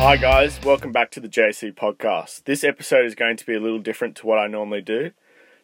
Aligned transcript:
Hi, 0.00 0.16
guys. 0.16 0.58
Welcome 0.62 0.92
back 0.92 1.10
to 1.10 1.20
the 1.20 1.28
JC 1.28 1.74
podcast. 1.74 2.44
This 2.44 2.64
episode 2.64 3.04
is 3.04 3.14
going 3.14 3.36
to 3.36 3.44
be 3.44 3.54
a 3.54 3.60
little 3.60 3.78
different 3.78 4.16
to 4.16 4.26
what 4.26 4.38
I 4.38 4.46
normally 4.46 4.80
do. 4.80 5.10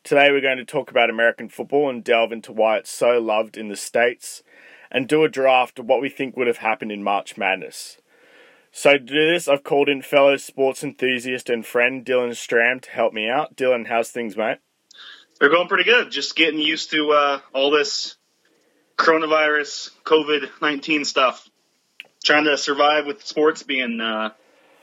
Today, 0.05 0.31
we're 0.31 0.43
going 0.43 0.59
to 0.59 0.65
talk 0.67 0.91
about 0.91 1.09
American 1.09 1.49
football 1.49 1.89
and 1.89 2.05
delve 2.05 2.33
into 2.33 2.53
why 2.53 2.77
it's 2.77 2.91
so 2.91 3.19
loved 3.19 3.57
in 3.57 3.69
the 3.69 3.77
States 3.77 4.43
and 4.91 5.09
do 5.09 5.25
a 5.25 5.31
draft 5.31 5.79
of 5.79 5.87
what 5.87 6.03
we 6.03 6.11
think 6.11 6.37
would 6.37 6.49
have 6.49 6.59
happened 6.59 6.93
in 6.93 7.03
March 7.03 7.39
Madness. 7.39 7.97
So, 8.71 8.93
to 8.93 8.99
do 8.99 9.33
this, 9.33 9.49
I've 9.49 9.65
called 9.65 9.89
in 9.89 10.03
fellow 10.03 10.37
sports 10.37 10.85
enthusiast 10.85 11.49
and 11.49 11.65
friend 11.65 12.05
Dalyn 12.05 12.33
Stram 12.33 12.83
to 12.83 12.91
help 12.91 13.15
me 13.15 13.31
out. 13.31 13.57
Dalyn, 13.57 13.87
how's 13.87 14.11
things, 14.11 14.37
mate? 14.37 14.59
They're 15.41 15.49
going 15.49 15.67
pretty 15.67 15.85
good. 15.85 16.11
Just 16.11 16.37
getting 16.37 16.61
used 16.61 16.91
to 16.91 17.11
uh, 17.11 17.41
all 17.55 17.71
this 17.71 18.17
coronavirus, 18.99 19.93
COVID 20.05 20.51
19 20.61 21.07
stuff 21.07 21.49
trying 22.27 22.45
to 22.45 22.59
survive 22.59 23.07
with 23.07 23.25
sports 23.25 23.63
being 23.63 24.01
uh, 24.01 24.31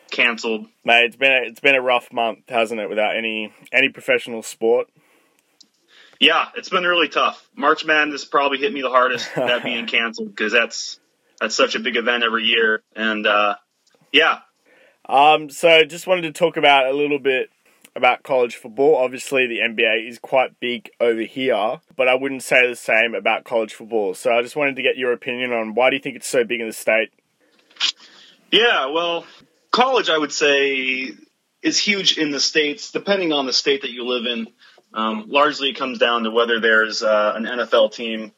canceled. 0.10 0.68
Mate, 0.84 1.06
it's 1.06 1.16
been 1.16 1.32
a, 1.32 1.48
it's 1.48 1.60
been 1.60 1.76
a 1.76 1.82
rough 1.82 2.12
month, 2.12 2.50
hasn't 2.50 2.80
it? 2.80 2.90
Without 2.90 3.16
any 3.16 3.54
any 3.72 3.90
professional 3.90 4.42
sport. 4.42 4.88
Yeah, 6.20 6.48
it's 6.56 6.70
been 6.70 6.84
really 6.84 7.10
tough. 7.10 7.46
March 7.56 7.86
Madness 7.86 8.24
probably 8.24 8.60
hit 8.60 8.72
me 8.72 8.82
the 8.82 8.90
hardest 8.90 9.30
that 9.36 9.64
being 9.64 9.86
canceled 9.86 10.30
because 10.30 10.54
that's 10.54 11.00
that's 11.40 11.56
such 11.56 11.76
a 11.76 11.80
big 11.80 11.98
event 11.98 12.24
every 12.24 12.46
year, 12.46 12.82
and 12.96 13.28
uh, 13.28 13.56
yeah. 14.12 14.40
Um, 15.08 15.50
so 15.50 15.84
just 15.84 16.08
wanted 16.08 16.22
to 16.22 16.32
talk 16.32 16.56
about 16.56 16.88
a 16.88 16.94
little 16.94 17.20
bit 17.20 17.50
about 17.96 18.24
college 18.24 18.56
football. 18.56 18.96
Obviously, 18.96 19.48
the 19.48 19.60
NBA 19.60 20.08
is 20.08 20.18
quite 20.18 20.60
big 20.62 20.90
over 21.02 21.22
here, 21.22 21.82
but 21.98 22.08
I 22.08 22.16
wouldn't 22.16 22.42
say 22.42 22.68
the 22.68 22.76
same 22.76 23.14
about 23.14 23.44
college 23.44 23.74
football. 23.74 24.14
So 24.14 24.32
I 24.32 24.42
just 24.42 24.56
wanted 24.56 24.78
to 24.78 24.82
get 24.82 24.96
your 24.96 25.12
opinion 25.12 25.52
on 25.52 25.76
why 25.76 25.90
do 25.90 25.98
you 25.98 26.02
think 26.02 26.16
it's 26.16 26.28
so 26.28 26.46
big 26.46 26.62
in 26.62 26.68
the 26.68 26.74
state 26.74 27.12
yeah, 28.52 28.88
well, 28.88 29.26
college, 29.72 30.10
I 30.10 30.18
would 30.18 30.32
say, 30.32 31.12
is 31.62 31.78
huge 31.80 32.18
in 32.18 32.32
the 32.32 32.40
states, 32.40 32.92
depending 32.92 33.32
on 33.32 33.46
the 33.46 33.54
state 33.54 33.82
that 33.82 33.92
you 33.92 34.06
live 34.06 34.26
in. 34.26 34.48
Um, 34.94 35.26
largely, 35.28 35.70
it 35.70 35.78
comes 35.78 35.98
down 35.98 36.24
to 36.24 36.32
whether 36.32 36.60
there's 36.60 37.02
uh, 37.02 37.34
an 37.36 37.46
NFL 37.46 37.94
team 37.94 38.32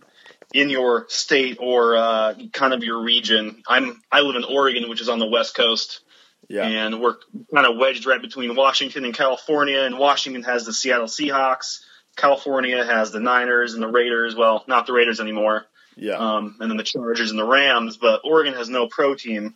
in 0.53 0.69
your 0.69 1.05
state 1.09 1.57
or 1.59 1.97
uh, 1.97 2.33
kind 2.53 2.73
of 2.73 2.83
your 2.83 3.01
region. 3.01 3.61
I'm 3.67 4.01
I 4.11 4.21
live 4.21 4.37
in 4.37 4.45
Oregon, 4.45 4.89
which 4.89 5.01
is 5.01 5.09
on 5.09 5.19
the 5.19 5.27
west 5.27 5.55
coast, 5.55 5.99
yeah. 6.47 6.63
and 6.63 7.01
we're 7.01 7.15
kind 7.53 7.67
of 7.67 7.77
wedged 7.77 8.05
right 8.05 8.21
between 8.21 8.55
Washington 8.55 9.03
and 9.03 9.13
California. 9.13 9.81
And 9.81 9.99
Washington 9.99 10.43
has 10.43 10.65
the 10.65 10.73
Seattle 10.73 11.07
Seahawks. 11.07 11.81
California 12.15 12.85
has 12.85 13.11
the 13.11 13.19
Niners 13.19 13.73
and 13.73 13.83
the 13.83 13.89
Raiders. 13.89 14.35
Well, 14.35 14.63
not 14.67 14.87
the 14.87 14.93
Raiders 14.93 15.19
anymore. 15.19 15.65
Yeah. 15.95 16.15
Um, 16.15 16.57
and 16.59 16.69
then 16.69 16.77
the 16.77 16.83
Chargers 16.83 17.31
and 17.31 17.39
the 17.39 17.45
Rams, 17.45 17.97
but 17.97 18.21
Oregon 18.23 18.53
has 18.53 18.69
no 18.69 18.87
pro 18.87 19.15
team. 19.15 19.55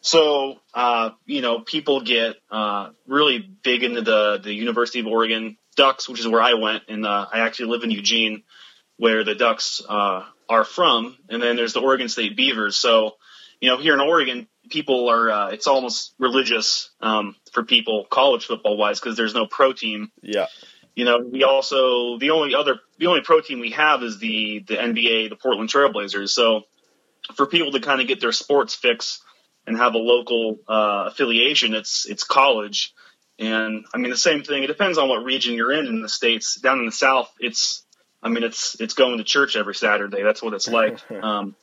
So, 0.00 0.60
uh, 0.74 1.10
you 1.24 1.40
know, 1.40 1.60
people 1.60 2.00
get 2.00 2.36
uh, 2.50 2.90
really 3.06 3.38
big 3.38 3.82
into 3.82 4.02
the, 4.02 4.40
the 4.42 4.52
University 4.52 5.00
of 5.00 5.06
Oregon 5.06 5.56
Ducks, 5.76 6.08
which 6.08 6.20
is 6.20 6.28
where 6.28 6.42
I 6.42 6.54
went. 6.54 6.84
And 6.88 7.04
uh, 7.04 7.26
I 7.32 7.40
actually 7.40 7.70
live 7.70 7.82
in 7.82 7.90
Eugene, 7.90 8.42
where 8.98 9.24
the 9.24 9.34
Ducks 9.34 9.82
uh, 9.88 10.24
are 10.48 10.64
from. 10.64 11.16
And 11.28 11.42
then 11.42 11.56
there's 11.56 11.72
the 11.72 11.80
Oregon 11.80 12.08
State 12.08 12.36
Beavers. 12.36 12.76
So, 12.76 13.16
you 13.60 13.68
know, 13.68 13.78
here 13.78 13.94
in 13.94 14.00
Oregon, 14.00 14.46
people 14.70 15.08
are, 15.08 15.30
uh, 15.30 15.48
it's 15.48 15.66
almost 15.66 16.14
religious 16.18 16.90
um, 17.00 17.34
for 17.52 17.64
people, 17.64 18.06
college 18.08 18.46
football 18.46 18.76
wise, 18.76 19.00
because 19.00 19.16
there's 19.16 19.34
no 19.34 19.46
pro 19.46 19.72
team. 19.72 20.12
Yeah 20.22 20.46
you 20.96 21.04
know, 21.04 21.18
we 21.18 21.44
also 21.44 22.18
the 22.18 22.30
only 22.30 22.54
other 22.54 22.80
the 22.98 23.06
only 23.06 23.20
pro 23.20 23.40
team 23.42 23.60
we 23.60 23.70
have 23.72 24.02
is 24.02 24.18
the 24.18 24.64
the 24.66 24.74
NBA, 24.74 25.28
the 25.28 25.36
Portland 25.36 25.68
Trailblazers. 25.68 26.30
So 26.30 26.62
for 27.34 27.46
people 27.46 27.72
to 27.72 27.80
kind 27.80 28.00
of 28.00 28.08
get 28.08 28.18
their 28.20 28.32
sports 28.32 28.74
fix 28.74 29.20
and 29.66 29.76
have 29.76 29.94
a 29.94 29.98
local 29.98 30.58
uh, 30.66 31.04
affiliation, 31.08 31.74
it's 31.74 32.06
it's 32.06 32.24
college. 32.24 32.94
And 33.38 33.84
I 33.94 33.98
mean 33.98 34.10
the 34.10 34.16
same 34.16 34.42
thing. 34.42 34.62
It 34.62 34.68
depends 34.68 34.96
on 34.96 35.10
what 35.10 35.22
region 35.22 35.54
you're 35.54 35.72
in 35.72 35.86
in 35.86 36.00
the 36.00 36.08
states. 36.08 36.58
Down 36.58 36.80
in 36.80 36.86
the 36.86 36.92
South, 36.92 37.30
it's 37.38 37.84
I 38.22 38.30
mean 38.30 38.42
it's 38.42 38.80
it's 38.80 38.94
going 38.94 39.18
to 39.18 39.24
church 39.24 39.54
every 39.54 39.74
Saturday. 39.74 40.22
That's 40.22 40.42
what 40.42 40.54
it's 40.54 40.66
like. 40.66 40.98
um, 41.22 41.54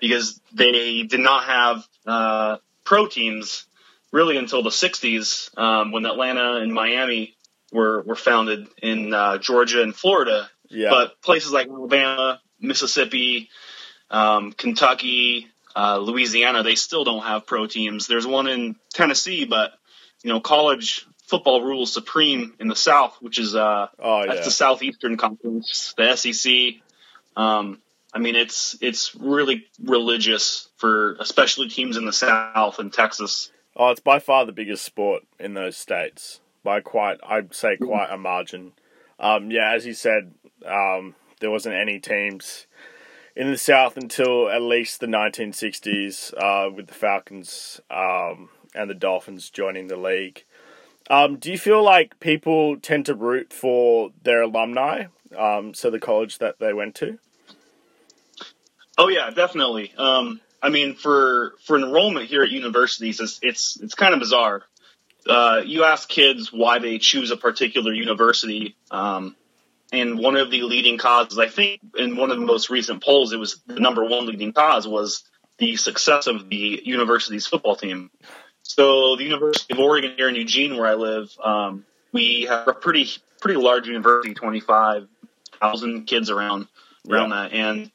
because 0.00 0.40
they 0.52 1.02
did 1.02 1.20
not 1.20 1.44
have 1.44 1.84
uh, 2.06 2.58
pro 2.84 3.08
teams 3.08 3.66
really 4.12 4.36
until 4.36 4.62
the 4.62 4.70
60s 4.70 5.56
um, 5.58 5.90
when 5.90 6.06
Atlanta 6.06 6.56
and 6.56 6.72
Miami 6.72 7.35
were 7.72 8.02
were 8.02 8.16
founded 8.16 8.68
in 8.82 9.12
uh, 9.12 9.38
Georgia 9.38 9.82
and 9.82 9.94
Florida. 9.94 10.48
Yeah. 10.68 10.90
But 10.90 11.20
places 11.22 11.52
like 11.52 11.68
Alabama, 11.68 12.40
Mississippi, 12.60 13.48
um, 14.10 14.52
Kentucky, 14.52 15.48
uh, 15.74 15.98
Louisiana, 15.98 16.62
they 16.62 16.74
still 16.74 17.04
don't 17.04 17.22
have 17.22 17.46
pro 17.46 17.66
teams. 17.66 18.06
There's 18.06 18.26
one 18.26 18.48
in 18.48 18.76
Tennessee, 18.92 19.44
but 19.44 19.72
you 20.22 20.32
know, 20.32 20.40
college 20.40 21.06
football 21.26 21.62
rules 21.62 21.92
supreme 21.92 22.54
in 22.58 22.68
the 22.68 22.76
South, 22.76 23.16
which 23.20 23.38
is 23.38 23.54
uh, 23.54 23.88
oh, 23.98 24.20
yeah. 24.20 24.34
that's 24.34 24.46
the 24.46 24.52
Southeastern 24.52 25.16
Conference, 25.16 25.94
the 25.96 26.16
SEC. 26.16 26.82
Um, 27.36 27.80
I 28.12 28.18
mean, 28.18 28.34
it's 28.34 28.76
it's 28.80 29.14
really 29.14 29.66
religious 29.82 30.68
for 30.76 31.16
especially 31.20 31.68
teams 31.68 31.96
in 31.96 32.06
the 32.06 32.12
South 32.12 32.78
and 32.78 32.92
Texas. 32.92 33.50
Oh, 33.76 33.90
it's 33.90 34.00
by 34.00 34.20
far 34.20 34.46
the 34.46 34.52
biggest 34.52 34.84
sport 34.84 35.24
in 35.38 35.52
those 35.52 35.76
states 35.76 36.40
by 36.66 36.80
quite, 36.80 37.18
I'd 37.22 37.54
say, 37.54 37.76
quite 37.76 38.10
a 38.10 38.18
margin. 38.18 38.72
Um, 39.20 39.52
yeah, 39.52 39.72
as 39.72 39.86
you 39.86 39.94
said, 39.94 40.34
um, 40.66 41.14
there 41.38 41.50
wasn't 41.50 41.76
any 41.76 42.00
teams 42.00 42.66
in 43.36 43.52
the 43.52 43.56
South 43.56 43.96
until 43.96 44.48
at 44.50 44.60
least 44.60 44.98
the 44.98 45.06
1960s, 45.06 46.34
uh, 46.36 46.68
with 46.74 46.88
the 46.88 46.94
Falcons 46.94 47.80
um, 47.88 48.48
and 48.74 48.90
the 48.90 48.94
Dolphins 48.94 49.48
joining 49.48 49.86
the 49.86 49.96
league. 49.96 50.42
Um, 51.08 51.36
do 51.36 51.52
you 51.52 51.56
feel 51.56 51.84
like 51.84 52.18
people 52.18 52.80
tend 52.80 53.06
to 53.06 53.14
root 53.14 53.52
for 53.52 54.10
their 54.24 54.42
alumni, 54.42 55.04
um, 55.38 55.72
so 55.72 55.88
the 55.88 56.00
college 56.00 56.38
that 56.38 56.58
they 56.58 56.72
went 56.72 56.96
to? 56.96 57.20
Oh 58.98 59.06
yeah, 59.06 59.30
definitely. 59.30 59.92
Um, 59.96 60.40
I 60.60 60.70
mean, 60.70 60.96
for 60.96 61.54
for 61.64 61.76
enrollment 61.76 62.26
here 62.26 62.42
at 62.42 62.50
universities, 62.50 63.20
it's 63.20 63.38
it's, 63.40 63.80
it's 63.80 63.94
kind 63.94 64.14
of 64.14 64.18
bizarre 64.18 64.64
uh, 65.28 65.62
you 65.64 65.84
ask 65.84 66.08
kids 66.08 66.52
why 66.52 66.78
they 66.78 66.98
choose 66.98 67.30
a 67.30 67.36
particular 67.36 67.92
university, 67.92 68.76
um, 68.90 69.36
and 69.92 70.18
one 70.18 70.36
of 70.36 70.50
the 70.50 70.62
leading 70.62 70.98
causes, 70.98 71.38
I 71.38 71.48
think, 71.48 71.80
in 71.96 72.16
one 72.16 72.30
of 72.30 72.38
the 72.38 72.44
most 72.44 72.70
recent 72.70 73.02
polls, 73.02 73.32
it 73.32 73.38
was 73.38 73.60
the 73.66 73.80
number 73.80 74.04
one 74.04 74.26
leading 74.26 74.52
cause 74.52 74.86
was 74.86 75.24
the 75.58 75.76
success 75.76 76.26
of 76.26 76.48
the 76.48 76.82
university's 76.84 77.46
football 77.46 77.76
team. 77.76 78.10
So 78.62 79.16
the 79.16 79.24
University 79.24 79.74
of 79.74 79.78
Oregon 79.78 80.14
here 80.16 80.28
in 80.28 80.34
Eugene, 80.34 80.76
where 80.76 80.86
I 80.86 80.94
live, 80.94 81.30
um, 81.42 81.84
we 82.12 82.42
have 82.48 82.66
a 82.66 82.72
pretty 82.72 83.08
pretty 83.40 83.60
large 83.60 83.86
university, 83.86 84.34
twenty 84.34 84.60
five 84.60 85.06
thousand 85.60 86.06
kids 86.06 86.30
around 86.30 86.66
around 87.08 87.30
yeah. 87.30 87.42
that, 87.42 87.52
and 87.52 87.90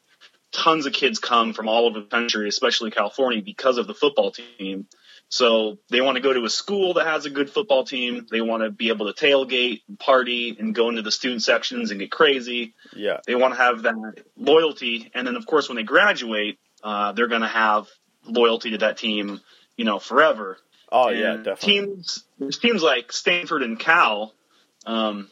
tons 0.50 0.86
of 0.86 0.92
kids 0.92 1.18
come 1.18 1.52
from 1.52 1.68
all 1.68 1.86
over 1.86 2.00
the 2.00 2.06
country, 2.06 2.48
especially 2.48 2.90
California, 2.90 3.42
because 3.42 3.78
of 3.78 3.86
the 3.86 3.94
football 3.94 4.30
team. 4.30 4.86
So 5.32 5.78
they 5.88 6.02
want 6.02 6.16
to 6.16 6.20
go 6.20 6.34
to 6.34 6.44
a 6.44 6.50
school 6.50 6.92
that 6.94 7.06
has 7.06 7.24
a 7.24 7.30
good 7.30 7.48
football 7.48 7.84
team. 7.84 8.26
They 8.30 8.42
want 8.42 8.64
to 8.64 8.70
be 8.70 8.90
able 8.90 9.10
to 9.10 9.18
tailgate 9.18 9.80
and 9.88 9.98
party 9.98 10.54
and 10.60 10.74
go 10.74 10.90
into 10.90 11.00
the 11.00 11.10
student 11.10 11.42
sections 11.42 11.90
and 11.90 11.98
get 11.98 12.10
crazy. 12.10 12.74
Yeah. 12.94 13.20
They 13.26 13.34
want 13.34 13.54
to 13.54 13.58
have 13.58 13.84
that 13.84 13.94
loyalty. 14.36 15.10
And 15.14 15.26
then, 15.26 15.36
of 15.36 15.46
course, 15.46 15.70
when 15.70 15.76
they 15.76 15.84
graduate, 15.84 16.58
uh, 16.84 17.12
they're 17.12 17.28
going 17.28 17.40
to 17.40 17.46
have 17.46 17.88
loyalty 18.26 18.72
to 18.72 18.78
that 18.78 18.98
team, 18.98 19.40
you 19.74 19.86
know, 19.86 19.98
forever. 19.98 20.58
Oh, 20.90 21.08
and 21.08 21.18
yeah, 21.18 21.36
definitely. 21.38 21.86
Teams, 21.86 22.24
there's 22.38 22.58
teams 22.58 22.82
like 22.82 23.10
Stanford 23.10 23.62
and 23.62 23.80
Cal, 23.80 24.34
um, 24.84 25.30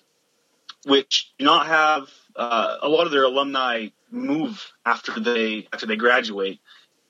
which 0.86 1.30
do 1.38 1.44
not 1.44 1.66
have 1.66 2.08
uh, 2.36 2.78
a 2.80 2.88
lot 2.88 3.04
of 3.04 3.12
their 3.12 3.24
alumni 3.24 3.88
move 4.10 4.66
after 4.86 5.20
they 5.20 5.68
after 5.74 5.84
they 5.84 5.96
graduate 5.96 6.58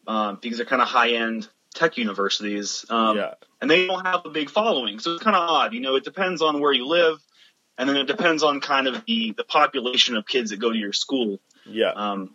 um, 0.09 0.41
because 0.43 0.59
they're 0.59 0.67
kind 0.67 0.83
of 0.83 0.89
high 0.89 1.11
end 1.11 1.49
tech 1.75 1.97
universities, 1.97 2.85
um, 2.91 3.17
yeah. 3.17 3.35
and 3.61 3.71
they 3.71 3.87
don't 3.87 4.05
have 4.05 4.23
a 4.25 4.31
big 4.31 4.51
following. 4.51 4.99
So 4.99 5.15
it's 5.15 5.23
kind 5.23 5.37
of 5.37 5.49
odd. 5.49 5.73
You 5.73 5.81
know, 5.81 5.97
it 5.97 6.05
depends 6.05 6.43
on 6.43 6.61
where 6.61 6.73
you 6.73 6.87
live, 6.87 7.19
and 7.79 7.89
then 7.89 7.97
it 7.97 8.07
depends 8.07 8.43
on 8.43 8.61
kind 8.61 8.87
of 8.87 9.05
the 9.07 9.33
the 9.37 9.45
population 9.45 10.17
of 10.17 10.27
kids 10.27 10.51
that 10.51 10.59
go 10.59 10.71
to 10.71 10.79
your 10.79 10.93
school. 10.93 11.41
Yeah. 11.67 11.93
Um, 11.95 12.35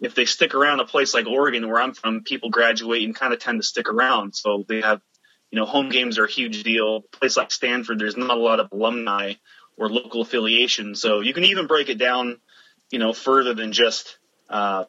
if 0.00 0.14
they 0.14 0.24
stick 0.24 0.54
around 0.54 0.80
a 0.80 0.84
place 0.84 1.14
like 1.14 1.26
Oregon, 1.26 1.68
where 1.68 1.80
I'm 1.80 1.94
from, 1.94 2.22
people 2.22 2.50
graduate 2.50 3.04
and 3.04 3.14
kind 3.14 3.32
of 3.32 3.38
tend 3.38 3.60
to 3.60 3.66
stick 3.66 3.88
around. 3.88 4.34
So 4.34 4.64
they 4.68 4.80
have, 4.80 5.00
you 5.50 5.58
know, 5.58 5.64
home 5.64 5.90
games 5.90 6.18
are 6.18 6.24
a 6.24 6.30
huge 6.30 6.64
deal. 6.64 6.96
A 6.96 7.00
place 7.16 7.36
like 7.36 7.52
Stanford, 7.52 8.00
there's 8.00 8.16
not 8.16 8.36
a 8.36 8.40
lot 8.40 8.58
of 8.58 8.72
alumni 8.72 9.34
or 9.76 9.88
local 9.88 10.22
affiliation. 10.22 10.96
So 10.96 11.20
you 11.20 11.32
can 11.32 11.44
even 11.44 11.68
break 11.68 11.88
it 11.88 11.98
down, 11.98 12.38
you 12.90 12.98
know, 12.98 13.12
further 13.12 13.54
than 13.54 13.72
just 13.72 14.18
uh, 14.50 14.84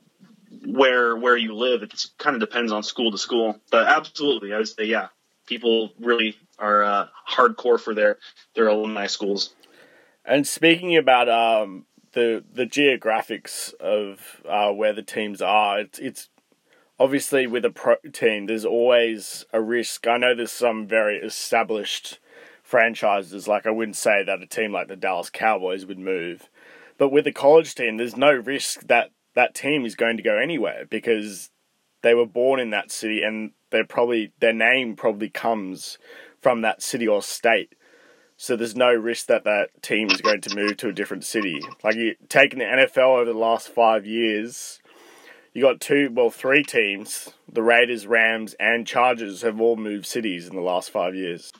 where 0.66 1.16
where 1.16 1.38
you 1.38 1.56
live. 1.56 1.84
It 1.84 1.94
kind 2.18 2.36
of 2.36 2.40
depends 2.40 2.72
on 2.72 2.84
school 2.84 3.12
to 3.12 3.18
school, 3.18 3.60
but 3.72 3.88
absolutely, 3.88 4.54
I 4.54 4.58
would 4.58 4.68
say 4.68 4.86
yeah, 4.86 5.08
people 5.46 5.92
really 6.00 6.38
are 6.60 6.84
uh, 6.84 7.08
hardcore 7.30 7.80
for 7.80 7.94
their 7.94 8.18
their 8.56 8.68
alumni 8.68 9.08
schools. 9.08 9.54
And 10.26 10.48
speaking 10.48 10.96
about 10.96 11.30
um, 11.30 11.86
the 12.14 12.44
the 12.52 12.66
geographics 12.66 13.74
of 13.76 14.42
uh, 14.48 14.72
where 14.72 14.94
the 14.94 15.02
teams 15.02 15.42
are, 15.42 15.82
it's, 15.82 16.00
it's 16.00 16.30
obviously 17.00 17.48
with 17.48 17.66
a 17.66 17.70
pro 17.70 17.96
team, 18.12 18.46
there's 18.46 18.66
always 18.66 19.46
a 19.52 19.62
risk. 19.62 20.08
I 20.08 20.18
know 20.18 20.36
there's 20.36 20.52
some 20.52 20.88
very 20.88 21.18
established 21.18 22.20
franchises. 22.62 23.48
Like 23.48 23.66
I 23.66 23.72
wouldn't 23.72 23.98
say 23.98 24.24
that 24.24 24.42
a 24.42 24.48
team 24.48 24.72
like 24.72 24.88
the 24.88 24.96
Dallas 24.96 25.30
Cowboys 25.30 25.86
would 25.86 26.00
move, 26.00 26.50
but 26.98 27.10
with 27.10 27.28
a 27.28 27.34
college 27.34 27.76
team, 27.76 27.98
there's 27.98 28.18
no 28.18 28.32
risk 28.32 28.88
that 28.88 29.12
that 29.36 29.56
team 29.56 29.86
is 29.86 29.96
going 29.96 30.18
to 30.18 30.24
go 30.24 30.38
anywhere 30.38 30.86
because 30.90 31.50
they 32.02 32.14
were 32.14 32.26
born 32.26 32.60
in 32.60 32.70
that 32.72 32.92
city 32.92 33.24
and 33.24 33.52
they're 33.72 33.86
probably 33.86 34.32
their 34.40 34.54
name 34.54 34.96
probably 34.96 35.30
comes 35.30 35.98
from 36.42 36.62
that 36.62 36.82
city 36.82 37.08
or 37.08 37.22
state. 37.22 37.74
So 38.36 38.56
there's 38.56 38.76
no 38.76 38.94
risk 38.94 39.28
that 39.28 39.46
that 39.46 39.82
team 39.82 40.10
is 40.10 40.22
going 40.22 40.42
to 40.42 40.56
move 40.56 40.78
to 40.78 40.90
a 40.90 40.94
different 40.94 41.24
city. 41.24 41.62
Like 41.84 41.96
you 41.96 42.16
taking 42.30 42.60
the 42.60 42.66
NFL 42.66 43.22
over 43.22 43.32
the 43.32 43.38
last 43.38 43.70
five 43.70 44.06
years, 44.06 44.80
you 45.54 45.62
got 45.62 45.80
two, 45.80 46.10
well, 46.12 46.30
three 46.30 46.64
teams. 46.64 47.30
The 47.52 47.62
Raiders, 47.62 48.08
Rams, 48.08 48.56
and 48.60 48.88
Chargers 48.88 49.44
have 49.44 49.62
all 49.62 49.76
moved 49.76 50.06
cities 50.06 50.48
in 50.48 50.56
the 50.56 50.62
last 50.62 50.90
five 50.90 51.16
years. 51.16 51.54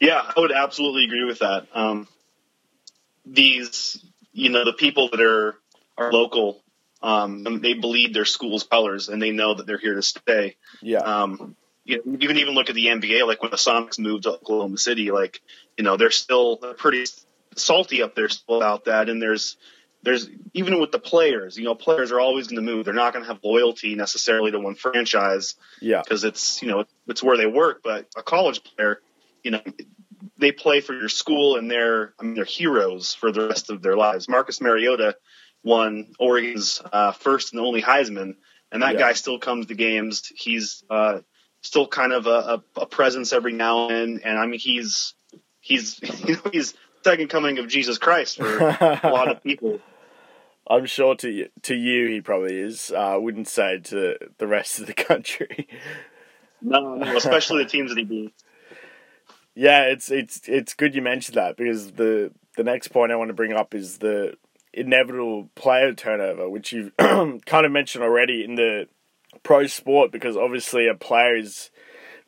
Yeah, 0.00 0.22
I 0.24 0.40
would 0.40 0.52
absolutely 0.52 1.04
agree 1.04 1.24
with 1.24 1.40
that. 1.40 1.66
Um, 1.74 2.06
these, 3.26 4.02
you 4.32 4.50
know, 4.50 4.64
the 4.64 4.72
people 4.72 5.08
that 5.10 5.20
are 5.20 5.56
are 5.98 6.12
local, 6.12 6.62
um, 7.02 7.60
they 7.60 7.74
bleed 7.74 8.14
their 8.14 8.24
school's 8.24 8.64
colors, 8.64 9.08
and 9.08 9.20
they 9.22 9.30
know 9.30 9.54
that 9.54 9.66
they're 9.66 9.78
here 9.78 9.94
to 9.94 10.02
stay. 10.02 10.56
Yeah. 10.82 10.98
Um, 10.98 11.56
you, 11.84 11.96
know, 11.96 12.18
you 12.18 12.28
can 12.28 12.38
even 12.38 12.54
look 12.54 12.68
at 12.68 12.74
the 12.74 12.86
NBA, 12.86 13.26
like 13.26 13.40
when 13.42 13.50
the 13.50 13.56
Sonics 13.56 13.98
moved 13.98 14.24
to 14.24 14.32
Oklahoma 14.32 14.78
City, 14.78 15.10
like 15.10 15.40
you 15.76 15.84
know 15.84 15.96
they're 15.96 16.10
still 16.10 16.56
pretty 16.56 17.04
salty 17.56 18.02
up 18.02 18.14
there 18.14 18.28
still 18.28 18.56
about 18.56 18.86
that, 18.86 19.08
and 19.08 19.22
there's 19.22 19.56
there's 20.02 20.28
even 20.54 20.80
with 20.80 20.92
the 20.92 20.98
players, 20.98 21.56
you 21.58 21.64
know, 21.64 21.74
players 21.74 22.12
are 22.12 22.20
always 22.20 22.46
going 22.46 22.64
to 22.64 22.72
move. 22.72 22.84
They're 22.84 22.94
not 22.94 23.12
going 23.12 23.24
to 23.24 23.32
have 23.32 23.42
loyalty 23.42 23.94
necessarily 23.94 24.50
to 24.50 24.60
one 24.60 24.74
franchise, 24.74 25.54
yeah, 25.80 26.02
because 26.02 26.24
it's 26.24 26.62
you 26.62 26.68
know 26.68 26.84
it's 27.06 27.22
where 27.22 27.36
they 27.36 27.46
work. 27.46 27.80
But 27.82 28.06
a 28.16 28.22
college 28.22 28.62
player, 28.64 29.00
you 29.42 29.52
know, 29.52 29.60
they 30.36 30.52
play 30.52 30.80
for 30.80 30.94
your 30.94 31.08
school 31.08 31.56
and 31.56 31.70
they're 31.70 32.14
I 32.18 32.24
mean 32.24 32.34
they're 32.34 32.44
heroes 32.44 33.14
for 33.14 33.32
the 33.32 33.48
rest 33.48 33.70
of 33.70 33.82
their 33.82 33.96
lives. 33.96 34.28
Marcus 34.28 34.60
Mariota 34.60 35.16
won 35.64 36.12
Oregon's 36.18 36.82
uh, 36.92 37.12
first 37.12 37.52
and 37.52 37.60
only 37.60 37.82
Heisman, 37.82 38.36
and 38.70 38.82
that 38.82 38.94
yeah. 38.94 39.00
guy 39.00 39.12
still 39.12 39.38
comes 39.38 39.66
to 39.66 39.74
games. 39.74 40.30
He's 40.34 40.82
uh, 40.88 41.20
still 41.62 41.86
kind 41.86 42.12
of 42.12 42.26
a, 42.26 42.30
a, 42.30 42.80
a 42.82 42.86
presence 42.86 43.32
every 43.32 43.52
now 43.52 43.88
and 43.88 44.18
then, 44.18 44.20
and 44.24 44.38
I 44.38 44.46
mean 44.46 44.60
he's 44.60 45.14
he's 45.60 46.00
you 46.26 46.34
know 46.34 46.50
he's 46.52 46.74
second 47.04 47.28
coming 47.28 47.58
of 47.58 47.68
Jesus 47.68 47.98
Christ 47.98 48.36
for 48.36 48.58
a 48.58 49.00
lot 49.04 49.28
of 49.28 49.42
people. 49.42 49.80
I'm 50.70 50.86
sure 50.86 51.14
to 51.16 51.30
you, 51.30 51.48
to 51.62 51.74
you 51.74 52.08
he 52.08 52.20
probably 52.20 52.58
is. 52.58 52.92
Uh, 52.94 52.98
I 52.98 53.14
uh, 53.14 53.18
wouldn't 53.20 53.48
say 53.48 53.78
to 53.78 54.18
the 54.36 54.46
rest 54.46 54.78
of 54.78 54.86
the 54.86 54.94
country. 54.94 55.66
no, 56.60 56.96
no, 56.96 57.16
especially 57.16 57.64
the 57.64 57.70
teams 57.70 57.90
that 57.90 57.98
he 57.98 58.04
beat. 58.04 58.34
Yeah, 59.54 59.84
it's 59.84 60.10
it's 60.10 60.42
it's 60.46 60.74
good 60.74 60.94
you 60.94 61.02
mentioned 61.02 61.36
that 61.36 61.56
because 61.56 61.92
the 61.92 62.32
the 62.56 62.64
next 62.64 62.88
point 62.88 63.12
I 63.12 63.16
want 63.16 63.28
to 63.28 63.34
bring 63.34 63.52
up 63.52 63.74
is 63.74 63.98
the 63.98 64.34
inevitable 64.78 65.50
player 65.54 65.92
turnover, 65.92 66.48
which 66.48 66.72
you've 66.72 66.96
kind 66.98 67.66
of 67.66 67.72
mentioned 67.72 68.04
already 68.04 68.44
in 68.44 68.54
the 68.54 68.88
pro 69.42 69.66
sport, 69.66 70.12
because 70.12 70.36
obviously 70.36 70.88
a 70.88 70.94
player 70.94 71.36
is 71.36 71.70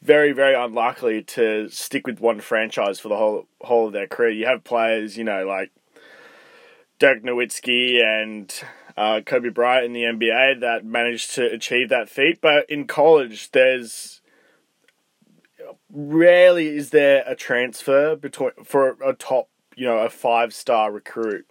very 0.02 0.32
very 0.32 0.54
unlikely 0.54 1.22
to 1.22 1.68
stick 1.68 2.06
with 2.06 2.20
one 2.20 2.40
franchise 2.40 2.98
for 2.98 3.08
the 3.08 3.16
whole 3.16 3.46
whole 3.62 3.88
of 3.88 3.92
their 3.92 4.06
career. 4.06 4.30
You 4.30 4.46
have 4.46 4.64
players, 4.64 5.16
you 5.16 5.24
know, 5.24 5.46
like 5.46 5.70
Dirk 6.98 7.22
Nowitzki 7.22 8.02
and 8.02 8.52
uh, 8.96 9.20
Kobe 9.24 9.50
Bryant 9.50 9.86
in 9.86 9.92
the 9.92 10.02
NBA 10.02 10.60
that 10.60 10.84
managed 10.84 11.34
to 11.34 11.50
achieve 11.50 11.88
that 11.90 12.08
feat, 12.08 12.40
but 12.40 12.68
in 12.68 12.86
college 12.86 13.50
there's 13.50 14.20
rarely 15.92 16.68
is 16.68 16.90
there 16.90 17.24
a 17.26 17.34
transfer 17.34 18.16
between 18.16 18.52
for 18.64 18.96
a 19.04 19.12
top, 19.12 19.48
you 19.76 19.86
know, 19.86 19.98
a 19.98 20.10
five 20.10 20.54
star 20.54 20.92
recruit. 20.92 21.46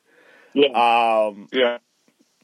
Yeah. 0.54 1.28
Um, 1.28 1.48
yeah. 1.52 1.78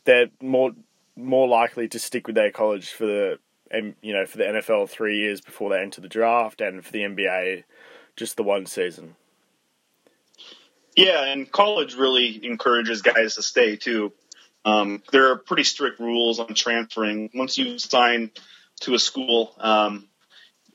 They're 0.06 0.30
more 0.42 0.72
more 1.16 1.48
likely 1.48 1.88
to 1.90 2.00
stick 2.00 2.28
with 2.28 2.36
their 2.36 2.52
college 2.52 2.92
for 2.92 3.06
the 3.06 3.40
and 3.72 3.96
you 4.02 4.13
know 4.13 4.25
for 4.25 4.38
the 4.38 4.44
NFL 4.44 4.90
three 4.90 5.19
years 5.19 5.42
before 5.42 5.72
they 5.72 5.81
enter 5.81 6.02
the 6.02 6.07
draft, 6.07 6.62
and 6.62 6.86
for 6.86 6.92
the 6.92 7.00
NBA 7.00 7.63
just 8.16 8.38
the 8.38 8.44
one 8.44 8.66
season. 8.66 9.16
Yeah, 10.96 11.25
and 11.25 11.52
college 11.52 11.96
really 11.96 12.46
encourages 12.46 13.02
guys 13.02 13.36
to 13.36 13.42
stay 13.42 13.75
too. 13.75 14.13
Um, 14.63 15.04
there 15.12 15.31
are 15.31 15.38
pretty 15.38 15.63
strict 15.63 16.00
rules 16.00 16.40
on 16.40 16.54
transferring. 16.54 17.30
Once 17.34 17.58
you 17.58 17.78
sign 17.78 18.31
to 18.81 18.96
a 18.96 19.00
school, 19.00 19.54
um, 19.60 20.08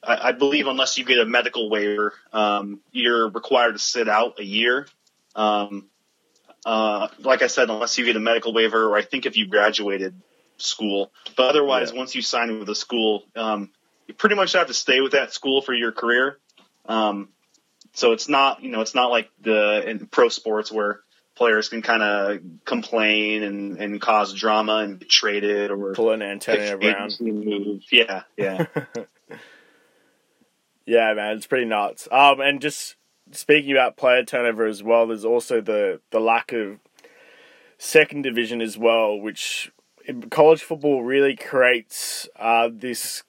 I, 0.02 0.28
I 0.28 0.32
believe 0.32 0.66
unless 0.66 0.98
you 0.98 1.04
get 1.04 1.18
a 1.18 1.24
medical 1.24 1.70
waiver, 1.70 2.14
um, 2.32 2.80
you're 2.92 3.28
required 3.30 3.72
to 3.72 3.78
sit 3.78 4.08
out 4.08 4.38
a 4.38 4.44
year. 4.44 4.86
Um, 5.34 5.89
uh, 6.64 7.08
like 7.20 7.42
I 7.42 7.46
said, 7.46 7.70
unless 7.70 7.98
you 7.98 8.04
get 8.04 8.16
a 8.16 8.20
medical 8.20 8.52
waiver, 8.52 8.84
or 8.84 8.96
I 8.96 9.02
think 9.02 9.26
if 9.26 9.36
you 9.36 9.46
graduated 9.46 10.14
school, 10.56 11.10
but 11.36 11.48
otherwise, 11.50 11.92
yeah. 11.92 11.98
once 11.98 12.14
you 12.14 12.22
sign 12.22 12.58
with 12.58 12.68
a 12.68 12.74
school, 12.74 13.24
um, 13.36 13.70
you 14.06 14.14
pretty 14.14 14.36
much 14.36 14.52
have 14.52 14.66
to 14.68 14.74
stay 14.74 15.00
with 15.00 15.12
that 15.12 15.32
school 15.32 15.62
for 15.62 15.72
your 15.72 15.92
career. 15.92 16.38
Um, 16.86 17.28
so 17.92 18.12
it's 18.12 18.28
not, 18.28 18.62
you 18.62 18.70
know, 18.70 18.80
it's 18.80 18.94
not 18.94 19.10
like 19.10 19.30
the 19.40 19.88
in 19.88 20.06
pro 20.06 20.28
sports 20.28 20.70
where 20.70 21.00
players 21.34 21.68
can 21.68 21.82
kind 21.82 22.02
of 22.02 22.38
complain 22.64 23.42
and, 23.42 23.78
and 23.78 24.00
cause 24.00 24.34
drama 24.34 24.76
and 24.76 24.98
get 24.98 25.08
traded 25.08 25.70
or 25.70 25.94
pull 25.94 26.10
an 26.10 26.22
Antonio 26.22 26.78
Brown. 26.78 27.10
Move. 27.20 27.82
Yeah, 27.90 28.22
yeah. 28.36 28.66
Yeah, 30.90 31.14
man, 31.14 31.36
it's 31.36 31.46
pretty 31.46 31.66
nuts. 31.66 32.08
Um, 32.10 32.40
and 32.40 32.60
just 32.60 32.96
speaking 33.32 33.72
about 33.72 33.96
player 33.96 34.24
turnover 34.24 34.66
as 34.66 34.82
well, 34.82 35.06
there's 35.06 35.24
also 35.24 35.60
the 35.60 36.00
the 36.10 36.20
lack 36.20 36.52
of 36.52 36.78
second 37.78 38.22
division 38.22 38.60
as 38.60 38.76
well, 38.76 39.18
which 39.18 39.72
college 40.30 40.62
football 40.62 41.02
really 41.02 41.36
creates 41.36 42.28
uh, 42.36 42.68
this 42.72 43.22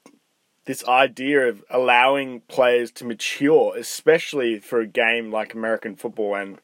this 0.65 0.85
idea 0.87 1.47
of 1.47 1.63
allowing 1.69 2.41
players 2.41 2.91
to 2.91 3.05
mature, 3.05 3.75
especially 3.75 4.59
for 4.59 4.79
a 4.79 4.87
game 4.87 5.31
like 5.31 5.53
American 5.53 5.95
football, 5.95 6.35
and 6.35 6.59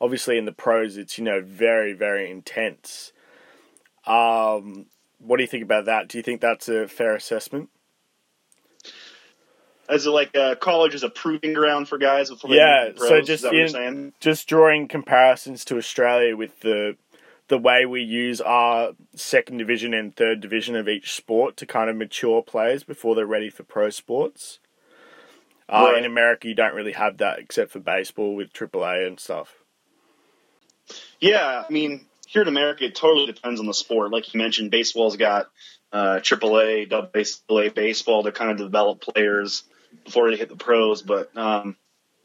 obviously 0.00 0.38
in 0.38 0.44
the 0.44 0.52
pros, 0.52 0.96
it's 0.96 1.18
you 1.18 1.24
know 1.24 1.40
very 1.40 1.92
very 1.92 2.30
intense. 2.30 3.12
Um, 4.06 4.86
what 5.18 5.36
do 5.36 5.42
you 5.42 5.48
think 5.48 5.62
about 5.62 5.84
that? 5.84 6.08
Do 6.08 6.18
you 6.18 6.22
think 6.22 6.40
that's 6.40 6.68
a 6.68 6.88
fair 6.88 7.14
assessment? 7.14 7.68
As 9.88 10.06
like 10.06 10.36
uh, 10.36 10.54
college 10.56 10.94
is 10.94 11.02
a 11.02 11.08
proving 11.08 11.52
ground 11.52 11.88
for 11.88 11.98
guys 11.98 12.30
before 12.30 12.54
yeah 12.54 12.90
so 12.96 13.20
just 13.20 13.44
in, 13.44 14.12
just 14.20 14.48
drawing 14.48 14.88
comparisons 14.88 15.64
to 15.64 15.76
australia 15.76 16.36
with 16.36 16.60
the 16.60 16.96
the 17.48 17.58
way 17.58 17.84
we 17.84 18.00
use 18.00 18.40
our 18.40 18.92
second 19.14 19.58
division 19.58 19.92
and 19.92 20.16
third 20.16 20.40
division 20.40 20.74
of 20.76 20.88
each 20.88 21.12
sport 21.12 21.56
to 21.56 21.66
kind 21.66 21.90
of 21.90 21.96
mature 21.96 22.42
players 22.42 22.82
before 22.82 23.14
they're 23.14 23.26
ready 23.26 23.50
for 23.50 23.62
pro 23.62 23.90
sports. 23.90 24.58
Uh, 25.68 25.90
right. 25.90 25.98
in 25.98 26.04
america 26.04 26.48
you 26.48 26.54
don't 26.54 26.74
really 26.74 26.92
have 26.92 27.18
that 27.18 27.38
except 27.38 27.70
for 27.70 27.78
baseball 27.78 28.34
with 28.34 28.52
aaa 28.52 29.06
and 29.06 29.20
stuff. 29.20 29.54
Yeah 31.20 31.64
i 31.68 31.72
mean 31.72 32.06
here 32.26 32.42
in 32.42 32.48
america 32.48 32.84
it 32.84 32.94
totally 32.94 33.26
depends 33.26 33.60
on 33.60 33.66
the 33.66 33.74
sport. 33.74 34.10
Like 34.10 34.32
you 34.32 34.38
mentioned 34.38 34.70
baseball's 34.70 35.16
got 35.16 35.46
uh, 35.92 36.20
AAA, 36.22 36.90
AA 36.90 37.68
baseball 37.74 38.22
to 38.22 38.32
kind 38.32 38.50
of 38.50 38.56
develop 38.56 39.02
players 39.02 39.64
before 40.04 40.30
they 40.30 40.36
hit 40.36 40.48
the 40.48 40.56
pros. 40.56 41.02
But 41.02 41.36
um, 41.36 41.76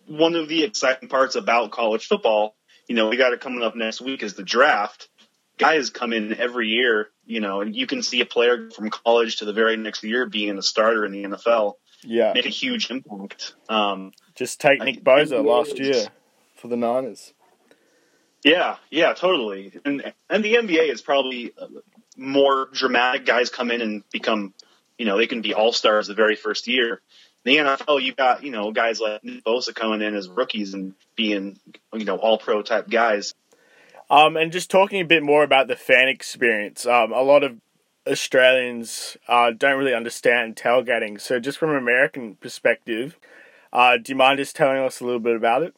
one 0.08 0.36
of 0.36 0.48
the 0.48 0.64
exciting 0.64 1.10
parts 1.10 1.36
about 1.36 1.72
college 1.72 2.08
football, 2.08 2.56
you 2.88 2.96
know, 2.96 3.10
we 3.10 3.18
got 3.18 3.34
it 3.34 3.42
coming 3.42 3.64
up 3.64 3.76
next 3.76 4.02
week 4.02 4.24
is 4.24 4.34
the 4.34 4.44
draft. 4.44 5.10
Guys 5.58 5.90
come 5.90 6.14
in 6.14 6.36
every 6.36 6.68
year, 6.68 7.10
you 7.26 7.40
know, 7.40 7.62
and 7.62 7.76
you 7.76 7.88
can 7.88 8.04
see 8.04 8.22
a 8.22 8.26
player 8.26 8.70
from 8.70 8.90
college 8.90 9.38
to 9.38 9.46
the 9.46 9.54
very 9.54 9.76
next 9.76 10.04
year 10.04 10.26
being 10.26 10.58
a 10.58 10.62
starter 10.62 11.06
in 11.06 11.12
the 11.12 11.24
NFL. 11.24 11.74
Yeah, 12.04 12.34
make 12.34 12.46
a 12.46 12.50
huge 12.50 12.92
impact. 12.92 13.56
Um, 13.68 14.12
Just 14.36 14.62
take 14.62 14.84
Nick 14.84 15.04
Bosa 15.04 15.44
last 15.44 15.80
year 15.80 16.06
for 16.56 16.68
the 16.68 16.78
Niners. 16.78 17.34
Yeah, 18.44 18.78
yeah, 18.92 19.14
totally. 19.14 19.74
And 19.84 20.14
and 20.30 20.46
the 20.46 20.54
NBA 20.56 20.92
is 20.92 21.02
probably 21.02 21.54
more 22.16 22.70
dramatic. 22.72 23.26
Guys 23.26 23.50
come 23.50 23.72
in 23.72 23.82
and 23.82 24.04
become, 24.12 24.54
you 25.00 25.06
know, 25.06 25.18
they 25.18 25.26
can 25.26 25.42
be 25.42 25.56
all 25.56 25.74
stars 25.74 26.08
the 26.08 26.14
very 26.14 26.36
first 26.36 26.68
year 26.68 27.02
the 27.44 27.58
NFL, 27.58 28.02
you 28.02 28.14
got 28.14 28.44
you 28.44 28.52
know 28.52 28.72
guys 28.72 29.00
like 29.00 29.22
Bosa 29.24 29.74
coming 29.74 30.02
in 30.02 30.16
as 30.16 30.28
rookies 30.30 30.74
and 30.74 30.94
being 31.16 31.60
you 31.94 32.06
know 32.06 32.18
all 32.18 32.38
pro 32.38 32.62
type 32.62 32.90
guys. 32.90 33.34
Um, 34.10 34.38
and 34.38 34.52
just 34.52 34.72
talking 34.72 35.02
a 35.02 35.06
bit 35.06 35.22
more 35.22 35.44
about 35.44 35.68
the 35.68 35.76
fan 35.76 36.08
experience, 36.08 36.86
um, 36.86 37.12
a 37.12 37.22
lot 37.22 37.44
of 37.44 37.58
Australians 38.08 39.18
uh, 39.28 39.52
don't 39.52 39.78
really 39.78 39.94
understand 39.94 40.56
tailgating. 40.56 41.20
So, 41.20 41.40
just 41.40 41.58
from 41.58 41.72
an 41.72 41.78
American 41.78 42.36
perspective, 42.36 43.18
uh, 43.74 43.98
do 43.98 44.12
you 44.12 44.16
mind 44.16 44.38
just 44.38 44.56
telling 44.56 44.78
us 44.78 45.02
a 45.02 45.06
little 45.06 45.20
bit 45.20 45.36
about 45.36 45.64
it? 45.64 45.76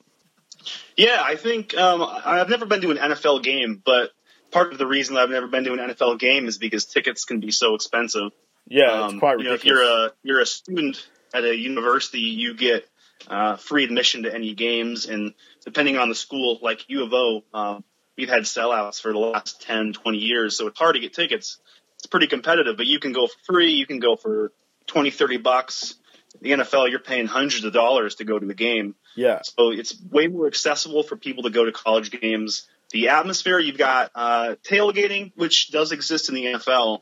Yeah, 0.96 1.22
I 1.24 1.36
think 1.38 1.76
um, 1.78 2.04
I've 2.04 2.50
never 2.50 2.66
been 2.66 2.82
to 2.82 2.92
an 2.92 2.98
NFL 2.98 3.44
game, 3.44 3.82
but 3.84 4.12
part 4.52 4.72
of 4.74 4.78
the 4.78 4.86
reason 4.86 5.18
I've 5.18 5.30
never 5.30 5.48
been 5.48 5.64
to 5.64 5.74
an 5.74 5.80
NFL 5.80 6.20
game 6.20 6.48
is 6.48 6.58
because 6.58 6.86
tickets 6.86 7.26
can 7.26 7.40
be 7.40 7.52
so 7.52 7.76
expensive. 7.76 8.32
Yeah, 8.68 9.06
it's 9.06 9.14
Um, 9.14 9.20
quite 9.20 9.40
you 9.40 9.46
know, 9.46 9.54
if 9.54 9.66
you're 9.66 9.82
a 9.82 10.12
you're 10.22 10.42
a 10.42 10.46
student 10.46 11.08
at 11.34 11.44
a 11.44 11.56
university, 11.56 12.20
you 12.20 12.56
get 12.56 12.88
uh, 13.28 13.56
free 13.58 13.84
admission 13.84 14.24
to 14.24 14.34
any 14.34 14.54
games, 14.54 15.06
and 15.06 15.34
depending 15.64 15.98
on 15.98 16.10
the 16.10 16.16
school, 16.16 16.60
like 16.62 16.90
U 16.90 17.04
of 17.04 17.14
O, 17.14 17.44
um, 17.54 17.84
we've 18.18 18.30
had 18.30 18.44
sellouts 18.44 19.02
for 19.02 19.12
the 19.12 19.20
last 19.20 19.62
10, 19.62 19.94
20 19.94 20.18
years, 20.18 20.58
so 20.58 20.68
it's 20.68 20.80
hard 20.80 20.96
to 20.96 21.02
get 21.02 21.14
tickets. 21.14 21.58
It's 21.96 22.06
pretty 22.06 22.28
competitive, 22.28 22.78
but 22.78 22.86
you 22.86 23.00
can 23.00 23.12
go 23.12 23.28
for 23.28 23.54
free, 23.54 23.72
you 23.72 23.86
can 23.86 24.00
go 24.00 24.16
for 24.16 24.52
20, 24.88 25.12
30 25.12 25.38
bucks. 25.38 25.96
The 26.42 26.52
NFL, 26.52 26.90
you're 26.90 27.00
paying 27.00 27.26
hundreds 27.26 27.66
of 27.66 27.74
dollars 27.74 28.16
to 28.16 28.24
go 28.24 28.38
to 28.40 28.46
the 28.46 28.54
game. 28.54 28.96
yeah, 29.16 29.42
So 29.42 29.72
it's 29.72 30.00
way 30.10 30.28
more 30.28 30.48
accessible 30.48 31.04
for 31.04 31.18
people 31.18 31.44
to 31.44 31.50
go 31.50 31.66
to 31.66 31.72
college 31.72 32.12
games. 32.12 32.68
The 32.92 33.10
atmosphere, 33.10 33.60
you've 33.60 33.78
got 33.78 34.12
uh, 34.16 34.56
tailgating, 34.64 35.32
which 35.36 35.72
does 35.72 35.92
exist 35.92 36.30
in 36.30 36.36
the 36.36 36.46
NFL, 36.46 37.02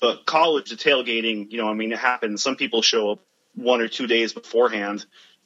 but 0.00 0.26
college, 0.26 0.70
the 0.70 0.76
tailgating, 0.76 1.50
you 1.50 1.58
know, 1.58 1.68
I 1.68 1.74
mean, 1.74 1.92
it 1.92 1.98
happens. 1.98 2.42
Some 2.42 2.56
people 2.56 2.82
show 2.82 3.12
up 3.12 3.20
one 3.56 3.80
or 3.80 3.88
two 3.88 4.06
days 4.06 4.32
beforehand. 4.32 5.04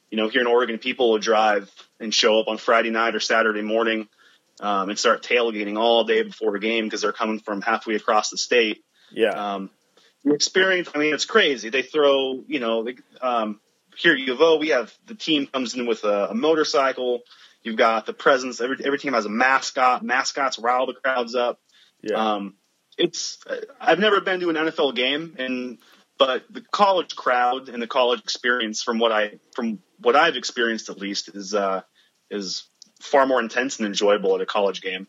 You 0.09 0.17
know, 0.17 0.27
here 0.27 0.41
in 0.41 0.47
Oregon, 0.47 0.77
people 0.77 1.11
will 1.11 1.19
drive 1.19 1.71
and 1.99 2.13
show 2.13 2.39
up 2.39 2.47
on 2.47 2.57
Friday 2.57 2.89
night 2.89 3.15
or 3.15 3.19
Saturday 3.19 3.61
morning 3.61 4.07
um, 4.59 4.89
and 4.89 4.99
start 4.99 5.23
tailgating 5.23 5.77
all 5.77 6.03
day 6.03 6.23
before 6.23 6.55
a 6.55 6.59
game 6.59 6.85
because 6.85 7.01
they're 7.01 7.13
coming 7.13 7.39
from 7.39 7.61
halfway 7.61 7.95
across 7.95 8.29
the 8.29 8.37
state. 8.37 8.83
yeah, 9.11 9.29
Um, 9.29 9.69
the 10.23 10.33
experience, 10.33 10.89
I 10.93 10.99
mean, 10.99 11.13
it's 11.13 11.25
crazy. 11.25 11.69
They 11.69 11.81
throw, 11.81 12.43
you 12.47 12.59
know, 12.59 12.83
they, 12.83 12.95
um, 13.21 13.59
here 13.97 14.13
at 14.13 14.19
U 14.19 14.33
of 14.33 14.41
O, 14.41 14.57
we 14.57 14.69
have 14.69 14.93
the 15.07 15.15
team 15.15 15.47
comes 15.47 15.73
in 15.73 15.85
with 15.85 16.03
a, 16.03 16.29
a 16.29 16.35
motorcycle. 16.35 17.21
You've 17.63 17.77
got 17.77 18.05
the 18.05 18.13
presence. 18.13 18.61
Every, 18.61 18.77
every 18.83 18.99
team 18.99 19.13
has 19.13 19.25
a 19.25 19.29
mascot. 19.29 20.03
Mascots 20.03 20.59
rile 20.59 20.85
the 20.85 20.93
crowds 20.93 21.35
up. 21.35 21.59
yeah. 22.01 22.33
Um, 22.33 22.55
it's, 22.97 23.39
I've 23.79 23.99
never 23.99 24.21
been 24.21 24.39
to 24.41 24.49
an 24.49 24.55
NFL 24.55 24.95
game 24.95 25.35
and, 25.39 25.77
but 26.21 26.43
the 26.51 26.61
college 26.61 27.15
crowd 27.15 27.67
and 27.67 27.81
the 27.81 27.87
college 27.87 28.19
experience 28.19 28.83
from 28.83 28.99
what 28.99 29.11
I, 29.11 29.39
from 29.55 29.79
what 29.97 30.15
I've 30.15 30.35
experienced 30.35 30.87
at 30.91 30.99
least 30.99 31.29
is, 31.33 31.55
uh, 31.55 31.81
is 32.29 32.65
far 32.99 33.25
more 33.25 33.39
intense 33.39 33.79
and 33.79 33.87
enjoyable 33.87 34.35
at 34.35 34.41
a 34.41 34.45
college 34.45 34.83
game. 34.83 35.07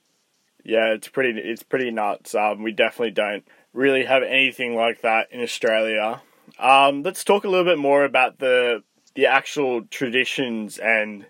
Yeah, 0.64 0.94
it's 0.94 1.08
pretty 1.08 1.38
it's 1.38 1.62
pretty 1.62 1.90
nuts. 1.90 2.34
Um, 2.34 2.62
we 2.62 2.72
definitely 2.72 3.10
don't 3.10 3.44
really 3.74 4.06
have 4.06 4.22
anything 4.22 4.74
like 4.74 5.02
that 5.02 5.30
in 5.30 5.42
Australia. 5.42 6.22
Um, 6.58 7.02
let's 7.02 7.24
talk 7.24 7.44
a 7.44 7.48
little 7.48 7.66
bit 7.66 7.78
more 7.78 8.04
about 8.04 8.38
the 8.38 8.82
the 9.14 9.26
actual 9.26 9.82
traditions 9.82 10.78
and 10.78 11.26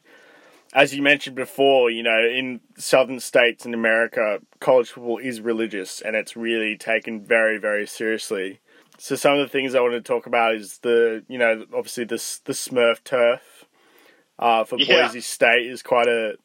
as 0.74 0.94
you 0.94 1.02
mentioned 1.02 1.34
before, 1.34 1.90
you 1.90 2.04
know, 2.04 2.20
in 2.24 2.60
southern 2.78 3.18
states 3.18 3.66
in 3.66 3.74
America, 3.74 4.38
college 4.60 4.90
football 4.90 5.18
is 5.18 5.40
religious 5.40 6.00
and 6.00 6.14
it's 6.14 6.36
really 6.36 6.78
taken 6.78 7.20
very, 7.20 7.58
very 7.58 7.86
seriously. 7.86 8.60
So 9.02 9.16
some 9.16 9.32
of 9.32 9.40
the 9.40 9.48
things 9.48 9.74
I 9.74 9.80
want 9.80 9.94
to 9.94 10.00
talk 10.00 10.26
about 10.26 10.54
is 10.54 10.78
the, 10.78 11.24
you 11.26 11.36
know, 11.36 11.66
obviously 11.74 12.04
the 12.04 12.22
the 12.44 12.52
Smurf 12.52 13.02
turf 13.02 13.64
uh, 14.38 14.62
for 14.62 14.78
Yeah. 14.78 15.08
Boise 15.08 15.20
State 15.20 15.66
is 15.66 15.82
quite 15.82 16.06
a 16.06 16.36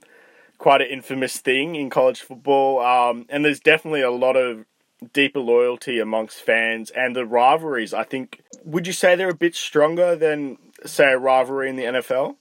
quite 0.57 0.81
an 0.81 0.87
infamous 0.87 1.37
thing 1.37 1.75
in 1.75 1.91
college 1.91 2.21
football. 2.21 2.79
Um, 2.79 3.27
and 3.29 3.45
there's 3.45 3.59
definitely 3.59 4.01
a 4.01 4.09
lot 4.09 4.35
of 4.35 4.65
deeper 5.13 5.39
loyalty 5.39 5.99
amongst 5.99 6.41
fans 6.41 6.89
and 6.89 7.15
the 7.15 7.27
rivalries. 7.27 7.93
I 7.93 8.03
think 8.03 8.41
would 8.65 8.87
you 8.87 8.93
say 8.93 9.15
they're 9.15 9.29
a 9.29 9.35
bit 9.35 9.53
stronger 9.53 10.15
than 10.15 10.57
say 10.83 11.11
a 11.11 11.17
rivalry 11.19 11.69
in 11.69 11.75
the 11.75 11.83
NFL? 11.83 12.37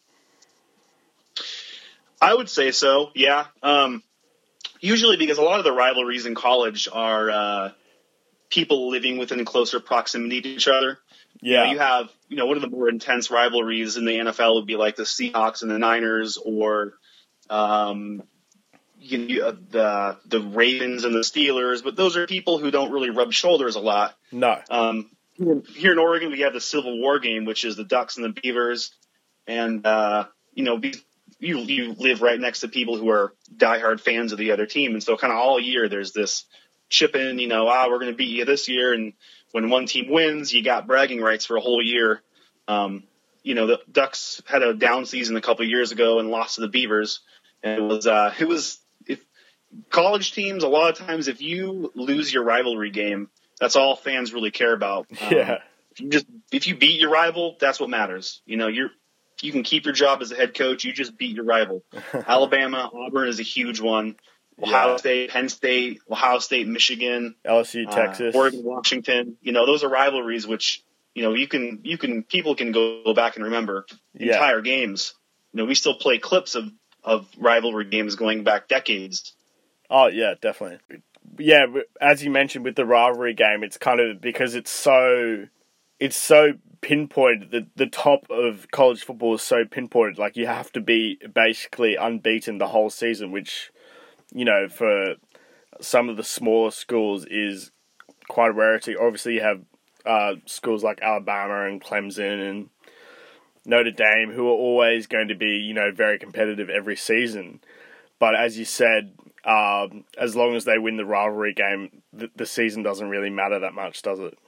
I 2.23 2.33
would 2.33 2.49
say 2.49 2.71
so. 2.71 3.11
Yeah. 3.15 3.49
Um, 3.63 4.03
usually 4.81 5.19
because 5.19 5.37
a 5.37 5.43
lot 5.43 5.59
of 5.59 5.67
the 5.67 5.73
rivalries 5.73 6.25
in 6.25 6.35
college 6.35 6.89
are 6.91 7.31
uh, 7.31 7.71
people 8.51 8.91
living 8.91 9.19
within 9.19 9.45
closer 9.45 9.81
proximity 9.81 10.41
to 10.43 10.49
each 10.49 10.69
other. 10.69 10.99
Yeah, 11.43 11.71
You 11.71 11.79
have, 11.79 12.11
you 12.29 12.37
know, 12.37 12.47
one 12.47 12.57
of 12.57 12.63
the 12.63 12.71
more 12.71 12.89
intense 12.89 13.31
rivalries 13.31 13.97
in 13.97 14.05
the 14.07 14.13
NFL 14.19 14.55
would 14.55 14.67
be 14.67 14.77
like 14.77 14.97
the 14.97 15.03
Seahawks 15.03 15.63
and 15.63 15.71
the 15.71 15.79
Niners, 15.79 16.39
or 16.43 16.95
um, 17.51 18.23
you 18.99 19.19
you- 19.19 19.45
uh, 19.45 19.55
the 19.71 20.17
the 20.27 20.41
Ravens 20.41 21.05
and 21.05 21.15
the 21.15 21.21
Steelers. 21.21 21.85
But 21.85 21.97
those 21.97 22.17
are 22.17 22.27
people 22.27 22.59
who 22.59 22.71
don't 22.71 22.91
really 22.91 23.11
rub 23.11 23.33
shoulders 23.33 23.77
a 23.77 23.81
lot. 23.81 24.17
no, 24.33 24.59
Um, 24.71 25.11
here 25.75 25.93
in 25.93 25.99
Oregon, 25.99 26.31
we 26.31 26.41
have 26.41 26.55
the 26.55 26.61
Civil 26.63 26.99
War 26.99 27.19
game, 27.19 27.45
which 27.45 27.65
is 27.65 27.77
the 27.77 27.85
Ducks 27.85 28.17
and 28.17 28.25
the 28.25 28.41
Beavers, 28.41 28.93
and 29.47 29.87
uh, 29.87 30.25
you 30.55 30.65
know, 30.65 30.79
these- 30.79 31.03
you 31.39 31.59
you 31.59 31.93
live 31.99 32.23
right 32.23 32.41
next 32.41 32.61
to 32.61 32.69
people 32.69 32.97
who 32.97 33.11
are 33.11 33.35
diehard 33.55 34.01
fans 34.01 34.33
of 34.33 34.39
the 34.39 34.53
other 34.53 34.65
team, 34.65 34.93
and 34.95 35.03
so 35.03 35.19
kind 35.19 35.33
of 35.33 35.39
all 35.39 35.61
year 35.61 35.87
there's 35.89 36.13
this 36.13 36.45
chip 36.89 37.17
in, 37.17 37.39
you 37.39 37.49
know, 37.49 37.69
ah, 37.69 37.87
we're 37.89 37.99
going 37.99 38.13
to 38.13 38.17
beat 38.17 38.37
you 38.37 38.45
this 38.45 38.69
year, 38.69 38.93
and 38.93 39.13
when 39.53 39.71
one 39.71 39.87
team 39.87 40.11
wins, 40.11 40.53
you 40.53 40.63
got 40.63 40.87
bragging 40.87 41.21
rights 41.21 41.47
for 41.47 41.57
a 41.57 41.61
whole 41.61 41.83
year. 41.83 42.23
Um, 42.69 43.05
you 43.43 43.55
know, 43.55 43.67
the 43.67 43.81
Ducks 43.91 44.43
had 44.47 44.63
a 44.63 44.75
down 44.75 45.07
season 45.07 45.37
a 45.37 45.41
couple 45.41 45.65
of 45.65 45.71
years 45.71 45.93
ago 45.93 46.19
and 46.19 46.31
lost 46.31 46.57
to 46.57 46.63
the 46.63 46.69
Beavers, 46.69 47.21
and 47.63 47.79
it 47.79 47.83
was 47.83 48.07
uh, 48.07 48.35
it 48.39 48.49
was 48.49 48.79
if 49.07 49.25
college 49.91 50.33
teams 50.33 50.65
a 50.65 50.69
lot 50.69 50.91
of 50.91 51.07
times 51.07 51.29
if 51.29 51.41
you 51.41 51.93
lose 51.95 52.33
your 52.33 52.43
rivalry 52.43 52.91
game, 52.91 53.31
that's 53.61 53.77
all 53.77 53.97
fans 53.97 54.33
really 54.33 54.51
care 54.51 54.73
about. 54.73 55.07
Um, 55.23 55.33
yeah, 55.33 55.59
if 55.93 56.01
you 56.01 56.11
just 56.11 56.27
if 56.53 56.67
you 56.67 56.77
beat 56.77 57.01
your 57.01 57.11
rival, 57.11 57.57
that's 57.61 57.81
what 57.81 57.89
matters. 57.89 58.43
You 58.47 58.57
know, 58.57 58.67
you're 58.67 58.91
you 59.43 59.53
can 59.53 59.63
keep 59.63 59.85
your 59.85 59.95
job 59.95 60.23
as 60.23 60.33
a 60.33 60.37
head 60.37 60.55
coach. 60.55 60.85
You 60.85 60.93
just 60.93 61.17
beat 61.17 61.37
your 61.37 61.45
rival. 61.45 61.85
Alabama, 62.27 62.91
Auburn 62.93 63.29
is 63.29 63.41
a 63.41 63.45
huge 63.45 63.81
one. 63.81 64.17
Ohio 64.63 64.93
Yeah. 64.93 64.97
State, 64.97 65.31
Penn 65.31 65.49
State, 65.49 66.01
Ohio 66.11 66.39
State, 66.39 66.67
Michigan, 66.67 67.35
LSU, 67.45 67.87
uh, 67.87 67.95
Texas, 67.95 68.35
Oregon, 68.35 68.63
Washington. 68.65 69.37
You 69.43 69.53
know, 69.53 69.67
those 69.67 69.85
are 69.85 69.89
rivalries 69.89 70.47
which 70.47 70.83
you 71.15 71.23
know 71.23 71.35
you 71.35 71.47
can 71.49 71.81
you 71.83 71.99
can 71.99 72.23
people 72.23 72.55
can 72.55 72.73
go 72.73 73.13
back 73.15 73.37
and 73.37 73.45
remember 73.45 73.87
Yeah. 74.15 74.35
entire 74.35 74.61
games. 74.63 75.15
You 75.53 75.59
know, 75.59 75.65
we 75.67 75.75
still 75.75 75.95
play 75.95 76.19
clips 76.19 76.55
of 76.55 76.71
of 77.05 77.29
rivalry 77.39 77.85
games 77.85 78.17
going 78.17 78.45
back 78.45 78.69
decades. 78.69 79.35
Oh 79.91 80.07
yeah, 80.09 80.35
definitely. 80.41 80.79
Yeah, 81.39 81.67
as 82.01 82.25
you 82.25 82.31
mentioned 82.31 82.65
with 82.65 82.77
the 82.77 82.87
rivalry 82.87 83.35
game, 83.35 83.63
it's 83.63 83.77
kind 83.77 84.01
of 84.01 84.21
because 84.21 84.55
it's 84.55 84.71
so 84.71 85.47
it's 86.01 86.17
so 86.17 86.53
pinpointed. 86.81 87.51
The 87.51 87.67
the 87.77 87.87
top 87.91 88.27
of 88.31 88.69
college 88.71 89.05
football 89.05 89.35
is 89.35 89.43
so 89.43 89.65
pinpointed. 89.71 90.19
Like 90.19 90.37
you 90.37 90.47
have 90.47 90.73
to 90.73 90.81
be 90.81 91.19
basically 91.35 91.97
unbeaten 91.97 92.59
the 92.59 92.69
whole 92.69 92.91
season, 92.91 93.33
which 93.33 93.71
you 94.33 94.45
know 94.45 94.69
for 94.69 95.15
some 95.81 96.09
of 96.09 96.17
the 96.17 96.25
smaller 96.25 96.71
schools 96.71 97.27
is 97.27 97.71
quite 98.29 98.51
a 98.51 98.55
rarity. 98.55 98.97
Obviously, 98.97 99.35
you 99.35 99.43
have 99.43 99.63
uh, 100.05 100.35
schools 100.47 100.85
like 100.85 101.01
Alabama 101.03 101.67
and 101.67 101.83
Clemson 101.83 102.49
and 102.49 102.71
Notre 103.65 103.91
Dame 103.91 104.33
who 104.33 104.47
are 104.47 104.53
always 104.53 105.07
going 105.07 105.29
to 105.29 105.35
be 105.35 105.63
you 105.65 105.75
know 105.75 105.91
very 105.93 106.19
competitive 106.19 106.71
every 106.71 106.97
season. 106.97 107.61
But 108.19 108.35
as 108.35 108.59
you 108.59 108.65
said, 108.65 109.13
um, 109.45 110.05
as 110.19 110.35
long 110.35 110.55
as 110.55 110.65
they 110.65 110.79
win 110.79 110.97
the 110.97 111.05
rivalry 111.05 111.53
game, 111.53 112.03
the, 112.13 112.31
the 112.35 112.47
season 112.47 112.83
doesn't 112.83 113.09
really 113.09 113.31
matter 113.31 113.59
that 113.61 113.75
much, 113.75 114.03
does 114.03 114.21
it? 114.21 114.39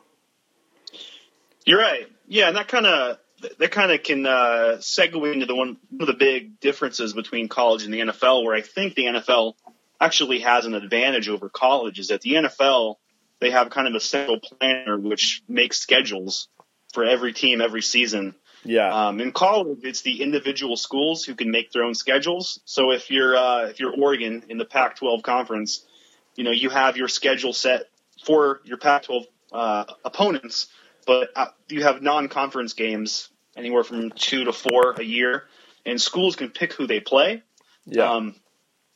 You're 1.66 1.80
right. 1.80 2.06
Yeah, 2.26 2.48
and 2.48 2.56
that 2.56 2.68
kind 2.68 2.86
of 2.86 3.18
that 3.58 3.70
kind 3.70 3.92
of 3.92 4.02
can 4.02 4.26
uh, 4.26 4.78
segue 4.78 5.32
into 5.32 5.46
the 5.46 5.54
one, 5.54 5.76
one 5.90 6.00
of 6.00 6.06
the 6.06 6.14
big 6.14 6.58
differences 6.60 7.12
between 7.12 7.48
college 7.48 7.84
and 7.84 7.92
the 7.94 8.00
NFL, 8.00 8.44
where 8.44 8.56
I 8.56 8.62
think 8.62 8.94
the 8.94 9.04
NFL 9.04 9.54
actually 10.00 10.40
has 10.40 10.64
an 10.66 10.74
advantage 10.74 11.28
over 11.28 11.48
college. 11.48 11.98
Is 11.98 12.08
that 12.08 12.20
the 12.20 12.34
NFL 12.34 12.96
they 13.40 13.50
have 13.50 13.70
kind 13.70 13.86
of 13.86 13.94
a 13.94 14.00
central 14.00 14.40
planner 14.40 14.98
which 14.98 15.42
makes 15.48 15.78
schedules 15.78 16.48
for 16.92 17.04
every 17.04 17.32
team 17.32 17.60
every 17.60 17.82
season. 17.82 18.34
Yeah, 18.64 19.08
Um, 19.08 19.20
in 19.20 19.30
college, 19.32 19.78
it's 19.84 20.02
the 20.02 20.20
individual 20.20 20.76
schools 20.76 21.24
who 21.24 21.34
can 21.36 21.50
make 21.50 21.70
their 21.70 21.84
own 21.84 21.94
schedules. 21.94 22.60
So 22.64 22.90
if 22.90 23.10
you're 23.10 23.36
uh, 23.36 23.66
if 23.66 23.78
you're 23.78 23.94
Oregon 23.94 24.44
in 24.48 24.58
the 24.58 24.64
Pac-12 24.64 25.22
conference, 25.22 25.86
you 26.34 26.42
know 26.42 26.50
you 26.50 26.68
have 26.68 26.96
your 26.96 27.08
schedule 27.08 27.52
set 27.52 27.88
for 28.24 28.60
your 28.64 28.78
Pac-12 28.78 29.26
uh, 29.52 29.84
opponents, 30.04 30.66
but 31.06 31.30
uh, 31.36 31.46
you 31.68 31.84
have 31.84 32.02
non-conference 32.02 32.72
games 32.72 33.28
anywhere 33.56 33.84
from 33.84 34.10
two 34.10 34.44
to 34.44 34.52
four 34.52 34.92
a 34.98 35.04
year, 35.04 35.44
and 35.86 36.00
schools 36.00 36.34
can 36.34 36.50
pick 36.50 36.72
who 36.72 36.88
they 36.88 37.00
play. 37.00 37.42
yeah, 37.86 38.10
Um, 38.10 38.34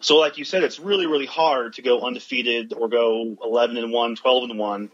so 0.03 0.17
like 0.17 0.39
you 0.39 0.45
said, 0.45 0.63
it's 0.65 0.79
really, 0.79 1.07
really 1.07 1.27
hard 1.27 1.75
to 1.75 1.83
go 1.83 2.01
undefeated 2.01 2.73
or 2.73 2.89
go 2.89 3.37
11 3.43 3.77
and 3.77 3.93
1, 3.93 4.17
12 4.17 4.51
and 4.51 4.59
1, 4.59 4.91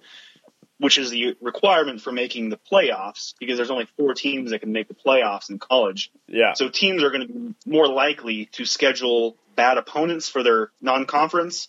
which 0.79 0.99
is 0.99 1.11
the 1.11 1.37
requirement 1.41 2.01
for 2.01 2.13
making 2.13 2.51
the 2.51 2.59
playoffs 2.71 3.35
because 3.41 3.57
there's 3.57 3.71
only 3.71 3.87
four 3.97 4.15
teams 4.15 4.51
that 4.51 4.61
can 4.61 4.71
make 4.73 4.87
the 4.89 4.95
playoffs 4.95 5.51
in 5.51 5.59
college. 5.59 6.11
yeah, 6.29 6.53
So 6.55 6.69
teams 6.69 7.03
are 7.03 7.11
going 7.11 7.27
to 7.27 7.33
be 7.33 7.55
more 7.67 7.89
likely 7.89 8.47
to 8.53 8.65
schedule 8.65 9.37
bad 9.57 9.77
opponents 9.79 10.29
for 10.29 10.43
their 10.45 10.71
non-conference. 10.81 11.69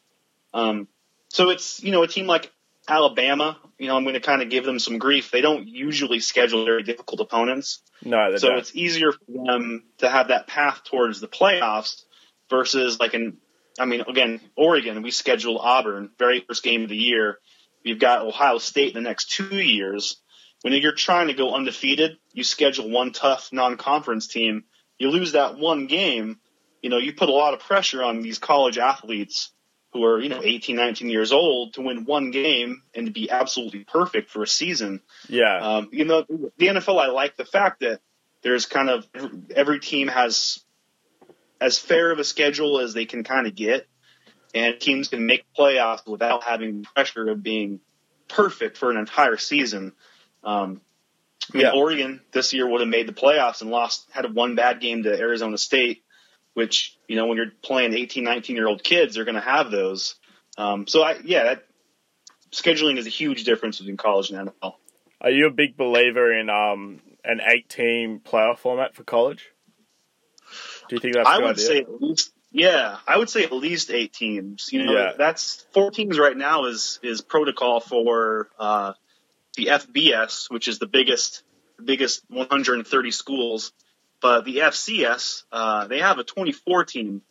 Um, 0.54 0.88
so 1.30 1.50
it's, 1.50 1.82
you 1.84 1.92
know, 1.92 2.04
a 2.04 2.08
team 2.08 2.28
like 2.28 2.52
Alabama, 2.88 3.58
you 3.78 3.88
know, 3.88 3.96
I'm 3.96 4.04
going 4.04 4.16
to 4.16 4.20
kind 4.20 4.42
of 4.42 4.50
give 4.50 4.66
them 4.66 4.80
some 4.80 4.98
grief. 4.98 5.32
They 5.32 5.42
don't 5.42 5.68
usually 5.68 6.20
schedule 6.20 6.66
very 6.66 6.84
difficult 6.84 7.22
opponents. 7.22 7.80
no, 8.04 8.32
they 8.32 8.38
So 8.38 8.50
don't. 8.50 8.58
it's 8.58 8.76
easier 8.76 9.12
for 9.12 9.20
them 9.46 9.84
to 10.00 10.10
have 10.10 10.28
that 10.30 10.48
path 10.48 10.82
towards 10.84 11.20
the 11.22 11.28
playoffs 11.28 12.04
versus 12.50 13.00
like 13.00 13.14
in, 13.14 13.38
I 13.80 13.86
mean, 13.86 14.02
again, 14.02 14.42
Oregon, 14.56 15.02
we 15.02 15.12
schedule 15.12 15.60
Auburn, 15.60 16.12
very 16.18 16.42
first 16.42 16.64
game 16.64 16.84
of 16.84 16.90
the 16.90 16.98
year. 16.98 17.40
We've 17.84 18.00
got 18.00 18.26
Ohio 18.26 18.58
State 18.58 18.90
in 18.90 19.04
the 19.04 19.08
next 19.08 19.32
two 19.32 19.56
years. 19.56 20.18
when 20.62 20.74
you're 20.74 20.94
trying 20.94 21.28
to 21.28 21.34
go 21.34 21.54
undefeated, 21.56 22.18
you 22.34 22.44
schedule 22.44 22.90
one 22.90 23.14
tough 23.14 23.50
non-conference 23.54 24.28
team. 24.28 24.66
You 24.98 25.10
lose 25.10 25.32
that 25.32 25.58
one 25.58 25.88
game, 25.88 26.40
you 26.82 26.90
know, 26.90 26.98
you 26.98 27.14
put 27.14 27.30
a 27.30 27.34
lot 27.34 27.54
of 27.54 27.62
pressure 27.62 28.04
on 28.04 28.22
these 28.22 28.40
college 28.40 28.78
athletes 28.78 29.52
who 29.94 30.04
are, 30.04 30.20
you 30.20 30.30
know, 30.30 30.42
18, 30.44 30.76
19 30.76 31.10
years 31.10 31.32
old 31.32 31.74
to 31.74 31.82
win 31.82 32.06
one 32.06 32.32
game 32.32 32.84
and 32.94 33.08
to 33.08 33.12
be 33.12 33.30
absolutely 33.30 33.84
perfect 33.86 34.30
for 34.30 34.44
a 34.44 34.48
season. 34.48 35.02
Yeah. 35.28 35.58
Um, 35.58 35.90
you 35.92 36.06
know, 36.06 36.26
the 36.58 36.68
NFL, 36.68 37.00
I 37.00 37.08
like 37.08 37.38
the 37.38 37.46
fact 37.46 37.80
that 37.80 38.02
there's 38.44 38.66
kind 38.66 38.90
of 38.90 39.08
every 39.56 39.80
team 39.80 40.08
has 40.08 40.64
as 41.62 41.78
fair 41.78 42.12
of 42.12 42.20
a 42.20 42.24
schedule 42.24 42.80
as 42.80 42.94
they 42.94 43.06
can 43.06 43.24
kind 43.24 43.48
of 43.48 43.56
get, 43.56 43.88
and 44.54 44.80
teams 44.80 45.10
can 45.10 45.26
make 45.26 45.46
playoffs 45.58 46.08
without 46.08 46.44
having 46.44 46.82
the 46.82 46.88
pressure 46.96 47.30
of 47.30 47.44
being 47.44 47.80
perfect 48.28 48.78
for 48.78 48.92
an 48.92 48.98
entire 48.98 49.38
season. 49.38 49.94
Um, 50.44 50.82
I 51.54 51.58
mean, 51.58 51.66
Yeah. 51.66 51.72
Oregon 51.74 52.22
this 52.32 52.54
year 52.54 52.68
would 52.70 52.82
have 52.82 52.90
made 52.90 53.08
the 53.08 53.14
playoffs 53.14 53.62
and 53.62 53.70
lost, 53.70 54.08
had 54.12 54.34
one 54.34 54.56
bad 54.56 54.80
game 54.82 55.04
to 55.04 55.18
Arizona 55.18 55.58
State, 55.58 56.04
which, 56.54 56.98
you 57.08 57.16
know, 57.16 57.28
when 57.28 57.38
you're 57.38 57.52
playing 57.62 57.94
18, 57.94 58.24
19 58.24 58.56
year 58.56 58.68
old 58.68 58.84
kids, 58.84 59.16
they're 59.16 59.26
going 59.26 59.36
to 59.36 59.42
have 59.42 59.72
those. 59.72 60.16
Um, 60.58 60.88
so 60.88 61.02
I, 61.02 61.18
yeah, 61.24 61.44
that, 61.44 61.66
scheduling 62.52 62.98
is 62.98 63.06
a 63.06 63.12
huge 63.12 63.44
difference 63.44 63.78
between 63.80 63.98
college 63.98 64.32
and 64.32 64.50
NFL. 64.50 64.74
Are 65.22 65.30
you 65.30 65.48
a 65.48 65.52
big 65.52 65.78
believer 65.78 66.34
in 66.38 66.50
um 66.50 67.02
an 67.24 67.42
eight 67.46 67.70
team 67.70 68.22
playoff 68.24 68.60
format 68.60 68.96
for 68.96 69.04
college? 69.04 69.50
Do 70.90 70.96
you 70.96 71.00
think 71.00 71.16
that's 71.16 71.28
I 71.30 71.38
would 71.38 71.52
idea? 71.52 71.66
say 71.66 71.78
at 71.80 72.02
least, 72.02 72.32
yeah, 72.52 72.98
I 73.08 73.18
would 73.18 73.30
say 73.30 73.44
at 73.44 73.52
least 73.54 73.92
eight 73.92 74.12
teams. 74.14 74.70
You 74.74 74.84
know, 74.86 74.94
Yeah. 74.94 75.14
that's 75.18 75.66
four 75.72 75.92
teams 75.92 76.18
right 76.20 76.36
now 76.36 76.66
is 76.66 77.00
is 77.04 77.22
protocol 77.22 77.80
for 77.80 78.50
uh, 78.60 78.94
the 79.56 79.68
FBS, 79.68 80.50
which 80.50 80.68
is 80.68 80.80
the 80.80 80.88
biggest 80.88 81.44
biggest 81.84 82.24
130 82.30 83.12
schools. 83.12 83.72
But 84.22 84.44
the 84.44 84.58
FCS, 84.58 85.44
uh, 85.52 85.88
they 85.88 86.00
have 86.00 86.18
a 86.20 86.24
24 86.26 86.84
team 86.86 87.22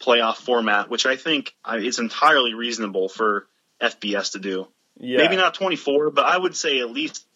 playoff 0.00 0.36
format, 0.36 0.88
which 0.88 1.04
I 1.06 1.16
think 1.16 1.54
uh, 1.64 1.78
is 1.80 1.98
entirely 1.98 2.54
reasonable 2.54 3.08
for 3.08 3.48
FBS 3.80 4.32
to 4.32 4.38
do. 4.38 4.68
yeah. 5.00 5.18
Maybe 5.18 5.36
not 5.36 5.54
24, 5.54 6.10
but 6.10 6.24
I 6.24 6.36
would 6.36 6.54
say 6.54 6.78
at 6.80 6.90
least 6.90 7.26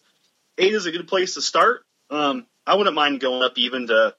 eight 0.57 0.73
is 0.73 0.85
a 0.85 0.91
good 0.91 1.07
place 1.07 1.33
to 1.33 1.41
start. 1.41 1.83
Um, 2.09 2.45
I 2.65 2.75
wouldn't 2.75 2.95
mind 2.95 3.19
going 3.19 3.41
up 3.43 3.57
even 3.57 3.87
to 3.87 4.15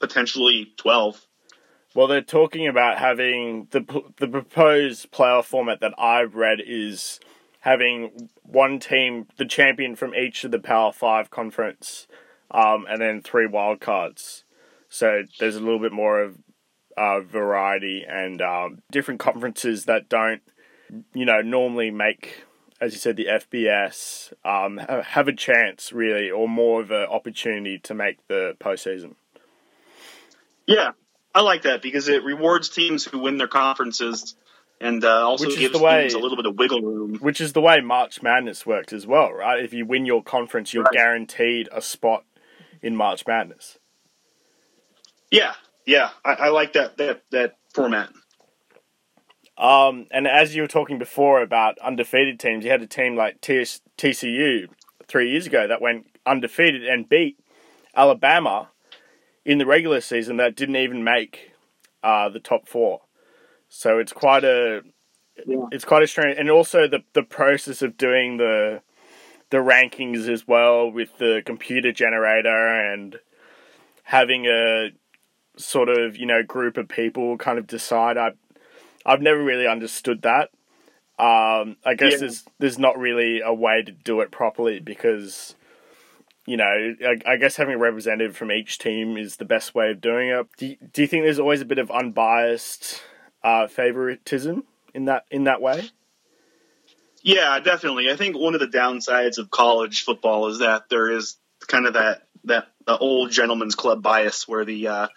potentially 0.00 0.72
12. 0.76 1.26
Well, 1.94 2.06
they're 2.06 2.22
talking 2.22 2.66
about 2.68 2.98
having 2.98 3.66
the 3.70 3.80
the 4.18 4.28
proposed 4.28 5.10
playoff 5.10 5.44
format 5.44 5.80
that 5.80 5.94
I've 5.98 6.36
read 6.36 6.60
is 6.64 7.18
having 7.60 8.30
one 8.42 8.78
team, 8.78 9.26
the 9.36 9.44
champion 9.44 9.96
from 9.96 10.14
each 10.14 10.44
of 10.44 10.50
the 10.50 10.60
Power 10.60 10.92
Five 10.92 11.30
conference, 11.30 12.06
um, 12.50 12.86
and 12.88 13.00
then 13.00 13.20
three 13.20 13.46
wild 13.46 13.80
cards. 13.80 14.44
So 14.88 15.24
there's 15.38 15.56
a 15.56 15.60
little 15.60 15.80
bit 15.80 15.92
more 15.92 16.20
of 16.22 16.38
uh, 16.96 17.20
variety 17.20 18.04
and 18.08 18.40
um, 18.40 18.82
different 18.90 19.20
conferences 19.20 19.84
that 19.84 20.08
don't, 20.08 20.42
you 21.14 21.24
know, 21.24 21.40
normally 21.40 21.90
make, 21.90 22.44
as 22.80 22.92
you 22.92 22.98
said, 22.98 23.16
the 23.16 23.26
FBS 23.26 24.32
um, 24.44 24.78
have 24.78 25.28
a 25.28 25.32
chance 25.32 25.92
really, 25.92 26.30
or 26.30 26.48
more 26.48 26.80
of 26.80 26.90
an 26.90 27.06
opportunity 27.08 27.78
to 27.78 27.94
make 27.94 28.26
the 28.28 28.56
postseason. 28.60 29.14
Yeah, 30.70 30.92
I 31.34 31.40
like 31.42 31.62
that 31.62 31.82
because 31.82 32.08
it 32.08 32.22
rewards 32.24 32.68
teams 32.68 33.04
who 33.04 33.18
win 33.18 33.38
their 33.38 33.48
conferences 33.48 34.36
and 34.80 35.04
uh, 35.04 35.26
also 35.28 35.44
Which 35.46 35.54
is 35.54 35.60
gives 35.60 35.72
the 35.78 35.82
way- 35.84 36.02
teams 36.02 36.14
a 36.14 36.18
little 36.18 36.36
bit 36.36 36.46
of 36.46 36.56
wiggle 36.58 36.80
room. 36.80 37.16
Which 37.20 37.40
is 37.40 37.52
the 37.52 37.60
way 37.60 37.80
March 37.80 38.22
Madness 38.22 38.64
works 38.64 38.92
as 38.92 39.06
well, 39.06 39.32
right? 39.32 39.62
If 39.62 39.72
you 39.74 39.84
win 39.84 40.06
your 40.06 40.22
conference, 40.22 40.72
you're 40.72 40.84
Right. 40.84 40.92
guaranteed 40.94 41.68
a 41.72 41.82
spot 41.82 42.24
in 42.80 42.96
March 42.96 43.26
Madness. 43.26 43.78
Yeah, 45.30 45.52
yeah, 45.86 46.10
I, 46.24 46.32
I 46.34 46.48
like 46.48 46.72
that 46.74 46.96
that 46.98 47.22
that 47.30 47.56
format. 47.74 48.08
Um, 49.58 50.06
and 50.10 50.26
as 50.26 50.54
you 50.56 50.62
were 50.62 50.68
talking 50.68 50.98
before 50.98 51.42
about 51.42 51.78
undefeated 51.80 52.40
teams, 52.40 52.64
you 52.64 52.70
had 52.70 52.80
a 52.80 52.86
team 52.86 53.14
like 53.16 53.40
TS- 53.42 53.82
TCU 53.98 54.68
three 55.06 55.30
years 55.30 55.46
ago 55.46 55.66
that 55.68 55.82
went 55.82 56.06
undefeated 56.24 56.86
and 56.88 57.06
beat 57.06 57.38
Alabama 57.94 58.69
in 59.44 59.58
the 59.58 59.66
regular 59.66 60.00
season 60.00 60.36
that 60.36 60.56
didn't 60.56 60.76
even 60.76 61.02
make 61.04 61.52
uh, 62.02 62.28
the 62.28 62.40
top 62.40 62.68
four. 62.68 63.02
So 63.68 63.98
it's 63.98 64.12
quite 64.12 64.44
a 64.44 64.82
Yeah. 65.46 65.66
it's 65.70 65.84
quite 65.84 66.02
a 66.02 66.06
strange, 66.06 66.38
and 66.38 66.50
also 66.50 66.86
the 66.88 67.02
the 67.12 67.22
process 67.22 67.82
of 67.82 67.96
doing 67.96 68.36
the 68.36 68.82
the 69.50 69.58
rankings 69.58 70.28
as 70.28 70.46
well 70.46 70.90
with 70.90 71.18
the 71.18 71.42
computer 71.44 71.92
generator 71.92 72.68
and 72.92 73.18
having 74.04 74.46
a 74.46 74.90
sort 75.56 75.88
of 75.88 76.16
you 76.16 76.26
know 76.26 76.42
group 76.42 76.76
of 76.76 76.88
people 76.88 77.36
kind 77.38 77.58
of 77.58 77.66
decide. 77.66 78.16
I 78.18 78.32
I've 79.06 79.22
never 79.22 79.42
really 79.42 79.66
understood 79.66 80.22
that. 80.22 80.50
Um, 81.18 81.76
I 81.84 81.94
guess 81.96 82.12
Yeah. 82.14 82.18
there's 82.20 82.44
there's 82.58 82.78
not 82.78 82.98
really 82.98 83.40
a 83.40 83.52
way 83.52 83.82
to 83.82 83.92
do 83.92 84.20
it 84.20 84.30
properly 84.30 84.80
because 84.80 85.54
you 86.50 86.56
know 86.56 86.64
I, 86.64 87.32
I 87.32 87.36
guess 87.36 87.56
having 87.56 87.74
a 87.74 87.78
representative 87.78 88.36
from 88.36 88.50
each 88.50 88.78
team 88.78 89.16
is 89.16 89.36
the 89.36 89.44
best 89.44 89.74
way 89.74 89.90
of 89.90 90.00
doing 90.00 90.28
it. 90.28 90.46
Do 90.58 90.66
you, 90.66 90.76
do 90.92 91.02
you 91.02 91.08
think 91.08 91.24
there's 91.24 91.38
always 91.38 91.60
a 91.60 91.64
bit 91.64 91.78
of 91.78 91.90
unbiased 91.90 93.02
uh, 93.42 93.68
favoritism 93.68 94.64
in 94.94 95.04
that 95.06 95.24
in 95.30 95.44
that 95.44 95.62
way? 95.62 95.88
Yeah, 97.22 97.60
definitely. 97.60 98.10
I 98.10 98.16
think 98.16 98.36
one 98.36 98.54
of 98.54 98.60
the 98.60 98.66
downsides 98.66 99.38
of 99.38 99.50
college 99.50 100.04
football 100.04 100.48
is 100.48 100.58
that 100.60 100.88
there 100.88 101.10
is 101.10 101.36
kind 101.66 101.86
of 101.86 101.94
that 101.94 102.26
that 102.44 102.68
the 102.86 102.96
old 102.96 103.30
gentleman's 103.30 103.74
club 103.74 104.02
bias 104.02 104.48
where 104.48 104.64
the 104.64 104.88
uh, 104.88 105.08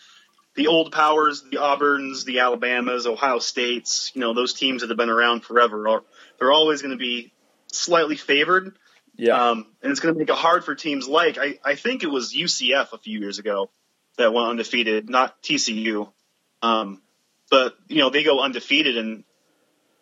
the 0.55 0.67
old 0.67 0.91
powers, 0.91 1.43
the 1.49 1.57
Auburns, 1.57 2.25
the 2.25 2.39
Alabamas, 2.39 3.07
Ohio 3.07 3.39
States, 3.39 4.11
you 4.13 4.21
know, 4.21 4.33
those 4.33 4.53
teams 4.53 4.81
that 4.81 4.89
have 4.89 4.97
been 4.97 5.09
around 5.09 5.43
forever 5.43 5.87
are 5.87 6.03
they're 6.37 6.51
always 6.51 6.81
going 6.81 6.91
to 6.91 6.97
be 6.97 7.31
slightly 7.67 8.15
favored. 8.15 8.75
Yeah, 9.15 9.49
Um, 9.49 9.67
and 9.81 9.91
it's 9.91 9.99
going 9.99 10.15
to 10.15 10.19
make 10.19 10.29
it 10.29 10.35
hard 10.35 10.65
for 10.65 10.73
teams 10.73 11.07
like 11.07 11.37
I, 11.37 11.59
I 11.63 11.75
think 11.75 12.03
it 12.03 12.07
was 12.07 12.33
UCF 12.33 12.93
a 12.93 12.97
few 12.97 13.19
years 13.19 13.39
ago 13.39 13.69
that 14.17 14.33
went 14.33 14.49
undefeated, 14.49 15.09
not 15.09 15.41
TCU. 15.43 16.11
Um, 16.61 17.01
but 17.51 17.75
you 17.87 17.97
know 17.97 18.09
they 18.09 18.23
go 18.23 18.41
undefeated 18.41 18.97
and 18.97 19.23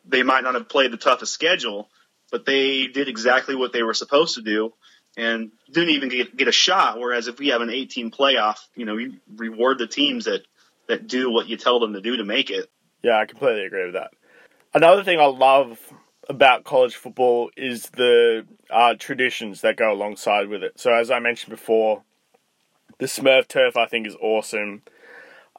they 0.05 0.23
might 0.23 0.43
not 0.43 0.53
have 0.53 0.69
played 0.69 0.91
the 0.91 0.97
toughest 0.97 1.33
schedule, 1.33 1.89
but 2.31 2.45
they 2.45 2.87
did 2.87 3.09
exactly 3.09 3.55
what 3.55 3.73
they 3.73 3.83
were 3.83 3.93
supposed 3.93 4.35
to 4.35 4.41
do 4.41 4.73
and 5.17 5.51
didn't 5.71 5.89
even 5.89 6.09
get, 6.09 6.35
get 6.35 6.47
a 6.47 6.51
shot. 6.51 6.99
Whereas 6.99 7.27
if 7.27 7.39
we 7.39 7.49
have 7.49 7.61
an 7.61 7.69
18 7.69 8.11
playoff, 8.11 8.57
you 8.75 8.85
know, 8.85 8.97
you 8.97 9.17
reward 9.35 9.77
the 9.77 9.87
teams 9.87 10.25
that 10.25 10.43
that 10.87 11.07
do 11.07 11.31
what 11.31 11.47
you 11.47 11.57
tell 11.57 11.79
them 11.79 11.93
to 11.93 12.01
do 12.01 12.17
to 12.17 12.23
make 12.23 12.49
it. 12.49 12.69
Yeah, 13.03 13.17
I 13.17 13.25
completely 13.25 13.65
agree 13.65 13.85
with 13.85 13.93
that. 13.93 14.11
Another 14.73 15.03
thing 15.03 15.19
I 15.19 15.25
love 15.25 15.77
about 16.29 16.63
college 16.63 16.95
football 16.95 17.49
is 17.57 17.89
the 17.91 18.45
uh, 18.69 18.95
traditions 18.97 19.61
that 19.61 19.77
go 19.77 19.91
alongside 19.91 20.47
with 20.47 20.63
it. 20.63 20.79
So, 20.79 20.93
as 20.93 21.11
I 21.11 21.19
mentioned 21.19 21.51
before, 21.51 22.03
the 22.99 23.05
Smurf 23.05 23.47
turf 23.47 23.75
I 23.77 23.85
think 23.85 24.07
is 24.07 24.15
awesome. 24.21 24.83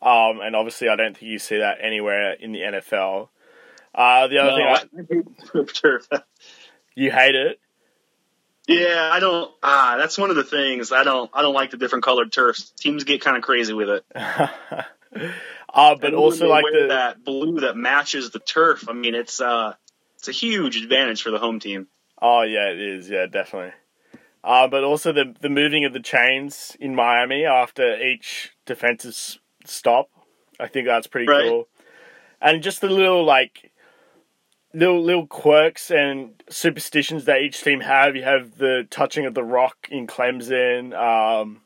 Um, 0.01 0.40
and 0.40 0.57
obviously, 0.57 0.88
I 0.88 0.96
don't 0.96 1.16
think 1.16 1.31
you 1.31 1.38
see 1.38 1.59
that 1.59 1.79
anywhere 1.81 2.33
in 2.33 2.53
the 2.53 2.61
NFL. 2.61 3.29
Uh, 3.94 4.27
the 4.27 4.38
other 4.38 4.51
thing, 4.57 5.14
I, 5.55 5.61
I 5.61 5.64
turf. 5.75 6.09
you 6.94 7.11
hate 7.11 7.35
it. 7.35 7.61
Yeah, 8.66 9.11
I 9.12 9.20
don't. 9.20 9.51
Ah, 9.62 9.96
that's 9.98 10.16
one 10.16 10.31
of 10.31 10.37
the 10.37 10.44
things 10.44 10.92
I 10.92 11.05
don't. 11.05 11.31
I 11.35 11.42
don't 11.42 11.55
like 11.55 11.72
the 11.72 11.77
different 11.77 12.05
colored 12.05 12.33
turfs. 12.33 12.70
Teams 12.70 13.05
get 13.05 13.20
kind 13.20 13.37
of 13.37 13.42
crazy 13.42 13.72
with 13.72 13.88
it. 13.90 14.05
uh, 14.14 14.85
but 15.72 16.05
And 16.05 16.14
also 16.14 16.48
like 16.48 16.64
the 16.72 16.87
that 16.88 17.25
blue 17.25 17.61
that 17.61 17.77
matches 17.77 18.31
the 18.31 18.38
turf. 18.38 18.88
I 18.88 18.92
mean, 18.92 19.14
it's 19.14 19.40
uh, 19.40 19.75
it's 20.22 20.28
a 20.28 20.32
huge 20.32 20.76
advantage 20.76 21.20
for 21.20 21.32
the 21.32 21.38
home 21.38 21.58
team. 21.58 21.88
Oh 22.20 22.42
yeah, 22.42 22.68
it 22.70 22.80
is. 22.80 23.11
Yeah, 23.11 23.26
definitely. 23.26 23.72
Uh, 24.44 24.68
but 24.68 24.85
also 24.85 25.11
the 25.12 25.35
the 25.40 25.48
moving 25.48 25.85
of 25.85 25.92
the 25.92 25.98
chains 26.00 26.76
in 26.78 26.94
Miami 26.94 27.44
after 27.44 28.00
each 28.00 28.52
defensive 28.64 29.40
stop, 29.66 30.11
I 30.61 30.68
think 30.68 30.87
that's 30.87 31.08
pretty 31.08 31.26
Right. 31.26 31.48
cool. 31.48 31.68
And 32.40 32.62
just 32.62 32.80
the 32.80 32.88
little 32.88 33.24
like 33.24 33.72
little 34.72 35.02
little 35.02 35.26
quirks 35.26 35.90
and 35.90 36.40
superstitions 36.48 37.24
that 37.24 37.40
each 37.40 37.61
team 37.64 37.80
have. 37.80 38.14
You 38.14 38.22
have 38.22 38.58
the 38.58 38.87
touching 38.90 39.26
of 39.26 39.35
the 39.35 39.42
rock 39.42 39.88
in 39.90 40.06
Clemson. 40.06 40.94
Um, 40.94 41.62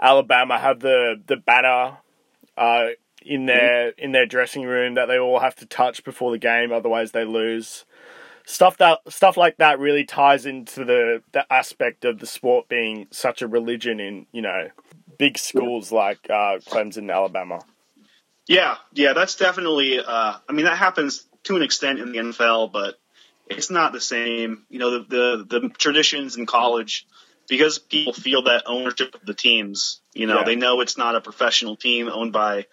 Alabama 0.00 0.56
have 0.60 0.78
the 0.78 1.20
the 1.26 1.36
banner 1.36 1.98
uh, 2.56 2.90
in 3.22 3.46
their 3.46 3.88
in 3.90 4.12
their 4.12 4.26
dressing 4.26 4.62
room 4.62 4.94
that 4.94 5.06
they 5.06 5.18
all 5.18 5.40
have 5.40 5.56
to 5.56 5.66
touch 5.66 6.04
before 6.04 6.30
the 6.30 6.38
game, 6.38 6.70
otherwise 6.72 7.10
they 7.10 7.24
lose 7.24 7.84
stuff 8.48 8.78
that 8.78 8.98
stuff 9.08 9.36
like 9.36 9.58
that 9.58 9.78
really 9.78 10.04
ties 10.04 10.46
into 10.46 10.84
the 10.84 11.22
the 11.32 11.50
aspect 11.52 12.04
of 12.06 12.18
the 12.18 12.26
sport 12.26 12.66
being 12.68 13.06
such 13.10 13.42
a 13.42 13.46
religion 13.46 14.00
in 14.00 14.26
you 14.32 14.40
know 14.40 14.68
big 15.18 15.36
schools 15.36 15.92
like 15.92 16.18
uh, 16.30 16.58
Clemson, 16.66 17.12
Alabama. 17.12 17.60
Yeah, 18.46 18.76
yeah, 18.94 19.12
that's 19.12 19.36
definitely. 19.36 19.98
Uh, 20.00 20.34
I 20.48 20.52
mean, 20.52 20.64
that 20.64 20.78
happens 20.78 21.26
to 21.44 21.56
an 21.56 21.62
extent 21.62 21.98
in 21.98 22.12
the 22.12 22.18
NFL, 22.18 22.72
but 22.72 22.98
it's 23.46 23.70
not 23.70 23.92
the 23.92 24.00
same. 24.00 24.64
You 24.70 24.78
know, 24.78 24.90
the 25.02 25.44
the, 25.46 25.60
the 25.60 25.68
traditions 25.68 26.36
in 26.36 26.46
college 26.46 27.06
because 27.48 27.78
people 27.78 28.12
feel 28.14 28.42
that 28.44 28.62
ownership 28.66 29.14
of 29.14 29.26
the 29.26 29.34
teams. 29.34 30.00
You 30.14 30.26
know, 30.26 30.38
Yeah. 30.38 30.44
they 30.44 30.56
know 30.56 30.80
it's 30.80 30.96
not 30.96 31.14
a 31.16 31.20
professional 31.20 31.76
team 31.76 32.08
owned 32.08 32.32
by 32.32 32.66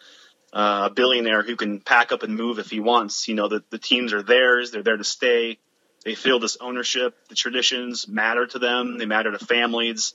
uh, 0.53 0.87
a 0.89 0.93
billionaire 0.93 1.43
who 1.43 1.57
can 1.57 1.81
pack 1.81 2.13
up 2.13 2.23
and 2.23 2.35
move 2.37 2.59
if 2.59 2.69
he 2.69 2.79
wants. 2.79 3.27
You 3.27 3.35
know, 3.35 3.49
the, 3.49 3.61
the 3.69 3.77
teams 3.77 4.13
are 4.13 4.23
theirs. 4.23 4.71
They're 4.71 4.83
there 4.83 4.97
to 4.97 5.03
stay. 5.03 5.57
They 6.05 6.15
feel 6.15 6.39
this 6.39 6.57
ownership. 6.61 7.15
The 7.29 7.35
traditions 7.35 8.07
matter 8.07 8.45
to 8.45 8.59
them. 8.59 8.97
They 8.99 9.07
matter 9.07 9.31
to 9.31 9.43
families. 9.43 10.13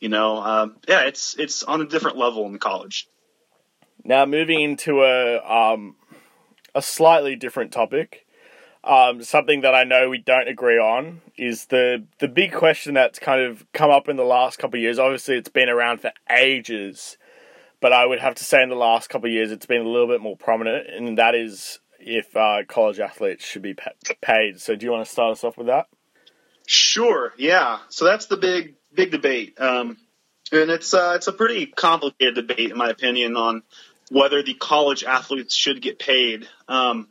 You 0.00 0.08
know, 0.08 0.38
um, 0.38 0.76
yeah, 0.88 1.02
it's 1.02 1.36
it's 1.38 1.62
on 1.62 1.80
a 1.80 1.86
different 1.86 2.16
level 2.16 2.46
in 2.46 2.58
college. 2.58 3.08
Now 4.04 4.24
moving 4.24 4.60
into 4.60 5.02
a 5.02 5.38
um, 5.38 5.96
a 6.74 6.80
slightly 6.80 7.36
different 7.36 7.72
topic, 7.72 8.24
um, 8.84 9.22
something 9.22 9.60
that 9.60 9.74
I 9.74 9.84
know 9.84 10.08
we 10.08 10.18
don't 10.18 10.48
agree 10.48 10.78
on 10.78 11.20
is 11.36 11.66
the 11.66 12.04
the 12.18 12.28
big 12.28 12.52
question 12.52 12.94
that's 12.94 13.18
kind 13.18 13.42
of 13.42 13.64
come 13.72 13.90
up 13.90 14.08
in 14.08 14.16
the 14.16 14.24
last 14.24 14.58
couple 14.58 14.78
of 14.78 14.82
years. 14.82 14.98
Obviously, 14.98 15.36
it's 15.36 15.48
been 15.48 15.68
around 15.68 16.00
for 16.00 16.12
ages, 16.30 17.16
but 17.80 17.92
I 17.92 18.06
would 18.06 18.20
have 18.20 18.36
to 18.36 18.44
say 18.44 18.62
in 18.62 18.68
the 18.68 18.76
last 18.76 19.08
couple 19.10 19.28
of 19.28 19.32
years 19.32 19.50
it's 19.50 19.66
been 19.66 19.82
a 19.82 19.88
little 19.88 20.08
bit 20.08 20.20
more 20.20 20.36
prominent, 20.36 20.88
and 20.88 21.18
that 21.18 21.34
is 21.34 21.80
if 22.02 22.36
uh, 22.36 22.64
college 22.68 23.00
athletes 23.00 23.44
should 23.44 23.62
be 23.62 23.74
paid. 24.20 24.60
So, 24.60 24.76
do 24.76 24.86
you 24.86 24.92
want 24.92 25.06
to 25.06 25.10
start 25.10 25.32
us 25.32 25.44
off 25.44 25.56
with 25.56 25.68
that? 25.68 25.86
Sure. 26.66 27.32
Yeah. 27.36 27.78
So 27.88 28.04
that's 28.04 28.26
the 28.26 28.36
big 28.36 28.74
big 28.94 29.10
debate, 29.10 29.60
um, 29.60 29.96
and 30.52 30.70
it's 30.70 30.94
uh, 30.94 31.12
it's 31.16 31.26
a 31.26 31.32
pretty 31.32 31.66
complicated 31.66 32.34
debate 32.34 32.70
in 32.70 32.76
my 32.76 32.88
opinion 32.88 33.36
on 33.36 33.62
whether 34.10 34.42
the 34.42 34.54
college 34.54 35.04
athletes 35.04 35.54
should 35.54 35.80
get 35.80 35.98
paid. 35.98 36.46
Um, 36.68 37.08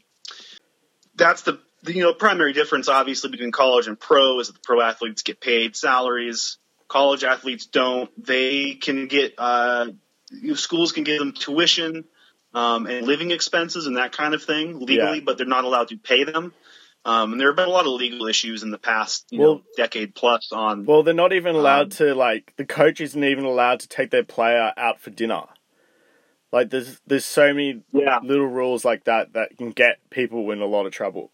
that's 1.15 1.41
the, 1.41 1.60
you 1.86 2.01
know 2.01 2.13
primary 2.13 2.54
difference, 2.54 2.88
obviously, 2.88 3.30
between 3.30 3.51
college 3.51 3.88
and 3.88 3.99
pro 3.99 4.39
is 4.39 4.47
that 4.47 4.54
the 4.54 4.62
pro 4.63 4.82
athletes 4.82 5.23
get 5.23 5.41
paid 5.41 5.75
salaries. 5.75 6.58
College 6.88 7.23
athletes 7.23 7.65
don't. 7.65 8.10
They 8.23 8.75
can 8.75 9.08
get 9.08 9.36
uh, 9.38 9.88
schools 10.56 10.91
can 10.91 11.04
give 11.04 11.19
them 11.19 11.34
tuition 11.34 12.06
um, 12.53 12.85
and 12.87 13.05
living 13.07 13.31
expenses 13.31 13.87
and 13.87 13.97
that 13.97 14.11
kind 14.11 14.33
of 14.33 14.43
thing 14.43 14.79
legally, 14.79 15.17
Yeah. 15.19 15.23
but 15.25 15.37
they're 15.37 15.47
not 15.47 15.63
allowed 15.63 15.89
to 15.89 15.97
pay 15.97 16.23
them. 16.23 16.53
Um, 17.03 17.31
and 17.31 17.41
there 17.41 17.47
have 17.49 17.55
been 17.55 17.67
a 17.67 17.71
lot 17.71 17.87
of 17.87 17.93
legal 17.93 18.27
issues 18.27 18.61
in 18.61 18.69
the 18.69 18.77
past, 18.77 19.25
you 19.31 19.39
Well- 19.39 19.55
know, 19.55 19.61
decade 19.75 20.13
plus 20.13 20.51
on. 20.51 20.85
Well, 20.85 21.01
they're 21.03 21.13
not 21.15 21.33
even 21.33 21.55
allowed 21.55 21.85
Um, 21.85 21.89
to 21.91 22.13
like 22.15 22.53
the 22.57 22.65
coach 22.65 23.01
isn't 23.01 23.23
even 23.23 23.45
allowed 23.45 23.79
to 23.79 23.87
take 23.87 24.11
their 24.11 24.23
player 24.23 24.71
out 24.77 24.99
for 25.01 25.09
dinner. 25.09 25.43
Like 26.51 26.69
there's 26.69 26.99
there's 27.07 27.25
so 27.25 27.53
many 27.53 27.81
yeah, 27.93 28.19
little 28.21 28.45
rules 28.45 28.83
like 28.85 29.05
that 29.05 29.33
that 29.33 29.57
can 29.57 29.71
get 29.71 29.97
people 30.09 30.51
in 30.51 30.61
a 30.61 30.65
lot 30.67 30.85
of 30.85 30.91
trouble. 30.91 31.31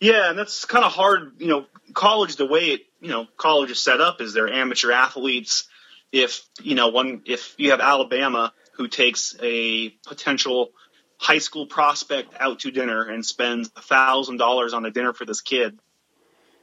yeah, 0.00 0.28
and 0.30 0.38
that's 0.38 0.64
kind 0.64 0.84
of 0.84 0.92
hard. 0.92 1.32
You 1.38 1.46
know, 1.48 1.66
college 1.94 2.36
the 2.36 2.46
way 2.46 2.70
it, 2.72 2.82
you 3.00 3.08
know, 3.08 3.26
college 3.36 3.70
is 3.70 3.80
set 3.80 4.00
up 4.00 4.20
is 4.20 4.32
they're 4.34 4.52
amateur 4.52 4.92
athletes. 4.92 5.64
If 6.12 6.44
you 6.60 6.74
know 6.74 6.88
one, 6.88 7.22
if 7.24 7.54
you 7.56 7.70
have 7.70 7.80
Alabama 7.80 8.52
who 8.72 8.88
takes 8.88 9.36
a 9.42 9.90
potential 10.06 10.70
high 11.18 11.38
school 11.38 11.66
prospect 11.66 12.34
out 12.40 12.60
to 12.60 12.70
dinner 12.70 13.02
and 13.02 13.24
spends 13.24 13.70
a 13.76 13.82
thousand 13.82 14.38
dollars 14.38 14.72
on 14.72 14.84
a 14.84 14.90
dinner 14.90 15.12
for 15.12 15.24
this 15.24 15.40
kid, 15.40 15.78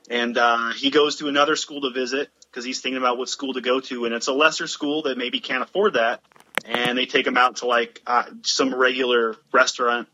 and 0.10 0.38
uh, 0.38 0.72
he 0.74 0.90
goes 0.90 1.18
to 1.18 1.28
another 1.28 1.56
school 1.56 1.82
to 1.82 1.92
visit 1.92 2.30
because 2.44 2.66
he's 2.66 2.82
thinking 2.82 2.98
about 2.98 3.18
what 3.18 3.30
school 3.30 3.54
to 3.54 3.62
go 3.62 3.80
to, 3.80 4.06
and 4.06 4.14
it's 4.14 4.28
a 4.28 4.34
lesser 4.34 4.68
school 4.68 5.04
that 5.04 5.18
maybe 5.18 5.40
can't 5.40 5.64
afford 5.64 5.94
that, 5.94 6.22
and 6.66 6.98
they 6.98 7.06
take 7.06 7.26
him 7.26 7.38
out 7.38 7.58
to 7.58 7.68
like 7.68 8.02
uh, 8.06 8.26
some 8.44 8.74
regular 8.74 9.36
restaurant. 9.52 10.08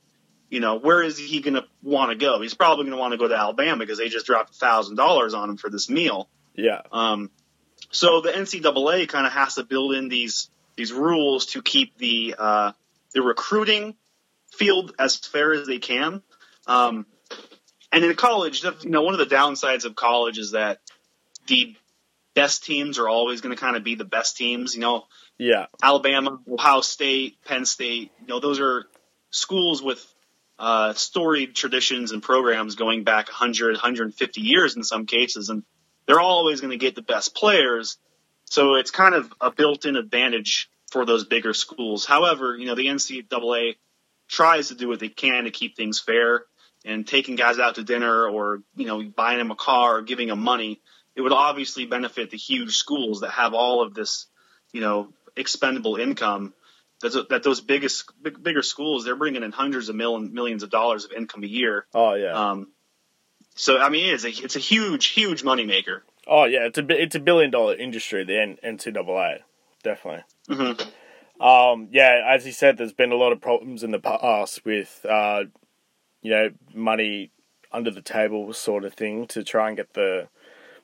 You 0.50 0.60
know, 0.60 0.78
where 0.78 1.02
is 1.02 1.18
he 1.18 1.42
going 1.42 1.56
to 1.56 1.66
want 1.82 2.12
to 2.12 2.16
go? 2.16 2.40
He's 2.40 2.54
probably 2.54 2.84
going 2.86 2.96
to 2.96 3.00
want 3.00 3.14
to 3.14 3.18
go 3.18 3.28
to 3.28 3.36
Alabama 3.36 3.80
because 3.80 3.98
they 3.98 4.10
just 4.10 4.28
dropped 4.28 4.52
a 4.52 4.58
thousand 4.58 4.96
dollars 4.96 5.34
on 5.34 5.50
him 5.50 5.58
for 5.58 5.70
this 5.70 5.90
meal. 5.90 6.30
Yeah, 6.54 6.82
Um, 6.92 7.32
so 7.92 8.22
the 8.22 8.30
NCAA 8.30 9.08
kind 9.08 9.26
of 9.26 9.34
has 9.34 9.56
to 9.56 9.64
build 9.64 9.94
in 9.94 10.10
these 10.10 10.50
these 10.76 10.92
rules 10.92 11.48
to 11.48 11.62
keep 11.62 11.98
the 11.98 12.36
uh, 12.38 12.72
the 13.14 13.22
recruiting 13.22 13.96
field 14.52 14.94
as 15.00 15.16
fair 15.18 15.54
as 15.54 15.68
they 15.68 15.80
can. 15.80 16.22
Um, 16.68 17.06
and 17.92 18.04
in 18.04 18.16
college, 18.16 18.64
you 18.64 18.90
know, 18.90 19.04
one 19.04 19.14
of 19.14 19.20
the 19.20 19.36
downsides 19.36 19.86
of 19.86 19.96
college 19.96 20.38
is 20.38 20.52
that 20.52 20.80
the 21.48 21.76
best 22.34 22.66
teams 22.66 23.00
are 23.00 23.08
always 23.08 23.42
going 23.42 23.56
to 23.56 23.60
kind 23.60 23.76
of 23.76 23.84
be 23.84 23.96
the 23.96 24.06
best 24.06 24.38
teams. 24.38 24.76
You 24.76 24.82
know, 24.82 25.06
yeah, 25.38 25.68
Alabama, 25.82 26.40
Ohio 26.50 26.82
State, 26.82 27.38
Penn 27.46 27.66
State. 27.66 28.12
You 28.22 28.28
know, 28.28 28.40
those 28.40 28.60
are 28.60 28.86
schools 29.32 29.82
with 29.82 30.06
uh, 30.60 30.94
storied 30.94 31.56
traditions 31.56 32.12
and 32.12 32.22
programs 32.22 32.76
going 32.76 33.04
back 33.04 33.28
100, 33.28 33.74
150 33.74 34.42
years 34.42 34.76
in 34.76 34.84
some 34.84 35.06
cases, 35.06 35.50
and 35.50 35.64
they're 36.06 36.20
always 36.20 36.62
going 36.62 36.72
to 36.72 36.78
get 36.78 36.96
the 36.96 37.02
best 37.02 37.36
players. 37.36 37.98
So 38.46 38.76
it's 38.76 38.92
kind 38.92 39.16
of 39.16 39.32
a 39.42 39.52
built-in 39.52 39.96
advantage 39.96 40.70
for 40.92 41.06
those 41.06 41.26
bigger 41.26 41.54
schools. 41.54 42.06
However, 42.06 42.56
you 42.56 42.66
know, 42.66 42.76
the 42.76 42.88
NCAA 42.88 43.76
tries 44.28 44.70
to 44.70 44.76
do 44.76 44.88
what 44.88 45.00
they 45.00 45.10
can 45.10 45.44
to 45.44 45.52
keep 45.52 45.76
things 45.76 46.00
fair 46.00 46.46
and 46.86 47.08
taking 47.08 47.36
guys 47.36 47.60
out 47.60 47.76
to 47.76 47.84
dinner 47.84 48.28
or, 48.28 48.62
you 48.76 48.86
know, 48.86 49.04
buying 49.04 49.40
them 49.40 49.52
a 49.52 49.56
car 49.56 49.98
or 49.98 50.02
giving 50.04 50.28
them 50.28 50.42
money. 50.42 50.82
It 51.16 51.22
would 51.22 51.32
obviously 51.32 51.86
benefit 51.86 52.30
the 52.30 52.38
huge 52.38 52.76
schools 52.76 53.22
that 53.22 53.32
have 53.32 53.54
all 53.54 53.82
of 53.82 53.94
this, 53.94 54.28
you 54.72 54.82
know, 54.82 55.10
expendable 55.36 55.96
income 55.96 56.54
that, 57.02 57.30
that 57.30 57.44
those 57.44 57.62
biggest, 57.62 58.12
big, 58.22 58.42
bigger 58.42 58.62
schools, 58.62 59.04
they're 59.06 59.16
bringing 59.16 59.44
in 59.44 59.52
hundreds 59.52 59.90
of 59.90 59.96
million, 59.96 60.34
millions 60.34 60.64
of 60.64 60.70
dollars 60.70 61.06
of 61.06 61.12
income 61.12 61.44
a 61.44 61.48
year. 61.48 61.86
oh 61.94 62.14
yeah, 62.14 62.52
Um, 62.52 62.68
so, 63.56 63.78
I 63.80 63.90
mean, 63.90 64.08
it 64.08 64.14
is 64.14 64.26
a, 64.26 64.30
it's 64.30 64.56
a 64.56 64.60
huge, 64.60 65.08
huge 65.08 65.44
moneymaker. 65.44 66.02
Oh 66.28 66.46
yeah. 66.46 66.66
It's 66.66 66.78
a 66.78 66.86
it's 66.90 67.16
a 67.16 67.20
billion 67.20 67.52
dollar 67.52 67.76
industry. 67.76 68.24
The 68.24 68.40
N- 68.40 68.58
NCAA, 68.64 69.40
definitely. 69.84 70.24
hmm 70.48 71.44
Um, 71.44 71.90
yeah, 71.92 72.22
as 72.28 72.46
you 72.46 72.52
said, 72.52 72.78
there's 72.78 72.94
been 72.94 73.12
a 73.12 73.16
lot 73.16 73.32
of 73.32 73.42
problems 73.42 73.84
in 73.84 73.92
the 73.92 74.00
past 74.00 74.64
with, 74.66 75.06
uh, 75.08 75.44
you 76.22 76.32
know, 76.32 76.50
money 76.74 77.32
under 77.72 77.92
the 77.92 78.02
table 78.02 78.54
sort 78.54 78.86
of 78.86 78.94
thing 78.94 79.28
to 79.28 79.44
try 79.44 79.68
and 79.68 79.76
get 79.78 79.94
the 79.94 80.28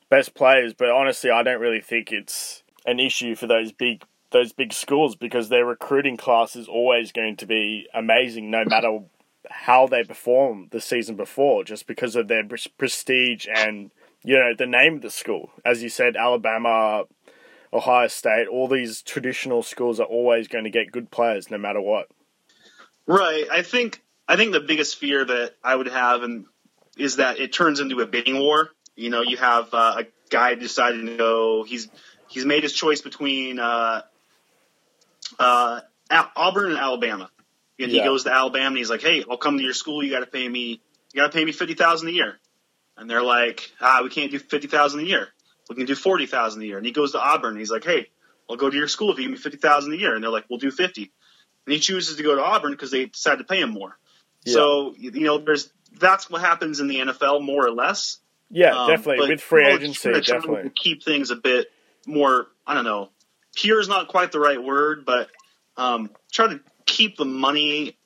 best 0.10 0.34
players. 0.34 0.74
But 0.74 0.90
honestly, 0.90 1.30
I 1.30 1.42
don't 1.44 1.62
really 1.62 1.80
think 1.82 2.12
it's 2.12 2.64
an 2.86 3.00
issue 3.00 3.36
for 3.36 3.48
those 3.48 3.72
big 3.72 4.04
those 4.32 4.54
big 4.54 4.72
schools 4.72 5.16
because 5.16 5.50
their 5.50 5.66
recruiting 5.66 6.16
class 6.18 6.56
is 6.56 6.68
always 6.68 7.12
going 7.12 7.36
to 7.36 7.46
be 7.46 7.88
amazing, 7.94 8.50
no 8.50 8.64
matter 8.66 9.00
how 9.50 9.88
they 9.88 10.04
perform 10.04 10.68
the 10.72 10.80
season 10.80 11.16
before, 11.18 11.64
just 11.66 11.86
because 11.86 12.16
of 12.16 12.28
their 12.30 12.44
pres- 12.44 12.68
prestige 12.68 13.46
and 13.54 13.92
you 14.24 14.38
know 14.38 14.54
the 14.58 14.68
name 14.68 14.96
of 14.96 15.02
the 15.02 15.10
school. 15.10 15.52
As 15.66 15.82
you 15.84 15.90
said, 15.90 16.16
Alabama, 16.16 17.04
Ohio 17.74 18.08
State, 18.08 18.48
all 18.48 18.68
these 18.68 19.02
traditional 19.02 19.64
schools 19.64 20.00
are 20.00 20.06
always 20.06 20.48
going 20.48 20.66
to 20.66 20.70
get 20.70 20.92
good 20.92 21.10
players 21.12 21.50
no 21.50 21.58
matter 21.58 21.82
what. 21.82 22.08
Right. 23.08 23.46
I 23.52 23.62
think 23.64 24.02
I 24.28 24.36
think 24.36 24.54
the 24.54 24.60
biggest 24.60 24.98
fear 24.98 25.26
that 25.26 25.56
I 25.64 25.76
would 25.76 25.88
have 25.88 26.24
and 26.24 26.46
is 26.98 27.18
that 27.18 27.40
it 27.40 27.54
turns 27.54 27.80
into 27.80 28.00
a 28.02 28.06
bidding 28.06 28.40
war. 28.40 28.70
You 28.96 29.10
know, 29.10 29.22
you 29.22 29.38
have 29.38 29.74
uh, 29.74 29.96
a 30.00 30.06
guy 30.30 30.56
deciding 30.56 31.06
to 31.08 31.18
go. 31.18 31.64
He's 31.64 31.88
he's 32.28 32.46
made 32.46 32.64
his 32.64 32.74
choice 32.74 33.02
between 33.02 33.60
uh, 33.60 34.02
uh, 35.40 35.82
Auburn 36.36 36.72
and 36.72 36.78
Alabama, 36.78 37.30
and 37.80 37.92
Yeah. 37.92 38.02
he 38.02 38.06
goes 38.08 38.26
to 38.26 38.34
Alabama. 38.34 38.68
and 38.68 38.78
He's 38.78 38.90
like, 38.90 39.02
"Hey, 39.02 39.24
I'll 39.30 39.38
come 39.38 39.58
to 39.58 39.64
your 39.64 39.74
school. 39.74 40.04
You 40.04 40.12
got 40.12 40.20
to 40.20 40.26
pay 40.28 40.48
me. 40.48 40.82
You 41.14 41.22
got 41.22 41.32
to 41.32 41.38
pay 41.38 41.46
me 41.46 41.52
fifty 41.54 41.74
thousand 41.74 42.10
a 42.10 42.12
year." 42.12 42.38
And 42.98 43.10
they're 43.10 43.24
like, 43.24 43.72
"Ah, 43.80 44.02
we 44.04 44.10
can't 44.10 44.32
do 44.32 44.40
fifty 44.40 44.68
thousand 44.68 45.02
a 45.02 45.04
year. 45.04 45.30
We 45.70 45.76
can 45.76 45.86
do 45.86 45.96
forty 45.96 46.26
thousand 46.26 46.62
a 46.62 46.66
year." 46.66 46.78
And 46.78 46.86
he 46.86 46.92
goes 46.92 47.14
to 47.14 47.20
Auburn. 47.20 47.52
And 47.52 47.60
he's 47.60 47.72
like, 47.72 47.84
"Hey, 47.84 48.10
I'll 48.50 48.58
go 48.58 48.70
to 48.70 48.78
your 48.78 48.88
school 48.88 49.12
if 49.12 49.18
you 49.18 49.24
give 49.24 49.32
me 49.32 49.38
fifty 49.38 49.58
thousand 49.58 49.94
a 49.94 49.98
year." 49.98 50.14
And 50.14 50.24
they're 50.24 50.32
like, 50.32 50.46
"We'll 50.50 50.60
do 50.60 50.72
50 50.72 51.12
and 51.66 51.74
he 51.74 51.80
chooses 51.80 52.18
to 52.18 52.24
go 52.24 52.36
to 52.36 52.42
Auburn 52.42 52.72
because 52.72 52.92
they 52.92 53.06
decide 53.06 53.38
to 53.38 53.44
pay 53.44 53.62
him 53.62 53.70
more. 53.70 53.98
Yeah. 54.44 54.54
So 54.54 54.96
you 54.98 55.12
know, 55.12 55.38
there's 55.38 55.72
that's 56.00 56.30
what 56.30 56.42
happens 56.42 56.80
in 56.80 56.88
the 56.88 56.98
NFL 57.00 57.42
more 57.44 57.66
or 57.66 57.72
less. 57.72 58.18
Yeah, 58.50 58.76
Um, 58.78 58.90
definitely 58.90 59.30
with 59.30 59.42
free 59.42 59.68
agency, 59.68 60.12
definitely. 60.12 60.72
keep 60.76 61.04
things 61.04 61.32
a 61.32 61.36
bit 61.36 61.72
more. 62.06 62.48
I 62.68 62.74
don't 62.74 62.84
know. 62.84 63.10
Pure 63.56 63.80
is 63.80 63.88
not 63.88 64.08
quite 64.08 64.32
the 64.32 64.40
right 64.40 64.62
word, 64.62 65.06
but 65.06 65.30
um, 65.78 66.10
try 66.32 66.48
to 66.48 66.60
keep 66.86 67.18
the 67.18 67.26
money 67.26 67.98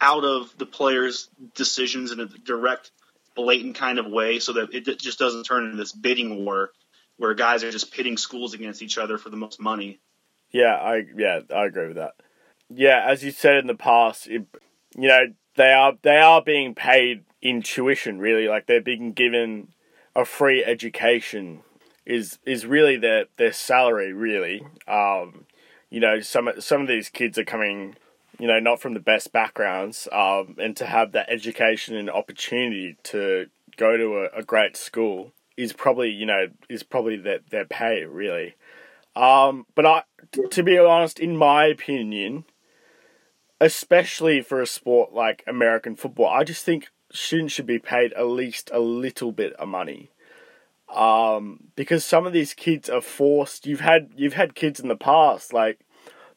out 0.00 0.24
of 0.24 0.56
the 0.56 0.64
players' 0.64 1.28
decisions 1.54 2.12
in 2.12 2.20
a 2.20 2.26
direct, 2.26 2.90
blatant 3.34 3.76
kind 3.76 3.98
of 3.98 4.06
way, 4.06 4.38
so 4.38 4.52
that 4.54 4.74
it 4.74 4.98
just 4.98 5.18
doesn't 5.18 5.44
turn 5.44 5.64
into 5.64 5.76
this 5.76 5.92
bidding 5.92 6.44
war 6.44 6.70
where 7.16 7.34
guys 7.34 7.62
are 7.62 7.70
just 7.70 7.92
pitting 7.92 8.16
schools 8.16 8.54
against 8.54 8.82
each 8.82 8.98
other 8.98 9.18
for 9.18 9.30
the 9.30 9.36
most 9.36 9.60
money. 9.60 10.00
Yeah, 10.50 10.74
I 10.74 11.04
yeah, 11.16 11.40
I 11.54 11.66
agree 11.66 11.88
with 11.88 11.96
that. 11.96 12.14
Yeah, 12.68 13.04
as 13.06 13.22
you 13.22 13.30
said 13.30 13.56
in 13.56 13.66
the 13.66 13.74
past, 13.74 14.26
it, 14.26 14.46
you 14.96 15.08
know, 15.08 15.26
they 15.56 15.72
are 15.72 15.94
they 16.02 16.18
are 16.18 16.42
being 16.42 16.74
paid 16.74 17.24
in 17.40 17.62
tuition 17.62 18.18
really, 18.18 18.48
like 18.48 18.66
they're 18.66 18.80
being 18.80 19.12
given 19.12 19.68
a 20.14 20.24
free 20.24 20.64
education 20.64 21.62
is 22.04 22.38
is 22.44 22.66
really 22.66 22.96
their 22.96 23.26
their 23.36 23.52
salary 23.52 24.12
really. 24.12 24.66
Um, 24.86 25.46
you 25.90 26.00
know, 26.00 26.20
some 26.20 26.50
some 26.58 26.82
of 26.82 26.88
these 26.88 27.08
kids 27.08 27.38
are 27.38 27.44
coming, 27.44 27.96
you 28.42 28.48
know, 28.48 28.58
not 28.58 28.80
from 28.80 28.92
the 28.92 28.98
best 28.98 29.32
backgrounds, 29.32 30.08
um, 30.10 30.56
and 30.58 30.76
to 30.76 30.84
have 30.84 31.12
that 31.12 31.30
education 31.30 31.94
and 31.94 32.10
opportunity 32.10 32.96
to 33.04 33.46
go 33.76 33.96
to 33.96 34.16
a, 34.16 34.40
a 34.40 34.42
great 34.42 34.76
school 34.76 35.32
is 35.56 35.72
probably 35.72 36.10
you 36.10 36.26
know 36.26 36.48
is 36.68 36.82
probably 36.82 37.16
their 37.16 37.38
their 37.50 37.64
pay 37.64 38.04
really. 38.04 38.56
Um, 39.14 39.66
but 39.76 39.86
I, 39.86 40.02
to 40.50 40.62
be 40.64 40.76
honest, 40.76 41.20
in 41.20 41.36
my 41.36 41.66
opinion, 41.66 42.44
especially 43.60 44.42
for 44.42 44.60
a 44.60 44.66
sport 44.66 45.12
like 45.12 45.44
American 45.46 45.94
football, 45.94 46.26
I 46.26 46.42
just 46.42 46.64
think 46.64 46.88
students 47.12 47.54
should 47.54 47.66
be 47.66 47.78
paid 47.78 48.12
at 48.14 48.26
least 48.26 48.72
a 48.72 48.80
little 48.80 49.30
bit 49.30 49.52
of 49.52 49.68
money. 49.68 50.10
Um, 50.92 51.68
because 51.76 52.04
some 52.04 52.26
of 52.26 52.32
these 52.32 52.54
kids 52.54 52.90
are 52.90 53.00
forced. 53.00 53.68
You've 53.68 53.78
had 53.78 54.10
you've 54.16 54.34
had 54.34 54.56
kids 54.56 54.80
in 54.80 54.88
the 54.88 54.96
past, 54.96 55.52
like 55.52 55.78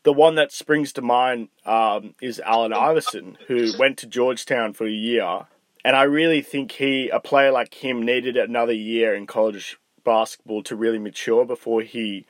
the 0.06 0.14
one 0.14 0.36
that 0.36 0.52
springs 0.52 0.94
to 0.94 1.02
mind 1.02 1.50
um, 1.66 2.14
is 2.22 2.40
Allen 2.40 2.72
Iverson, 2.72 3.40
who 3.48 3.74
went 3.80 3.98
to 3.98 4.08
Georgetown 4.08 4.72
for 4.72 4.86
a 4.86 4.92
year, 4.92 5.48
and 5.84 5.96
I 5.96 6.04
really 6.04 6.44
think 6.44 6.74
he, 6.74 7.10
a 7.10 7.20
player 7.20 7.52
like 7.52 7.74
him, 7.74 8.04
needed 8.04 8.38
another 8.38 8.74
year 8.74 9.16
in 9.16 9.26
college 9.26 9.78
basketball 10.04 10.62
to 10.64 10.76
really 10.76 11.00
mature 11.00 11.44
before 11.44 11.82
he 11.82 12.26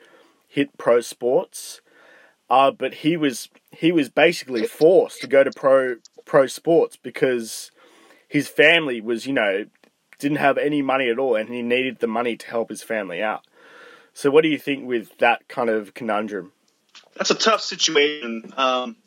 hit 0.47 0.77
pro 0.77 1.01
sports. 1.01 1.81
Uh, 2.49 2.71
but 2.71 2.95
he 2.95 3.17
was 3.17 3.49
he 3.71 3.91
was 3.91 4.07
basically 4.07 4.65
forced 4.65 5.19
to 5.19 5.27
go 5.27 5.43
to 5.43 5.51
pro 5.51 5.97
pro 6.23 6.47
sports 6.47 6.95
because 6.95 7.71
his 8.27 8.47
family 8.47 9.01
was 9.01 9.25
you 9.27 9.33
know 9.33 9.65
didn't 10.19 10.37
have 10.37 10.57
any 10.57 10.81
money 10.81 11.09
at 11.09 11.19
all 11.19 11.35
and 11.35 11.49
he 11.49 11.61
needed 11.61 11.99
the 11.99 12.07
money 12.07 12.37
to 12.37 12.47
help 12.47 12.69
his 12.69 12.83
family 12.83 13.21
out. 13.21 13.45
So 14.13 14.31
what 14.31 14.43
do 14.43 14.47
you 14.47 14.59
think 14.59 14.87
with 14.87 15.17
that 15.17 15.47
kind 15.49 15.69
of 15.69 15.93
conundrum? 15.93 16.53
That's 17.15 17.31
a 17.31 17.35
tough 17.35 17.61
situation. 17.61 18.53
Um, 18.57 18.97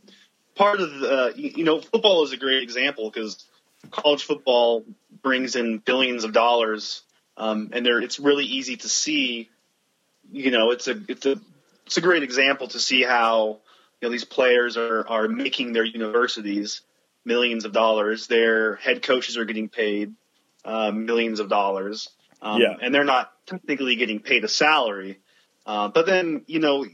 part 0.54 0.80
of 0.80 0.98
the 0.98 1.32
you 1.36 1.64
know 1.64 1.80
football 1.80 2.24
is 2.24 2.32
a 2.32 2.36
great 2.36 2.62
example 2.62 3.10
because 3.10 3.44
college 3.90 4.24
football 4.24 4.84
brings 5.22 5.56
in 5.56 5.78
billions 5.78 6.24
of 6.24 6.32
dollars, 6.32 7.02
um, 7.36 7.70
and 7.72 7.84
there 7.84 8.00
it's 8.00 8.18
really 8.18 8.44
easy 8.44 8.76
to 8.76 8.88
see. 8.88 9.48
You 10.30 10.50
know, 10.50 10.70
it's 10.70 10.88
a 10.88 11.00
it's 11.08 11.26
a 11.26 11.40
it's 11.86 11.96
a 11.96 12.02
great 12.02 12.22
example 12.22 12.68
to 12.68 12.80
see 12.80 13.02
how 13.02 13.60
you 14.00 14.08
know 14.08 14.10
these 14.10 14.24
players 14.24 14.76
are 14.76 15.06
are 15.08 15.28
making 15.28 15.72
their 15.72 15.84
universities 15.84 16.82
millions 17.24 17.64
of 17.64 17.72
dollars. 17.72 18.26
Their 18.26 18.76
head 18.76 19.02
coaches 19.02 19.36
are 19.36 19.44
getting 19.44 19.68
paid 19.68 20.14
uh, 20.64 20.90
millions 20.90 21.40
of 21.40 21.48
dollars, 21.48 22.08
um, 22.42 22.60
yeah. 22.60 22.74
and 22.80 22.94
they're 22.94 23.04
not 23.04 23.32
technically 23.46 23.96
getting 23.96 24.20
paid 24.20 24.44
a 24.44 24.48
salary. 24.48 25.18
Uh, 25.66 25.88
but 25.88 26.06
then 26.06 26.42
you 26.46 26.58
know 26.58 26.86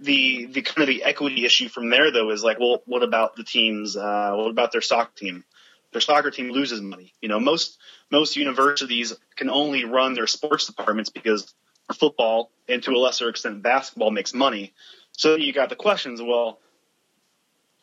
the 0.00 0.46
the 0.46 0.62
kind 0.62 0.82
of 0.82 0.88
the 0.88 1.04
equity 1.04 1.44
issue 1.44 1.68
from 1.68 1.90
there 1.90 2.10
though 2.10 2.30
is 2.30 2.44
like, 2.44 2.58
well, 2.58 2.82
what 2.86 3.02
about 3.02 3.36
the 3.36 3.44
teams? 3.44 3.96
Uh, 3.96 4.32
what 4.34 4.50
about 4.50 4.72
their 4.72 4.80
soccer 4.80 5.12
team? 5.16 5.44
Their 5.92 6.00
soccer 6.00 6.30
team 6.30 6.50
loses 6.50 6.80
money. 6.80 7.12
You 7.20 7.28
know, 7.28 7.40
most 7.40 7.78
most 8.10 8.36
universities 8.36 9.14
can 9.36 9.48
only 9.48 9.84
run 9.84 10.14
their 10.14 10.26
sports 10.26 10.66
departments 10.66 11.10
because 11.10 11.54
football 11.92 12.50
and 12.68 12.82
to 12.82 12.90
a 12.92 12.98
lesser 12.98 13.28
extent 13.28 13.62
basketball 13.62 14.10
makes 14.10 14.34
money. 14.34 14.72
So 15.12 15.36
you 15.36 15.52
got 15.52 15.68
the 15.68 15.76
questions, 15.76 16.20
well, 16.20 16.58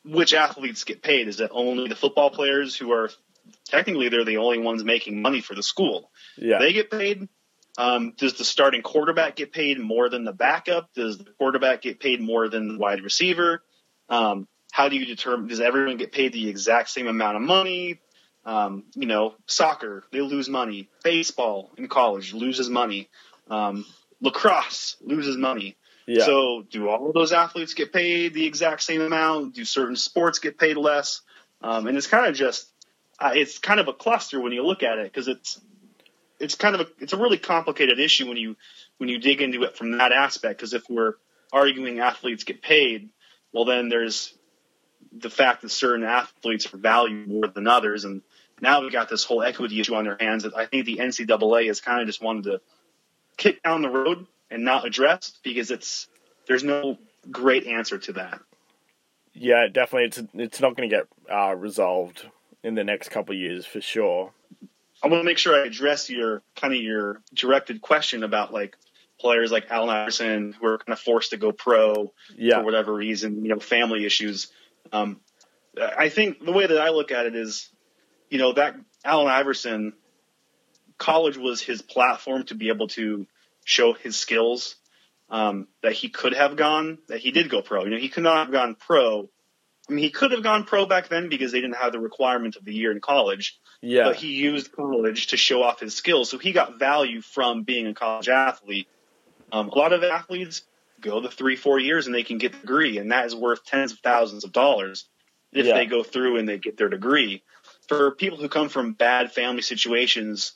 which 0.04 0.34
athletes 0.34 0.84
get 0.84 1.02
paid? 1.02 1.28
Is 1.28 1.40
it 1.40 1.52
only 1.54 1.88
the 1.88 1.96
football 1.96 2.30
players 2.30 2.76
who 2.76 2.92
are 2.92 3.10
technically 3.66 4.10
they're 4.10 4.26
the 4.26 4.38
only 4.38 4.60
ones 4.60 4.84
making 4.84 5.22
money 5.22 5.42
for 5.42 5.56
the 5.56 5.64
school? 5.64 6.12
Yeah. 6.38 6.60
They 6.60 6.74
get 6.74 6.92
paid. 6.92 7.30
Um, 7.78 8.14
does 8.18 8.34
the 8.34 8.44
starting 8.44 8.82
quarterback 8.82 9.36
get 9.36 9.54
paid 9.54 9.80
more 9.80 10.10
than 10.10 10.24
the 10.24 10.34
backup? 10.34 10.94
Does 10.94 11.18
the 11.18 11.32
quarterback 11.38 11.82
get 11.82 12.00
paid 12.00 12.22
more 12.22 12.50
than 12.50 12.68
the 12.68 12.78
wide 12.78 13.02
receiver? 13.02 13.64
Um, 14.10 14.48
how 14.72 14.90
do 14.90 14.96
you 14.96 15.06
determine, 15.06 15.48
does 15.48 15.62
everyone 15.62 15.98
get 15.98 16.12
paid 16.12 16.34
the 16.34 16.50
exact 16.50 16.90
same 16.90 17.08
amount 17.08 17.38
of 17.38 17.44
money? 17.44 18.00
Um, 18.44 18.86
you 18.96 19.06
know, 19.06 19.36
soccer, 19.46 20.04
they 20.12 20.22
lose 20.22 20.50
money. 20.50 20.90
Baseball 21.04 21.72
in 21.78 21.88
college 21.88 22.34
loses 22.34 22.70
money. 22.70 23.10
Um, 23.50 23.86
lacrosse 24.22 24.98
loses 25.02 25.38
money. 25.38 25.78
Yeah. 26.08 26.26
So, 26.26 26.64
do 26.70 26.90
all 26.90 27.08
of 27.08 27.14
those 27.14 27.32
athletes 27.32 27.74
get 27.74 27.94
paid 27.94 28.34
the 28.34 28.46
exact 28.46 28.82
same 28.82 29.02
amount? 29.02 29.56
Do 29.56 29.64
certain 29.64 29.96
sports 29.96 30.40
get 30.40 30.58
paid 30.58 30.76
less? 30.76 31.22
Um, 31.62 31.88
and 31.88 31.96
it's 31.96 32.08
kind 32.08 32.26
of 32.26 32.34
just, 32.34 32.72
uh, 33.20 33.32
it's 33.36 33.60
kind 33.60 33.80
of 33.80 33.88
a 33.88 33.94
cluster 33.94 34.42
when 34.42 34.52
you 34.52 34.66
look 34.66 34.82
at 34.82 34.98
it 34.98 35.04
because 35.04 35.28
it's, 35.28 35.62
it's 36.42 36.56
kind 36.56 36.76
of 36.76 36.82
a, 36.82 36.88
it's 37.00 37.14
a 37.14 37.18
really 37.18 37.38
complicated 37.38 38.00
issue 38.00 38.28
when 38.28 38.38
you, 38.38 38.56
when 38.98 39.10
you 39.10 39.20
dig 39.20 39.42
into 39.42 39.64
it 39.64 39.78
from 39.78 39.98
that 39.98 40.12
aspect. 40.12 40.60
Because 40.60 40.74
if 40.74 40.84
we're 40.90 41.14
arguing 41.54 42.00
athletes 42.00 42.44
get 42.44 42.62
paid, 42.62 43.10
well, 43.54 43.66
then 43.66 43.90
there's 43.90 44.34
the 45.12 45.30
fact 45.30 45.62
that 45.62 45.70
certain 45.70 46.04
athletes 46.04 46.74
are 46.74 46.78
valued 46.78 47.28
more 47.28 47.48
than 47.48 47.68
others, 47.68 48.06
and 48.06 48.22
now 48.62 48.82
we've 48.82 48.92
got 48.92 49.10
this 49.10 49.24
whole 49.24 49.42
equity 49.42 49.80
issue 49.80 49.96
on 49.96 50.06
their 50.06 50.18
hands 50.20 50.44
that 50.44 50.56
I 50.56 50.66
think 50.66 50.86
the 50.86 50.98
NCAA 50.98 51.68
has 51.68 51.82
kind 51.82 52.02
of 52.02 52.08
just 52.08 52.22
wanted 52.22 52.44
to 52.46 52.62
kick 53.38 53.64
down 53.64 53.82
the 53.82 53.90
road 53.90 54.28
and 54.50 54.64
not 54.64 54.86
address 54.86 55.34
because 55.44 55.72
it's 55.72 56.08
there's 56.48 56.64
no 56.64 56.98
great 57.30 57.66
answer 57.66 57.98
to 57.98 58.14
that. 58.14 58.40
Yeah, 59.34 59.68
definitely, 59.68 60.06
it's 60.06 60.22
it's 60.34 60.62
not 60.62 60.76
going 60.76 60.90
to 60.90 60.96
get 60.96 61.08
uh, 61.34 61.56
resolved 61.56 62.26
in 62.64 62.76
the 62.76 62.84
next 62.84 63.10
couple 63.10 63.34
years 63.36 63.66
for 63.66 63.82
sure. 63.82 64.32
I 65.04 65.08
want 65.08 65.22
to 65.22 65.26
make 65.26 65.38
sure 65.38 65.56
I 65.56 65.66
address 65.66 66.10
your 66.10 66.44
kind 66.56 66.74
of 66.74 66.82
your 66.82 67.22
directed 67.34 67.82
question 67.82 68.24
about 68.24 68.54
like 68.54 68.78
players 69.20 69.52
like 69.52 69.68
Allen 69.70 69.90
Iverson 69.90 70.54
who 70.54 70.68
are 70.68 70.78
kind 70.78 70.94
of 70.94 71.00
forced 71.00 71.32
to 71.32 71.38
go 71.38 71.52
pro 71.52 72.14
yeah. 72.36 72.60
for 72.60 72.66
whatever 72.66 72.94
reason, 72.94 73.44
you 73.44 73.50
know, 73.50 73.60
family 73.60 74.06
issues. 74.06 74.52
Um, 74.92 75.20
I 75.80 76.10
think 76.10 76.44
the 76.44 76.52
way 76.52 76.68
that 76.68 76.78
I 76.78 76.90
look 76.90 77.12
at 77.12 77.26
it 77.26 77.36
is, 77.36 77.70
you 78.30 78.38
know, 78.38 78.54
that 78.54 78.76
Allen 79.06 79.28
Iverson 79.28 79.94
college 80.98 81.38
was 81.38 81.62
his 81.62 81.82
platform 81.82 82.44
to 82.46 82.56
be 82.56 82.70
able 82.70 82.88
to 82.90 83.26
show 83.66 83.94
his 83.94 84.16
skills. 84.18 84.76
Um, 85.30 85.70
that 85.82 85.94
he 85.94 86.10
could 86.10 86.34
have 86.34 86.58
gone, 86.58 86.98
that 87.08 87.20
he 87.20 87.32
did 87.32 87.50
go 87.50 87.62
pro. 87.62 87.86
You 87.86 87.92
know, 87.92 87.98
he 87.98 88.10
could 88.10 88.24
not 88.24 88.48
have 88.48 88.52
gone 88.52 88.76
pro. 88.76 89.30
I 89.90 89.94
mean, 89.94 90.04
he 90.04 90.12
could 90.12 90.32
have 90.32 90.44
gone 90.44 90.64
pro 90.64 90.86
back 90.86 91.10
then 91.10 91.30
because 91.30 91.52
they 91.52 91.60
didn't 91.60 91.78
have 91.78 91.92
the 91.92 92.00
requirement 92.00 92.56
of 92.56 92.64
the 92.64 92.74
year 92.74 92.92
in 92.92 93.02
college. 93.02 93.60
Yeah. 93.82 94.06
But 94.06 94.16
he 94.16 94.34
used 94.34 94.72
college 94.72 95.28
to 95.28 95.38
show 95.38 95.64
off 95.64 95.80
his 95.80 95.96
skills, 95.96 96.30
so 96.30 96.38
he 96.38 96.52
got 96.52 96.78
value 96.78 97.22
from 97.22 97.64
being 97.64 97.88
a 97.88 97.94
college 97.94 98.30
athlete. 98.30 98.88
Um, 99.52 99.70
a 99.70 99.78
lot 99.78 99.92
of 99.92 100.04
athletes 100.04 100.64
go 101.02 101.20
the 101.20 101.30
three, 101.30 101.56
four 101.56 101.80
years 101.80 102.06
and 102.06 102.16
they 102.16 102.24
can 102.24 102.38
get 102.38 102.54
the 102.54 102.60
degree, 102.60 103.00
and 103.00 103.12
that 103.12 103.26
is 103.26 103.36
worth 103.36 103.66
tens 103.66 103.92
of 103.92 104.00
thousands 104.00 104.44
of 104.44 104.52
dollars 104.52 105.06
if 105.52 105.66
yeah. 105.66 105.74
they 105.74 105.86
go 105.86 106.04
through 106.04 106.38
and 106.38 106.48
they 106.48 106.58
get 106.58 106.78
their 106.78 106.90
degree. 106.90 107.44
For 107.88 108.12
people 108.12 108.38
who 108.38 108.48
come 108.48 108.70
from 108.70 108.94
bad 108.94 109.32
family 109.34 109.62
situations, 109.62 110.54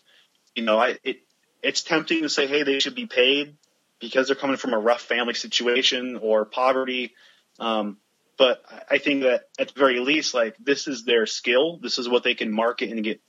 you 0.53 0.63
know, 0.63 0.79
I, 0.79 0.97
it, 1.03 1.17
it's 1.61 1.81
tempting 1.81 2.21
to 2.21 2.29
say, 2.29 2.47
hey, 2.47 2.63
they 2.63 2.79
should 2.79 2.95
be 2.95 3.07
paid 3.07 3.57
because 3.99 4.27
they're 4.27 4.35
coming 4.35 4.57
from 4.57 4.73
a 4.73 4.79
rough 4.79 5.01
family 5.01 5.33
situation 5.33 6.19
or 6.21 6.45
poverty. 6.45 7.13
Um, 7.59 7.97
but 8.37 8.61
I 8.89 8.97
think 8.97 9.23
that 9.23 9.43
at 9.59 9.73
the 9.73 9.79
very 9.79 9.99
least, 9.99 10.33
like 10.33 10.55
this 10.57 10.87
is 10.87 11.05
their 11.05 11.25
skill. 11.25 11.79
This 11.81 11.97
is 11.97 12.09
what 12.09 12.23
they 12.23 12.35
can 12.35 12.51
market 12.51 12.89
and 12.89 13.03
get 13.03 13.21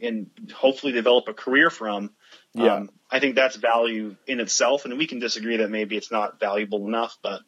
and 0.00 0.30
hopefully 0.54 0.92
develop 0.92 1.28
a 1.28 1.34
career 1.34 1.70
from. 1.70 2.10
Yeah. 2.54 2.76
Um, 2.76 2.90
I 3.10 3.20
think 3.20 3.34
that's 3.34 3.56
value 3.56 4.16
in 4.26 4.40
itself. 4.40 4.84
And 4.84 4.98
we 4.98 5.06
can 5.06 5.18
disagree 5.18 5.58
that 5.58 5.70
maybe 5.70 5.96
it's 5.96 6.10
not 6.10 6.40
valuable 6.40 6.86
enough, 6.86 7.18
but 7.22 7.40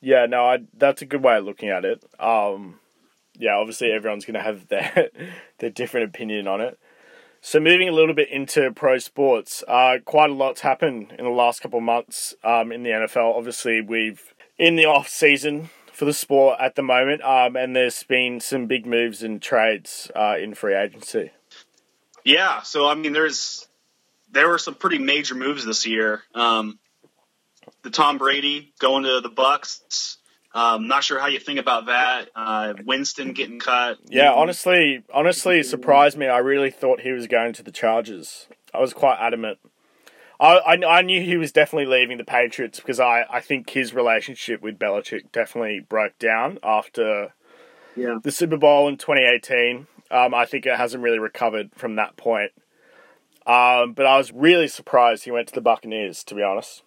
yeah, 0.00 0.26
no, 0.26 0.44
I, 0.44 0.58
that's 0.76 1.02
a 1.02 1.06
good 1.06 1.22
way 1.22 1.36
of 1.36 1.44
looking 1.44 1.68
at 1.68 1.84
it. 1.84 2.04
Um, 2.18 2.80
yeah, 3.38 3.56
obviously 3.56 3.92
everyone's 3.92 4.24
going 4.24 4.34
to 4.34 4.42
have 4.42 4.68
their, 4.68 5.10
their 5.58 5.70
different 5.70 6.08
opinion 6.08 6.48
on 6.48 6.60
it. 6.60 6.78
So 7.40 7.58
moving 7.58 7.88
a 7.88 7.92
little 7.92 8.14
bit 8.14 8.28
into 8.30 8.70
pro 8.70 8.98
sports, 8.98 9.64
uh, 9.66 9.96
quite 10.04 10.30
a 10.30 10.34
lot's 10.34 10.60
happened 10.60 11.12
in 11.18 11.24
the 11.24 11.30
last 11.30 11.60
couple 11.60 11.78
of 11.78 11.84
months 11.84 12.34
um, 12.44 12.70
in 12.70 12.84
the 12.84 12.90
NFL. 12.90 13.36
Obviously, 13.36 13.80
we've 13.80 14.32
in 14.58 14.76
the 14.76 14.84
off 14.84 15.08
season 15.08 15.70
for 15.92 16.04
the 16.04 16.12
sport 16.12 16.58
at 16.60 16.74
the 16.74 16.82
moment, 16.82 17.22
um, 17.22 17.56
and 17.56 17.76
there's 17.76 18.02
been 18.02 18.40
some 18.40 18.66
big 18.66 18.86
moves 18.86 19.22
and 19.22 19.40
trades 19.40 20.10
uh, 20.14 20.36
in 20.38 20.54
free 20.54 20.74
agency. 20.74 21.30
Yeah, 22.24 22.62
so 22.62 22.88
I 22.88 22.94
mean, 22.94 23.12
there's 23.12 23.66
there 24.30 24.48
were 24.48 24.58
some 24.58 24.74
pretty 24.74 24.98
major 24.98 25.34
moves 25.34 25.64
this 25.64 25.86
year. 25.86 26.22
Um, 26.34 26.78
the 27.82 27.90
Tom 27.90 28.18
Brady 28.18 28.72
going 28.78 29.04
to 29.04 29.20
the 29.20 29.30
Bucs 29.30 30.16
um, 30.54 30.86
not 30.86 31.02
sure 31.02 31.18
how 31.18 31.28
you 31.28 31.38
think 31.38 31.58
about 31.58 31.86
that. 31.86 32.28
Uh, 32.36 32.74
Winston 32.84 33.32
getting 33.32 33.58
cut. 33.58 33.98
Yeah, 34.08 34.32
honestly, 34.32 35.02
honestly, 35.12 35.60
it 35.60 35.66
surprised 35.66 36.18
me. 36.18 36.26
I 36.26 36.38
really 36.38 36.70
thought 36.70 37.00
he 37.00 37.12
was 37.12 37.26
going 37.26 37.54
to 37.54 37.62
the 37.62 37.72
Chargers. 37.72 38.46
I 38.74 38.80
was 38.80 38.92
quite 38.92 39.16
adamant. 39.18 39.58
I, 40.42 40.74
I, 40.74 40.98
I 40.98 41.02
knew 41.02 41.22
he 41.22 41.36
was 41.36 41.52
definitely 41.52 41.86
leaving 41.86 42.18
the 42.18 42.24
Patriots 42.24 42.80
because 42.80 42.98
I, 42.98 43.24
I 43.30 43.40
think 43.40 43.70
his 43.70 43.94
relationship 43.94 44.60
with 44.60 44.76
Belichick 44.76 45.30
definitely 45.30 45.86
broke 45.88 46.18
down 46.18 46.58
after 46.64 47.32
yeah. 47.94 48.18
the 48.20 48.32
Super 48.32 48.56
Bowl 48.56 48.88
in 48.88 48.96
2018. 48.96 49.86
Um, 50.10 50.34
I 50.34 50.44
think 50.46 50.66
it 50.66 50.76
hasn't 50.76 51.04
really 51.04 51.20
recovered 51.20 51.70
from 51.76 51.94
that 51.94 52.16
point. 52.16 52.50
Um, 53.46 53.92
but 53.92 54.04
I 54.04 54.18
was 54.18 54.32
really 54.32 54.66
surprised 54.66 55.24
he 55.24 55.30
went 55.30 55.46
to 55.48 55.54
the 55.54 55.60
Buccaneers, 55.60 56.24
to 56.24 56.34
be 56.34 56.42
honest. 56.42 56.82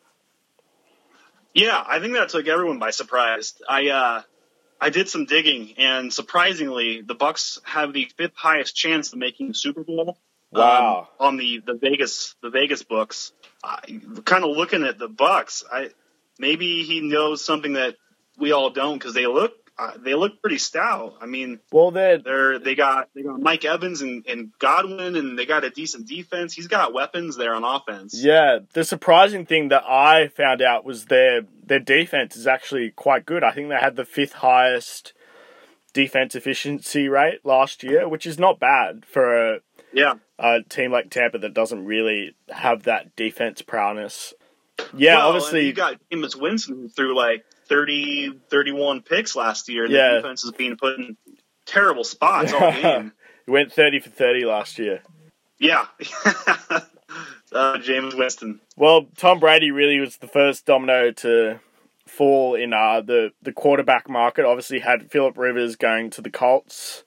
Yeah, 1.53 1.81
I 1.87 1.99
think 1.99 2.13
that 2.15 2.27
took 2.27 2.47
everyone 2.47 2.79
by 2.79 2.91
surprise. 2.91 3.53
I 3.69 3.87
uh, 3.87 4.21
I 4.81 4.89
did 4.89 5.07
some 5.07 5.25
digging, 5.25 5.75
and 5.77 6.13
surprisingly, 6.13 7.01
the 7.01 7.15
Bucs 7.15 7.59
have 7.63 7.93
the 7.93 8.11
fifth 8.17 8.35
highest 8.35 8.75
chance 8.75 9.13
of 9.13 9.19
making 9.19 9.47
the 9.47 9.53
Super 9.53 9.83
Bowl 9.83 10.17
Wow. 10.55 11.09
um, 11.19 11.27
on 11.27 11.37
the 11.37 11.61
the 11.65 11.75
Vegas 11.75 12.35
the 12.41 12.49
Vegas 12.49 12.83
books. 12.83 13.31
Kind 14.25 14.43
of 14.43 14.51
looking 14.55 14.83
at 14.83 14.99
the 14.99 15.09
Bucs, 15.09 15.63
I 15.71 15.89
maybe 16.37 16.83
he 16.83 17.01
knows 17.01 17.43
something 17.43 17.73
that 17.73 17.95
we 18.37 18.51
all 18.51 18.69
don't 18.69 18.97
because 18.97 19.13
they 19.13 19.25
look 19.25 19.53
uh, 19.77 19.91
they 19.97 20.13
look 20.13 20.41
pretty 20.41 20.57
stout. 20.57 21.15
I 21.19 21.25
mean, 21.25 21.59
Well, 21.71 21.91
they're 21.91 22.17
they're 22.17 22.59
they 22.59 22.75
got 22.75 23.09
they 23.13 23.23
got 23.23 23.41
Mike 23.41 23.65
Evans 23.65 24.01
and, 24.01 24.25
and 24.27 24.51
Godwin, 24.57 25.15
and 25.15 25.37
they 25.37 25.45
got 25.45 25.63
a 25.63 25.69
decent 25.69 26.07
defense. 26.07 26.53
He's 26.53 26.67
got 26.67 26.93
weapons 26.93 27.35
there 27.35 27.53
on 27.53 27.63
offense. 27.63 28.23
yeah. 28.23 28.59
The 28.73 28.83
surprising 28.83 29.45
thing 29.45 29.69
that 29.69 29.83
I 29.83 30.29
found 30.29 30.61
out 30.61 30.85
was 30.85 31.05
their 31.05 31.41
their 31.65 31.79
defense 31.79 32.35
is 32.35 32.47
actually 32.47 32.91
quite 32.91 33.25
good. 33.25 33.43
I 33.43 33.51
think 33.51 33.69
they 33.69 33.75
had 33.75 33.95
the 33.95 34.05
fifth 34.05 34.33
highest 34.33 35.13
defense 35.91 36.35
efficiency 36.35 37.07
rate 37.09 37.45
last 37.45 37.83
year, 37.83 38.07
which 38.07 38.25
is 38.25 38.37
not 38.37 38.59
bad 38.59 39.05
for 39.05 39.55
a, 39.55 39.59
yeah. 39.95 40.13
a 40.37 40.61
team 40.61 40.91
like 40.91 41.09
Tampa 41.09 41.39
that 41.39 41.53
doesn't 41.55 41.85
really 41.85 42.35
have 42.49 42.83
that 42.83 43.15
defense 43.15 43.61
prowess. 43.63 44.33
Yeah, 44.95 45.15
Well, 45.17 45.27
obviously, 45.29 45.65
you 45.67 45.73
got 45.73 45.95
Jameis 46.11 46.39
Winston 46.39 46.89
through 46.89 47.15
like 47.15 47.45
30, 47.69 48.41
31 48.49 49.01
picks 49.01 49.35
last 49.35 49.69
year, 49.69 49.85
and 49.85 49.93
Yeah. 49.93 50.15
the 50.15 50.21
defense 50.21 50.43
is 50.43 50.51
being 50.51 50.75
put 50.77 50.99
in 50.99 51.15
terrible 51.65 52.03
spots 52.03 52.51
all 52.53 52.71
game. 52.81 53.13
he 53.45 53.51
went 53.51 53.71
thirty 53.71 53.99
for 53.99 54.09
thirty 54.09 54.43
last 54.45 54.77
year. 54.77 55.01
Yeah. 55.57 55.85
uh, 56.25 56.81
Jameis 57.77 58.17
Winston. 58.17 58.59
Well, 58.75 59.07
Tom 59.17 59.39
Brady 59.39 59.71
really 59.71 59.99
was 59.99 60.17
the 60.17 60.27
first 60.27 60.65
domino 60.65 61.11
to 61.11 61.61
fall 62.05 62.55
in 62.55 62.73
uh, 62.73 62.99
the 62.99 63.31
the 63.41 63.53
quarterback 63.53 64.09
market. 64.09 64.43
Obviously, 64.45 64.79
had 64.79 65.09
Philip 65.09 65.37
Rivers 65.37 65.77
going 65.77 66.09
to 66.11 66.21
the 66.21 66.29
Colts, 66.29 67.04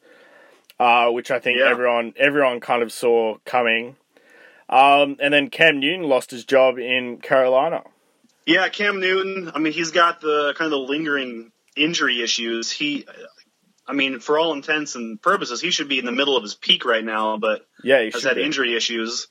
uh, 0.78 1.10
which 1.10 1.30
I 1.30 1.38
think 1.38 1.58
Yeah. 1.58 1.70
everyone 1.70 2.14
everyone 2.16 2.60
kind 2.60 2.82
of 2.82 2.92
saw 2.92 3.36
coming. 3.44 3.96
Um, 4.68 5.16
and 5.20 5.32
then 5.32 5.48
Cam 5.50 5.80
Newton 5.80 6.02
lost 6.08 6.30
his 6.30 6.44
job 6.44 6.78
in 6.78 7.18
Carolina. 7.18 7.82
Yeah, 8.44 8.68
Cam 8.68 9.00
Newton. 9.00 9.50
I 9.54 9.58
mean, 9.58 9.72
he's 9.72 9.90
got 9.92 10.20
the 10.20 10.54
kind 10.56 10.66
of 10.66 10.70
the 10.72 10.78
lingering 10.92 11.52
injury 11.76 12.22
issues. 12.22 12.70
He, 12.70 13.06
I 13.86 13.92
mean, 13.94 14.20
for 14.20 14.38
all 14.38 14.52
intents 14.52 14.94
and 14.94 15.20
purposes, 15.20 15.60
he 15.62 15.70
should 15.70 15.88
be 15.88 15.98
in 15.98 16.04
the 16.04 16.12
middle 16.12 16.36
of 16.36 16.42
his 16.42 16.54
peak 16.54 16.84
right 16.84 17.04
now, 17.04 17.38
but 17.38 17.66
Yeah, 17.82 18.00
he 18.02 18.10
has 18.10 18.22
had 18.24 18.36
be. 18.36 18.42
injury 18.42 18.74
issues. 18.76 19.28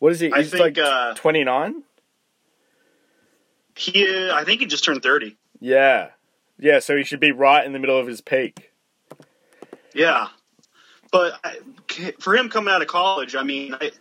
What 0.00 0.12
is 0.12 0.20
he? 0.20 0.32
I 0.32 0.42
think, 0.44 0.60
like 0.60 0.78
uh, 0.78 1.14
twenty 1.14 1.44
nine. 1.44 1.82
He, 3.76 4.06
uh, 4.28 4.34
I 4.34 4.44
think 4.44 4.60
he 4.60 4.66
just 4.66 4.84
turned 4.84 5.02
thirty. 5.02 5.36
Yeah, 5.60 6.10
yeah. 6.58 6.78
So 6.80 6.96
he 6.96 7.04
should 7.04 7.20
be 7.20 7.32
right 7.32 7.64
in 7.64 7.72
the 7.72 7.78
middle 7.78 7.98
of 7.98 8.06
his 8.06 8.20
peak. 8.20 8.70
Yeah, 9.94 10.28
but 11.12 11.38
I, 11.44 11.58
for 12.18 12.34
him 12.34 12.48
coming 12.48 12.74
out 12.74 12.82
of 12.82 12.88
college, 12.88 13.36
I 13.36 13.44
mean, 13.44 13.74
I, 13.74 13.92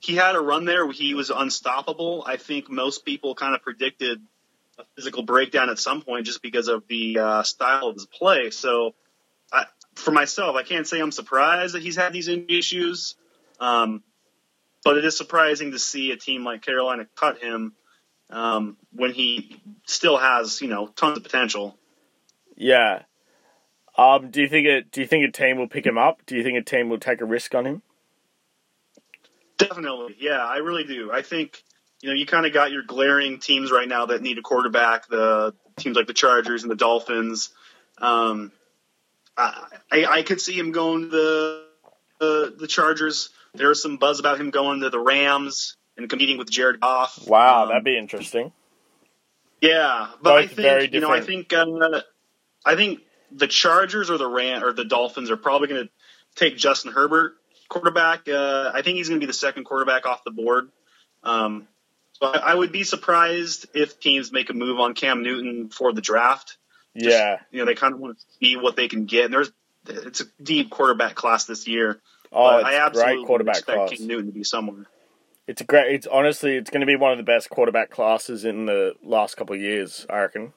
he 0.00 0.14
had 0.14 0.36
a 0.36 0.40
run 0.40 0.64
there 0.64 0.90
he 0.92 1.14
was 1.14 1.30
unstoppable. 1.30 2.24
I 2.26 2.36
think 2.36 2.70
most 2.70 3.04
people 3.04 3.34
kind 3.34 3.54
of 3.54 3.62
predicted 3.62 4.22
a 4.78 4.84
physical 4.94 5.24
breakdown 5.24 5.68
at 5.70 5.78
some 5.78 6.02
point 6.02 6.26
just 6.26 6.42
because 6.42 6.68
of 6.68 6.86
the 6.88 7.18
uh, 7.18 7.42
style 7.42 7.88
of 7.88 7.94
his 7.94 8.06
play. 8.06 8.50
So, 8.50 8.94
I, 9.52 9.64
for 9.94 10.12
myself, 10.12 10.54
I 10.54 10.62
can't 10.62 10.86
say 10.86 11.00
I'm 11.00 11.12
surprised 11.12 11.74
that 11.74 11.82
he's 11.82 11.96
had 11.96 12.12
these 12.12 12.28
issues. 12.28 13.16
Um, 13.58 14.02
but 14.84 14.98
it 14.98 15.04
is 15.04 15.16
surprising 15.16 15.72
to 15.72 15.80
see 15.80 16.12
a 16.12 16.16
team 16.16 16.44
like 16.44 16.62
Carolina 16.62 17.08
cut 17.16 17.38
him 17.38 17.72
um, 18.30 18.76
when 18.92 19.12
he 19.12 19.60
still 19.84 20.16
has, 20.16 20.60
you 20.60 20.68
know, 20.68 20.86
tons 20.86 21.16
of 21.16 21.24
potential. 21.24 21.76
Yeah. 22.54 23.02
Um, 23.98 24.30
do 24.30 24.42
you 24.42 24.48
think 24.48 24.66
it? 24.66 24.90
Do 24.92 25.00
you 25.00 25.06
think 25.06 25.26
a 25.28 25.32
team 25.32 25.56
will 25.58 25.68
pick 25.68 25.86
him 25.86 25.96
up? 25.98 26.20
Do 26.26 26.36
you 26.36 26.42
think 26.42 26.58
a 26.58 26.62
team 26.62 26.88
will 26.88 26.98
take 26.98 27.20
a 27.20 27.24
risk 27.24 27.54
on 27.54 27.64
him? 27.66 27.82
Definitely. 29.58 30.16
Yeah, 30.18 30.44
I 30.44 30.58
really 30.58 30.84
do. 30.84 31.10
I 31.10 31.22
think, 31.22 31.62
you 32.02 32.10
know, 32.10 32.14
you 32.14 32.26
kind 32.26 32.44
of 32.44 32.52
got 32.52 32.72
your 32.72 32.82
glaring 32.82 33.38
teams 33.38 33.72
right 33.72 33.88
now 33.88 34.06
that 34.06 34.20
need 34.20 34.36
a 34.36 34.42
quarterback, 34.42 35.08
the 35.08 35.54
teams 35.78 35.96
like 35.96 36.06
the 36.06 36.12
Chargers 36.12 36.62
and 36.62 36.70
the 36.70 36.76
Dolphins. 36.76 37.50
Um, 37.96 38.52
I, 39.36 39.66
I, 39.90 40.04
I 40.04 40.22
could 40.22 40.40
see 40.42 40.58
him 40.58 40.72
going 40.72 41.02
to 41.02 41.08
the, 41.08 41.64
the, 42.20 42.54
the 42.60 42.66
Chargers. 42.66 43.30
There 43.54 43.68
was 43.68 43.80
some 43.80 43.96
buzz 43.96 44.20
about 44.20 44.38
him 44.38 44.50
going 44.50 44.80
to 44.80 44.90
the 44.90 45.00
Rams 45.00 45.76
and 45.96 46.08
competing 46.10 46.36
with 46.36 46.50
Jared 46.50 46.80
Goff. 46.80 47.26
Wow, 47.26 47.62
Um, 47.62 47.68
that'd 47.70 47.84
be 47.84 47.96
interesting. 47.96 48.52
yeah, 49.62 50.08
but 50.22 50.34
I 50.34 50.42
Both 50.42 50.52
very 50.56 50.80
think 50.82 50.92
you 50.94 51.00
know 51.00 51.10
I 51.10 51.22
think 51.22 51.50
uh, 51.54 52.02
I 52.64 52.76
think 52.76 53.00
the 53.36 53.46
Chargers 53.46 54.10
or 54.10 54.18
the 54.18 54.26
Ram 54.26 54.64
or 54.64 54.72
the 54.72 54.84
Dolphins 54.84 55.30
are 55.30 55.36
probably 55.36 55.68
going 55.68 55.84
to 55.84 55.90
take 56.34 56.56
Justin 56.56 56.92
Herbert 56.92 57.34
quarterback. 57.68 58.28
Uh, 58.28 58.70
I 58.72 58.82
think 58.82 58.96
he's 58.96 59.08
going 59.08 59.20
to 59.20 59.24
be 59.24 59.28
the 59.28 59.34
second 59.34 59.64
quarterback 59.64 60.06
off 60.06 60.24
the 60.24 60.30
board. 60.30 60.68
Um, 61.22 61.68
so 62.12 62.26
I, 62.26 62.52
I 62.52 62.54
would 62.54 62.72
be 62.72 62.84
surprised 62.84 63.66
if 63.74 64.00
teams 64.00 64.32
make 64.32 64.48
a 64.50 64.54
move 64.54 64.80
on 64.80 64.94
Cam 64.94 65.22
Newton 65.22 65.68
for 65.68 65.92
the 65.92 66.00
draft. 66.00 66.56
Just, 66.96 67.10
yeah. 67.10 67.40
you 67.50 67.58
know 67.58 67.66
they 67.66 67.74
kind 67.74 67.92
of 67.92 68.00
want 68.00 68.18
to 68.18 68.24
see 68.40 68.56
what 68.56 68.76
they 68.76 68.88
can 68.88 69.04
get. 69.04 69.26
And 69.26 69.34
there's 69.34 69.52
it's 69.86 70.22
a 70.22 70.24
deep 70.42 70.70
quarterback 70.70 71.14
class 71.14 71.44
this 71.44 71.68
year. 71.68 72.00
Oh, 72.32 72.42
I 72.42 72.84
absolutely 72.86 73.16
great 73.16 73.26
quarterback 73.26 73.56
expect 73.56 73.78
class. 73.78 73.98
Cam 73.98 74.06
Newton 74.06 74.26
to 74.26 74.32
be 74.32 74.44
somewhere. 74.44 74.86
It's 75.46 75.60
a 75.60 75.64
great. 75.64 75.94
It's 75.94 76.06
honestly, 76.06 76.56
it's 76.56 76.70
going 76.70 76.80
to 76.80 76.86
be 76.86 76.96
one 76.96 77.12
of 77.12 77.18
the 77.18 77.24
best 77.24 77.50
quarterback 77.50 77.90
classes 77.90 78.44
in 78.44 78.66
the 78.66 78.94
last 79.02 79.36
couple 79.36 79.54
of 79.54 79.60
years. 79.60 80.06
I 80.08 80.20
reckon. 80.20 80.52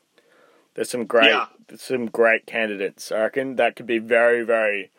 There's 0.80 0.92
some 0.92 1.08
great, 1.08 1.28
Yeah. 1.32 1.48
there's 1.68 1.82
some 1.82 2.06
great 2.06 2.46
candidates. 2.46 3.12
I 3.12 3.20
reckon 3.24 3.58
that 3.58 3.76
could 3.76 3.86
be 3.86 3.98
very, 3.98 4.44
very, 4.44 4.92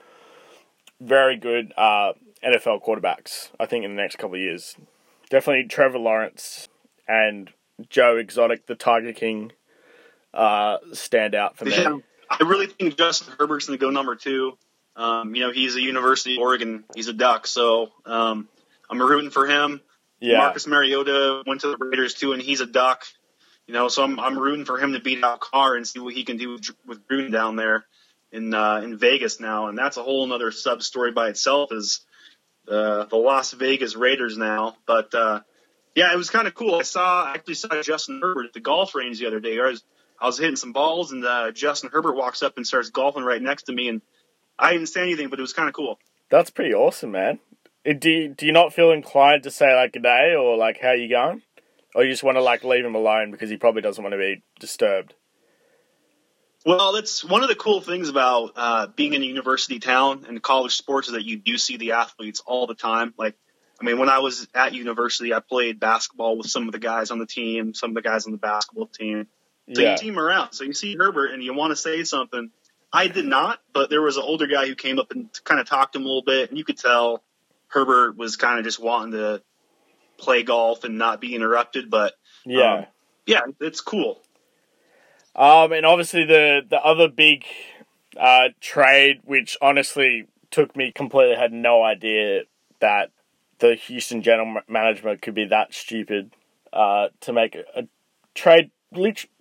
very 1.00 1.38
good 1.38 1.72
uh, 1.74 2.12
NFL 2.44 2.84
quarterbacks. 2.84 3.48
I 3.58 3.64
think 3.64 3.86
in 3.86 3.96
the 3.96 4.02
next 4.02 4.16
couple 4.16 4.34
of 4.34 4.42
years, 4.42 4.76
definitely 5.30 5.66
Trevor 5.68 5.96
Lawrence 5.98 6.68
and 7.08 7.50
Joe 7.88 8.18
Exotic, 8.18 8.66
the 8.66 8.74
Tiger 8.74 9.14
King, 9.14 9.52
uh, 10.34 10.76
stand 10.92 11.34
out 11.34 11.56
for 11.56 11.64
me. 11.64 11.70
Yeah, 11.74 11.96
I 12.28 12.44
really 12.44 12.66
think 12.66 12.98
Justin 12.98 13.32
Herbert's 13.38 13.64
going 13.66 13.78
to 13.78 13.82
go 13.82 13.88
number 13.88 14.16
two. 14.16 14.58
Um, 14.96 15.34
you 15.34 15.40
know, 15.40 15.50
he's 15.50 15.76
a 15.76 15.80
University 15.80 16.36
of 16.36 16.42
Oregon. 16.42 16.84
He's 16.94 17.08
a 17.08 17.14
Duck, 17.14 17.46
so 17.46 17.88
um, 18.04 18.50
I'm 18.90 19.00
rooting 19.00 19.30
for 19.30 19.46
him. 19.46 19.80
Yeah, 20.20 20.36
Marcus 20.40 20.66
Mariota 20.66 21.42
went 21.46 21.62
to 21.62 21.68
the 21.68 21.78
Raiders 21.78 22.12
too, 22.12 22.34
and 22.34 22.42
he's 22.42 22.60
a 22.60 22.66
Duck. 22.66 23.06
You 23.70 23.74
know, 23.74 23.86
so 23.86 24.02
I'm 24.02 24.18
I'm 24.18 24.36
rooting 24.36 24.64
for 24.64 24.80
him 24.80 24.94
to 24.94 24.98
beat 24.98 25.22
out 25.22 25.38
Carr 25.38 25.76
and 25.76 25.86
see 25.86 26.00
what 26.00 26.12
he 26.12 26.24
can 26.24 26.38
do 26.38 26.54
with, 26.54 26.70
with 26.88 27.06
Gruden 27.06 27.30
down 27.30 27.54
there 27.54 27.84
in 28.32 28.52
uh, 28.52 28.80
in 28.82 28.98
Vegas 28.98 29.38
now, 29.38 29.68
and 29.68 29.78
that's 29.78 29.96
a 29.96 30.02
whole 30.02 30.32
other 30.32 30.50
sub 30.50 30.82
story 30.82 31.12
by 31.12 31.28
itself. 31.28 31.70
Is 31.70 32.00
the 32.66 33.06
the 33.08 33.14
Las 33.14 33.52
Vegas 33.52 33.94
Raiders 33.94 34.36
now? 34.36 34.74
But 34.86 35.14
uh, 35.14 35.42
yeah, 35.94 36.12
it 36.12 36.16
was 36.16 36.30
kind 36.30 36.48
of 36.48 36.54
cool. 36.56 36.74
I 36.74 36.82
saw 36.82 37.26
I 37.26 37.34
actually 37.34 37.54
saw 37.54 37.80
Justin 37.80 38.18
Herbert 38.20 38.46
at 38.46 38.52
the 38.54 38.60
golf 38.60 38.96
range 38.96 39.20
the 39.20 39.28
other 39.28 39.38
day. 39.38 39.60
I 39.60 39.68
was 39.68 39.84
I 40.20 40.26
was 40.26 40.36
hitting 40.36 40.56
some 40.56 40.72
balls, 40.72 41.12
and 41.12 41.24
uh, 41.24 41.52
Justin 41.52 41.90
Herbert 41.92 42.16
walks 42.16 42.42
up 42.42 42.56
and 42.56 42.66
starts 42.66 42.90
golfing 42.90 43.22
right 43.22 43.40
next 43.40 43.66
to 43.66 43.72
me, 43.72 43.88
and 43.88 44.02
I 44.58 44.72
didn't 44.72 44.88
say 44.88 45.02
anything, 45.02 45.28
but 45.28 45.38
it 45.38 45.42
was 45.42 45.52
kind 45.52 45.68
of 45.68 45.76
cool. 45.76 46.00
that's 46.28 46.50
pretty 46.50 46.74
awesome, 46.74 47.12
man. 47.12 47.38
Uh, 47.88 47.92
Do 47.92 48.10
you, 48.10 48.34
do 48.34 48.46
you 48.46 48.52
not 48.52 48.74
feel 48.74 48.90
inclined 48.90 49.44
to 49.44 49.52
say 49.52 49.72
like 49.76 49.92
good 49.92 50.02
day 50.02 50.34
or 50.34 50.56
like 50.56 50.80
how 50.82 50.90
you 50.90 51.08
going, 51.08 51.42
or 51.94 52.04
you 52.04 52.10
just 52.10 52.22
want 52.22 52.36
to 52.36 52.42
like 52.42 52.64
leave 52.64 52.84
him 52.84 52.94
alone 52.94 53.30
because 53.30 53.50
he 53.50 53.56
probably 53.56 53.82
doesn't 53.82 54.02
want 54.02 54.12
to 54.12 54.18
be 54.18 54.42
disturbed? 54.58 55.14
Well, 56.64 56.92
that's 56.92 57.24
one 57.24 57.42
of 57.42 57.48
the 57.48 57.54
cool 57.54 57.80
things 57.80 58.10
about 58.10 58.52
uh, 58.56 58.86
being 58.88 59.14
in 59.14 59.22
a 59.22 59.24
university 59.24 59.78
town 59.78 60.26
and 60.28 60.42
college 60.42 60.76
sports 60.76 61.08
is 61.08 61.14
that 61.14 61.24
you 61.24 61.38
do 61.38 61.56
see 61.56 61.78
the 61.78 61.92
athletes 61.92 62.42
all 62.44 62.66
the 62.66 62.74
time. 62.74 63.14
Like, 63.16 63.34
I 63.80 63.84
mean, 63.84 63.98
when 63.98 64.10
I 64.10 64.18
was 64.18 64.46
at 64.54 64.74
university, 64.74 65.32
I 65.32 65.40
played 65.40 65.80
basketball 65.80 66.36
with 66.36 66.48
some 66.48 66.66
of 66.66 66.72
the 66.72 66.78
guys 66.78 67.10
on 67.10 67.18
the 67.18 67.26
team, 67.26 67.72
some 67.72 67.92
of 67.92 67.94
the 67.94 68.02
guys 68.02 68.26
on 68.26 68.32
the 68.32 68.38
basketball 68.38 68.88
team. 68.88 69.26
So 69.74 69.80
yeah. 69.80 69.96
you 70.00 70.10
him 70.10 70.18
around. 70.18 70.52
So 70.52 70.64
you 70.64 70.74
see 70.74 70.96
Herbert 70.96 71.32
and 71.32 71.42
you 71.42 71.54
want 71.54 71.70
to 71.70 71.76
say 71.76 72.04
something. 72.04 72.50
I 72.92 73.06
did 73.06 73.24
not, 73.24 73.60
but 73.72 73.88
there 73.88 74.02
was 74.02 74.16
an 74.16 74.24
older 74.24 74.46
guy 74.46 74.66
who 74.66 74.74
came 74.74 74.98
up 74.98 75.12
and 75.12 75.30
kind 75.44 75.60
of 75.60 75.68
talked 75.68 75.92
to 75.92 75.98
him 75.98 76.04
a 76.04 76.08
little 76.08 76.24
bit, 76.24 76.50
and 76.50 76.58
you 76.58 76.64
could 76.64 76.76
tell 76.76 77.22
Herbert 77.68 78.16
was 78.16 78.36
kind 78.36 78.58
of 78.58 78.64
just 78.64 78.80
wanting 78.80 79.12
to 79.12 79.42
play 80.20 80.42
golf 80.42 80.84
and 80.84 80.98
not 80.98 81.20
be 81.20 81.34
interrupted. 81.34 81.90
But 81.90 82.14
Yeah. 82.44 82.72
um, 82.74 82.86
yeah, 83.26 83.40
it's 83.60 83.80
cool. 83.80 84.20
Um, 85.34 85.72
and 85.72 85.86
obviously 85.86 86.24
the 86.24 86.60
the 86.68 86.80
other 86.80 87.08
big 87.08 87.44
uh, 88.18 88.48
trade, 88.60 89.20
which 89.24 89.56
honestly 89.62 90.26
took 90.50 90.76
me 90.76 90.92
completely, 90.92 91.36
had 91.36 91.52
no 91.52 91.82
idea 91.82 92.42
that 92.80 93.10
the 93.60 93.74
Houston 93.74 94.22
general 94.22 94.60
management 94.68 95.22
could 95.22 95.34
be 95.34 95.44
that 95.46 95.72
stupid 95.72 96.32
uh, 96.72 97.08
to 97.20 97.32
make 97.32 97.54
a, 97.54 97.64
a 97.76 97.82
trade. 98.34 98.70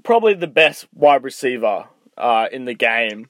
Probably 0.03 0.35
the 0.35 0.45
best 0.47 0.87
wide 0.93 1.23
receiver 1.23 1.85
uh, 2.17 2.47
in 2.51 2.65
the 2.65 2.75
game 2.75 3.29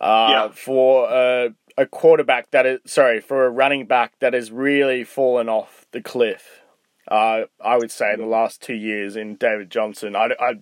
uh, 0.00 0.28
Yeah. 0.30 0.48
for 0.52 1.10
a, 1.10 1.48
a 1.76 1.86
quarterback 1.86 2.50
that 2.52 2.66
is 2.66 2.78
sorry 2.86 3.20
for 3.20 3.46
a 3.46 3.50
running 3.50 3.86
back 3.86 4.12
that 4.20 4.34
has 4.34 4.52
really 4.52 5.02
fallen 5.02 5.48
off 5.48 5.85
the 5.96 6.02
cliff. 6.02 6.62
Uh, 7.08 7.42
I 7.64 7.76
would 7.76 7.90
say 7.90 8.12
in 8.12 8.20
the 8.20 8.26
last 8.26 8.62
two 8.62 8.74
years 8.74 9.16
in 9.16 9.36
David 9.36 9.70
Johnson, 9.70 10.14
I, 10.14 10.28
I, 10.38 10.54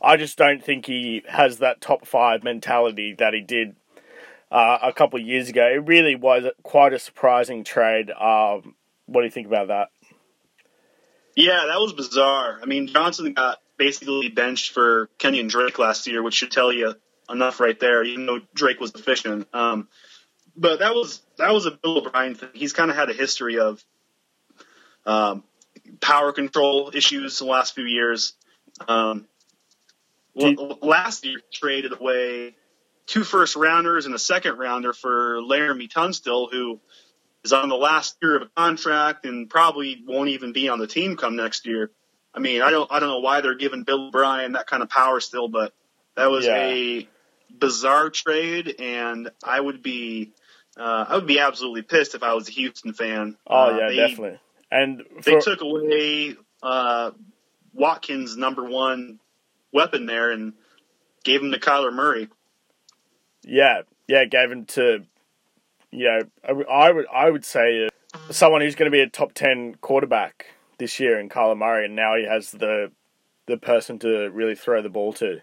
I 0.00 0.16
just 0.16 0.38
don't 0.38 0.64
think 0.64 0.86
he 0.86 1.22
has 1.28 1.58
that 1.58 1.80
top 1.80 2.06
five 2.06 2.42
mentality 2.42 3.14
that 3.18 3.34
he 3.34 3.40
did 3.40 3.76
uh, 4.50 4.78
a 4.82 4.92
couple 4.92 5.20
of 5.20 5.26
years 5.26 5.48
ago. 5.48 5.66
It 5.66 5.86
really 5.86 6.14
was 6.14 6.44
quite 6.62 6.94
a 6.94 6.98
surprising 6.98 7.64
trade. 7.64 8.10
Um, 8.10 8.76
what 9.06 9.20
do 9.20 9.24
you 9.24 9.30
think 9.30 9.46
about 9.46 9.68
that? 9.68 9.88
Yeah, 11.36 11.64
that 11.68 11.80
was 11.80 11.92
bizarre. 11.92 12.58
I 12.62 12.66
mean, 12.66 12.86
Johnson 12.86 13.32
got 13.32 13.58
basically 13.76 14.28
benched 14.28 14.72
for 14.72 15.10
Kenyan 15.18 15.48
Drake 15.48 15.78
last 15.78 16.06
year, 16.06 16.22
which 16.22 16.34
should 16.34 16.52
tell 16.52 16.72
you 16.72 16.94
enough 17.28 17.60
right 17.60 17.78
there. 17.78 18.04
Even 18.04 18.26
though 18.26 18.40
Drake 18.54 18.80
was 18.80 18.94
efficient, 18.94 19.48
um, 19.52 19.88
but 20.56 20.78
that 20.78 20.94
was 20.94 21.22
that 21.38 21.52
was 21.52 21.66
a 21.66 21.70
Bill 21.70 21.98
O'Brien 21.98 22.34
thing. 22.34 22.50
He's 22.52 22.72
kind 22.72 22.90
of 22.90 22.96
had 22.96 23.10
a 23.10 23.14
history 23.14 23.58
of 23.58 23.82
um, 25.06 25.44
power 26.00 26.32
control 26.32 26.90
issues 26.94 27.38
the 27.38 27.44
last 27.44 27.74
few 27.74 27.84
years. 27.84 28.34
Um, 28.88 29.26
well, 30.34 30.78
last 30.80 31.24
year 31.26 31.40
traded 31.52 31.92
away 31.92 32.54
two 33.06 33.24
first 33.24 33.56
rounders 33.56 34.06
and 34.06 34.14
a 34.14 34.18
second 34.18 34.58
rounder 34.58 34.92
for 34.92 35.40
Laremy 35.40 35.90
Tunsil, 35.90 36.50
who 36.50 36.80
is 37.44 37.52
on 37.52 37.68
the 37.68 37.76
last 37.76 38.16
year 38.22 38.36
of 38.36 38.42
a 38.42 38.48
contract 38.56 39.26
and 39.26 39.50
probably 39.50 40.02
won't 40.06 40.30
even 40.30 40.52
be 40.52 40.68
on 40.68 40.78
the 40.78 40.86
team 40.86 41.16
come 41.16 41.36
next 41.36 41.66
year. 41.66 41.90
I 42.34 42.38
mean, 42.38 42.62
I 42.62 42.70
don't 42.70 42.90
I 42.90 43.00
don't 43.00 43.10
know 43.10 43.20
why 43.20 43.40
they're 43.40 43.56
giving 43.56 43.82
Bill 43.82 44.08
O'Brien 44.08 44.52
that 44.52 44.66
kind 44.66 44.82
of 44.82 44.88
power 44.88 45.20
still, 45.20 45.48
but 45.48 45.74
that 46.16 46.30
was 46.30 46.46
yeah. 46.46 46.66
a 46.66 47.08
bizarre 47.50 48.10
trade, 48.10 48.76
and 48.78 49.30
I 49.44 49.60
would 49.60 49.82
be 49.82 50.32
uh, 50.78 51.04
I 51.08 51.16
would 51.16 51.26
be 51.26 51.40
absolutely 51.40 51.82
pissed 51.82 52.14
if 52.14 52.22
I 52.22 52.32
was 52.34 52.48
a 52.48 52.52
Houston 52.52 52.94
fan. 52.94 53.36
Oh 53.46 53.74
uh, 53.74 53.78
yeah, 53.78 53.88
they, 53.88 53.96
definitely. 53.96 54.40
And 54.72 55.02
for, 55.20 55.22
they 55.22 55.38
took 55.38 55.60
away 55.60 56.34
uh, 56.62 57.10
Watson's 57.74 58.38
number 58.38 58.64
one 58.64 59.20
weapon 59.70 60.06
there 60.06 60.30
and 60.30 60.54
gave 61.24 61.42
him 61.42 61.52
to 61.52 61.60
Kyler 61.60 61.92
Murray. 61.92 62.28
Yeah, 63.42 63.82
yeah, 64.08 64.24
gave 64.24 64.50
him 64.50 64.64
to, 64.66 65.04
you 65.90 66.04
know, 66.04 66.20
I, 66.42 66.86
I 66.88 66.90
would 66.90 67.06
I 67.12 67.30
would 67.30 67.44
say 67.44 67.86
uh, 68.14 68.18
someone 68.32 68.62
who's 68.62 68.74
going 68.74 68.90
to 68.90 68.96
be 68.96 69.02
a 69.02 69.08
top 69.08 69.34
ten 69.34 69.74
quarterback 69.74 70.46
this 70.78 70.98
year 70.98 71.20
in 71.20 71.28
Kyler 71.28 71.58
Murray, 71.58 71.84
and 71.84 71.94
now 71.94 72.16
he 72.16 72.24
has 72.24 72.50
the 72.50 72.92
the 73.44 73.58
person 73.58 73.98
to 73.98 74.30
really 74.30 74.54
throw 74.54 74.80
the 74.80 74.88
ball 74.88 75.12
to. 75.14 75.42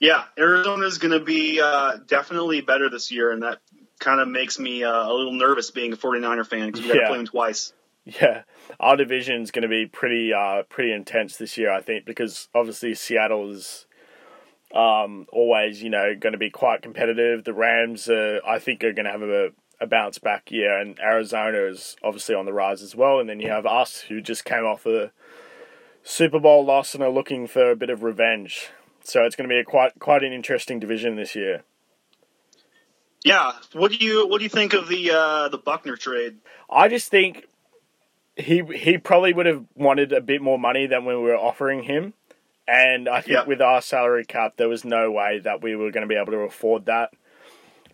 Yeah, 0.00 0.24
Arizona 0.36 0.84
is 0.84 0.98
going 0.98 1.18
to 1.18 1.24
be 1.24 1.62
uh, 1.62 1.96
definitely 2.06 2.60
better 2.60 2.90
this 2.90 3.10
year, 3.10 3.30
and 3.30 3.42
that 3.42 3.60
kind 4.04 4.20
of 4.20 4.28
makes 4.28 4.58
me 4.58 4.84
uh, 4.84 5.08
a 5.08 5.12
little 5.12 5.32
nervous 5.32 5.70
being 5.70 5.92
a 5.92 5.96
49er 5.96 6.46
fan 6.46 6.66
because 6.66 6.82
we 6.82 6.88
got 6.88 6.94
to 6.94 7.00
yeah. 7.00 7.08
play 7.08 7.16
them 7.16 7.26
twice. 7.26 7.72
Yeah, 8.04 8.42
our 8.78 8.96
division 8.96 9.40
is 9.40 9.50
going 9.50 9.62
to 9.62 9.68
be 9.68 9.86
pretty 9.86 10.30
uh, 10.32 10.64
pretty 10.64 10.92
intense 10.92 11.38
this 11.38 11.56
year, 11.56 11.72
I 11.72 11.80
think, 11.80 12.04
because 12.04 12.48
obviously 12.54 12.94
Seattle 12.94 13.50
is 13.50 13.86
um, 14.74 15.26
always, 15.32 15.82
you 15.82 15.88
know, 15.88 16.14
going 16.14 16.34
to 16.34 16.38
be 16.38 16.50
quite 16.50 16.82
competitive. 16.82 17.44
The 17.44 17.54
Rams, 17.54 18.08
uh, 18.08 18.40
I 18.46 18.58
think, 18.58 18.84
are 18.84 18.92
going 18.92 19.06
to 19.06 19.10
have 19.10 19.22
a, 19.22 19.50
a 19.80 19.86
bounce 19.86 20.18
back 20.18 20.52
year, 20.52 20.78
and 20.78 21.00
Arizona 21.00 21.60
is 21.60 21.96
obviously 22.02 22.34
on 22.34 22.44
the 22.44 22.52
rise 22.52 22.82
as 22.82 22.94
well. 22.94 23.20
And 23.20 23.28
then 23.28 23.40
you 23.40 23.48
have 23.48 23.64
us, 23.64 24.00
who 24.02 24.20
just 24.20 24.44
came 24.44 24.64
off 24.64 24.84
a 24.84 25.10
Super 26.02 26.38
Bowl 26.38 26.62
loss 26.62 26.92
and 26.92 27.02
are 27.02 27.08
looking 27.08 27.46
for 27.46 27.70
a 27.70 27.76
bit 27.76 27.88
of 27.88 28.02
revenge. 28.02 28.68
So 29.02 29.22
it's 29.24 29.34
going 29.36 29.48
to 29.48 29.52
be 29.52 29.60
a 29.60 29.64
quite 29.64 29.98
quite 29.98 30.22
an 30.22 30.32
interesting 30.34 30.78
division 30.78 31.16
this 31.16 31.34
year. 31.34 31.64
Yeah, 33.24 33.52
what 33.72 33.90
do 33.90 33.96
you 33.96 34.28
what 34.28 34.38
do 34.38 34.44
you 34.44 34.50
think 34.50 34.74
of 34.74 34.86
the 34.86 35.10
uh, 35.10 35.48
the 35.48 35.56
Buckner 35.58 35.96
trade? 35.96 36.36
I 36.70 36.88
just 36.88 37.10
think 37.10 37.46
he 38.36 38.62
he 38.74 38.98
probably 38.98 39.32
would 39.32 39.46
have 39.46 39.64
wanted 39.74 40.12
a 40.12 40.20
bit 40.20 40.42
more 40.42 40.58
money 40.58 40.86
than 40.86 41.06
we 41.06 41.16
were 41.16 41.34
offering 41.34 41.84
him, 41.84 42.12
and 42.68 43.08
I 43.08 43.22
think 43.22 43.46
with 43.46 43.62
our 43.62 43.80
salary 43.80 44.26
cap, 44.26 44.56
there 44.58 44.68
was 44.68 44.84
no 44.84 45.10
way 45.10 45.38
that 45.38 45.62
we 45.62 45.74
were 45.74 45.90
going 45.90 46.02
to 46.02 46.08
be 46.08 46.20
able 46.20 46.32
to 46.32 46.40
afford 46.40 46.84
that. 46.86 47.12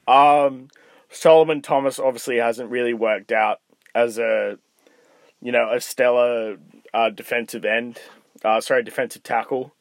Um, 0.08 0.68
Solomon 1.10 1.62
Thomas 1.62 2.00
obviously 2.00 2.38
hasn't 2.38 2.70
really 2.70 2.94
worked 2.94 3.30
out 3.30 3.60
as 3.94 4.18
a 4.18 4.58
you 5.40 5.52
know 5.52 5.70
a 5.72 5.80
stellar 5.80 6.56
uh, 6.92 7.10
defensive 7.10 7.64
end, 7.64 8.00
uh, 8.44 8.60
sorry 8.60 8.82
defensive 8.82 9.22
tackle. 9.22 9.74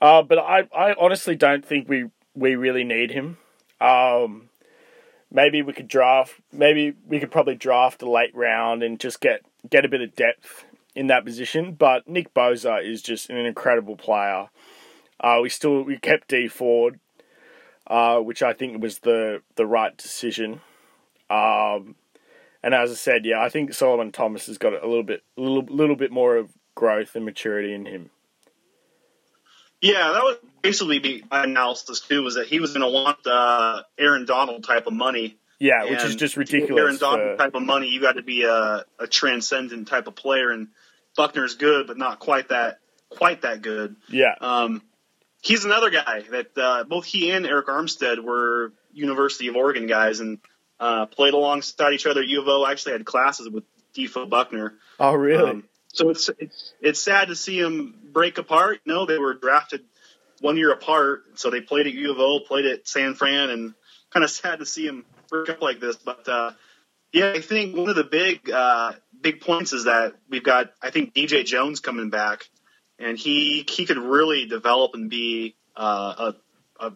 Uh, 0.00 0.22
but 0.22 0.38
I 0.38 0.68
I 0.72 0.94
honestly 1.00 1.34
don't 1.34 1.64
think 1.64 1.88
we 1.88 2.10
we 2.34 2.54
really 2.54 2.84
need 2.84 3.10
him. 3.10 3.38
Um, 3.80 4.50
maybe 5.30 5.62
we 5.62 5.72
could 5.72 5.88
draft. 5.88 6.34
Maybe 6.52 6.94
we 7.06 7.20
could 7.20 7.30
probably 7.30 7.54
draft 7.54 8.02
a 8.02 8.10
late 8.10 8.34
round 8.34 8.82
and 8.82 9.00
just 9.00 9.20
get 9.20 9.42
get 9.68 9.84
a 9.84 9.88
bit 9.88 10.00
of 10.00 10.14
depth 10.14 10.64
in 10.94 11.08
that 11.08 11.24
position. 11.24 11.74
But 11.74 12.08
Nick 12.08 12.34
Bosa 12.34 12.84
is 12.84 13.02
just 13.02 13.30
an 13.30 13.36
incredible 13.36 13.96
player. 13.96 14.48
Uh, 15.20 15.38
we 15.42 15.48
still 15.48 15.82
we 15.82 15.98
kept 15.98 16.28
Dee 16.28 16.48
Ford 16.48 17.00
uh, 17.88 18.18
which 18.18 18.42
I 18.42 18.52
think 18.52 18.80
was 18.80 19.00
the 19.00 19.42
the 19.56 19.66
right 19.66 19.96
decision. 19.96 20.60
Um, 21.30 21.96
and 22.62 22.74
as 22.74 22.90
I 22.90 22.94
said, 22.94 23.24
yeah, 23.24 23.40
I 23.40 23.48
think 23.48 23.72
Solomon 23.72 24.12
Thomas 24.12 24.46
has 24.46 24.58
got 24.58 24.72
a 24.72 24.86
little 24.86 25.02
bit, 25.02 25.22
little, 25.36 25.62
little 25.64 25.96
bit 25.96 26.10
more 26.10 26.36
of 26.36 26.50
growth 26.74 27.14
and 27.16 27.24
maturity 27.24 27.72
in 27.72 27.86
him. 27.86 28.10
Yeah, 29.80 30.12
that 30.12 30.22
was 30.22 30.38
basically 30.62 31.22
my 31.30 31.44
analysis 31.44 32.00
too. 32.00 32.22
Was 32.22 32.34
that 32.34 32.46
he 32.46 32.60
was 32.60 32.72
going 32.72 32.82
to 32.82 32.92
want 32.92 33.26
uh, 33.26 33.82
Aaron 33.98 34.24
Donald 34.24 34.64
type 34.64 34.86
of 34.86 34.92
money. 34.92 35.36
Yeah, 35.60 35.84
which 35.90 36.04
is 36.04 36.14
just 36.14 36.36
ridiculous. 36.36 36.80
Aaron 36.80 36.96
Donald 36.98 37.38
type 37.38 37.54
of 37.54 37.62
money, 37.62 37.88
you 37.88 38.00
got 38.00 38.12
to 38.12 38.22
be 38.22 38.44
a, 38.44 38.84
a 38.98 39.06
transcendent 39.08 39.88
type 39.88 40.06
of 40.06 40.14
player, 40.14 40.50
and 40.50 40.68
Buckner's 41.16 41.56
good, 41.56 41.88
but 41.88 41.98
not 41.98 42.20
quite 42.20 42.50
that 42.50 42.78
quite 43.10 43.42
that 43.42 43.62
good. 43.62 43.96
Yeah. 44.08 44.34
Um, 44.40 44.82
he's 45.42 45.64
another 45.64 45.90
guy 45.90 46.22
that 46.30 46.56
uh, 46.56 46.84
both 46.84 47.06
he 47.06 47.30
and 47.30 47.44
Arik 47.44 47.66
Armstead 47.66 48.22
were 48.22 48.72
University 48.92 49.48
of 49.48 49.56
Oregon 49.56 49.86
guys 49.86 50.20
and 50.20 50.38
uh, 50.78 51.06
played 51.06 51.34
alongside 51.34 51.92
each 51.92 52.06
other 52.06 52.20
at 52.20 52.28
U 52.28 52.40
of 52.40 52.48
O. 52.48 52.66
Actually, 52.66 52.92
had 52.92 53.04
classes 53.04 53.48
with 53.48 53.64
Defo 53.96 54.28
Buckner. 54.28 54.74
Oh, 55.00 55.14
really? 55.14 55.50
Um, 55.50 55.64
so 55.88 56.10
it's 56.10 56.30
it's 56.80 57.02
sad 57.02 57.28
to 57.28 57.36
see 57.36 57.60
them 57.60 57.94
break 58.12 58.38
apart. 58.38 58.80
You 58.84 58.94
No, 58.94 59.06
they 59.06 59.18
were 59.18 59.34
drafted 59.34 59.84
one 60.40 60.56
year 60.56 60.72
apart, 60.72 61.24
so 61.34 61.50
they 61.50 61.60
played 61.60 61.86
at 61.86 61.94
U 61.94 62.12
of 62.12 62.18
O, 62.18 62.40
played 62.40 62.66
at 62.66 62.86
San 62.86 63.14
Fran, 63.14 63.50
and 63.50 63.74
kind 64.10 64.24
of 64.24 64.30
sad 64.30 64.60
to 64.60 64.66
see 64.66 64.86
them 64.86 65.04
break 65.28 65.48
up 65.48 65.62
like 65.62 65.80
this. 65.80 65.96
But 65.96 66.28
uh, 66.28 66.52
yeah, 67.12 67.32
I 67.34 67.40
think 67.40 67.76
one 67.76 67.88
of 67.88 67.96
the 67.96 68.04
big 68.04 68.50
uh, 68.50 68.92
big 69.20 69.40
points 69.40 69.72
is 69.72 69.84
that 69.84 70.14
we've 70.28 70.44
got 70.44 70.72
I 70.82 70.90
think 70.90 71.14
DJ 71.14 71.44
Jones 71.44 71.80
coming 71.80 72.10
back, 72.10 72.48
and 72.98 73.18
he 73.18 73.64
he 73.68 73.86
could 73.86 73.98
really 73.98 74.46
develop 74.46 74.92
and 74.94 75.08
be 75.08 75.56
uh, 75.76 76.32
a, 76.80 76.86
a 76.86 76.92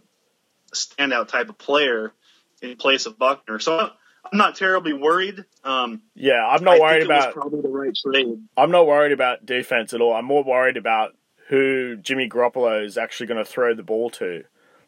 standout 0.75 1.29
type 1.29 1.49
of 1.49 1.59
player 1.59 2.13
in 2.61 2.77
place 2.77 3.07
of 3.07 3.19
Buckner. 3.19 3.59
So 3.59 3.91
I'm 4.25 4.39
not 4.39 4.57
terribly 4.57 4.93
worried. 4.93 5.45
Um, 5.65 6.03
yeah, 6.15 6.47
I'm 6.47 6.65
not 6.65 6.81
worried 6.81 7.05
about 7.05 7.35
probably 7.35 7.61
the 7.61 7.69
right 7.69 7.95
trade. 7.95 8.39
I'm 8.57 8.71
not 8.71 8.87
worried 8.87 9.13
about 9.13 9.45
defense 9.45 9.93
at 9.93 10.01
all. 10.01 10.15
I'm 10.15 10.25
more 10.25 10.45
worried 10.45 10.77
about 10.77 11.17
who 11.49 11.97
Jimmy 11.97 12.29
Garoppolo 12.29 12.85
is 12.85 12.97
actually 12.97 13.27
going 13.27 13.45
to 13.45 13.51
throw 13.51 13.75
the 13.75 13.83
ball 13.83 14.11
to 14.11 14.45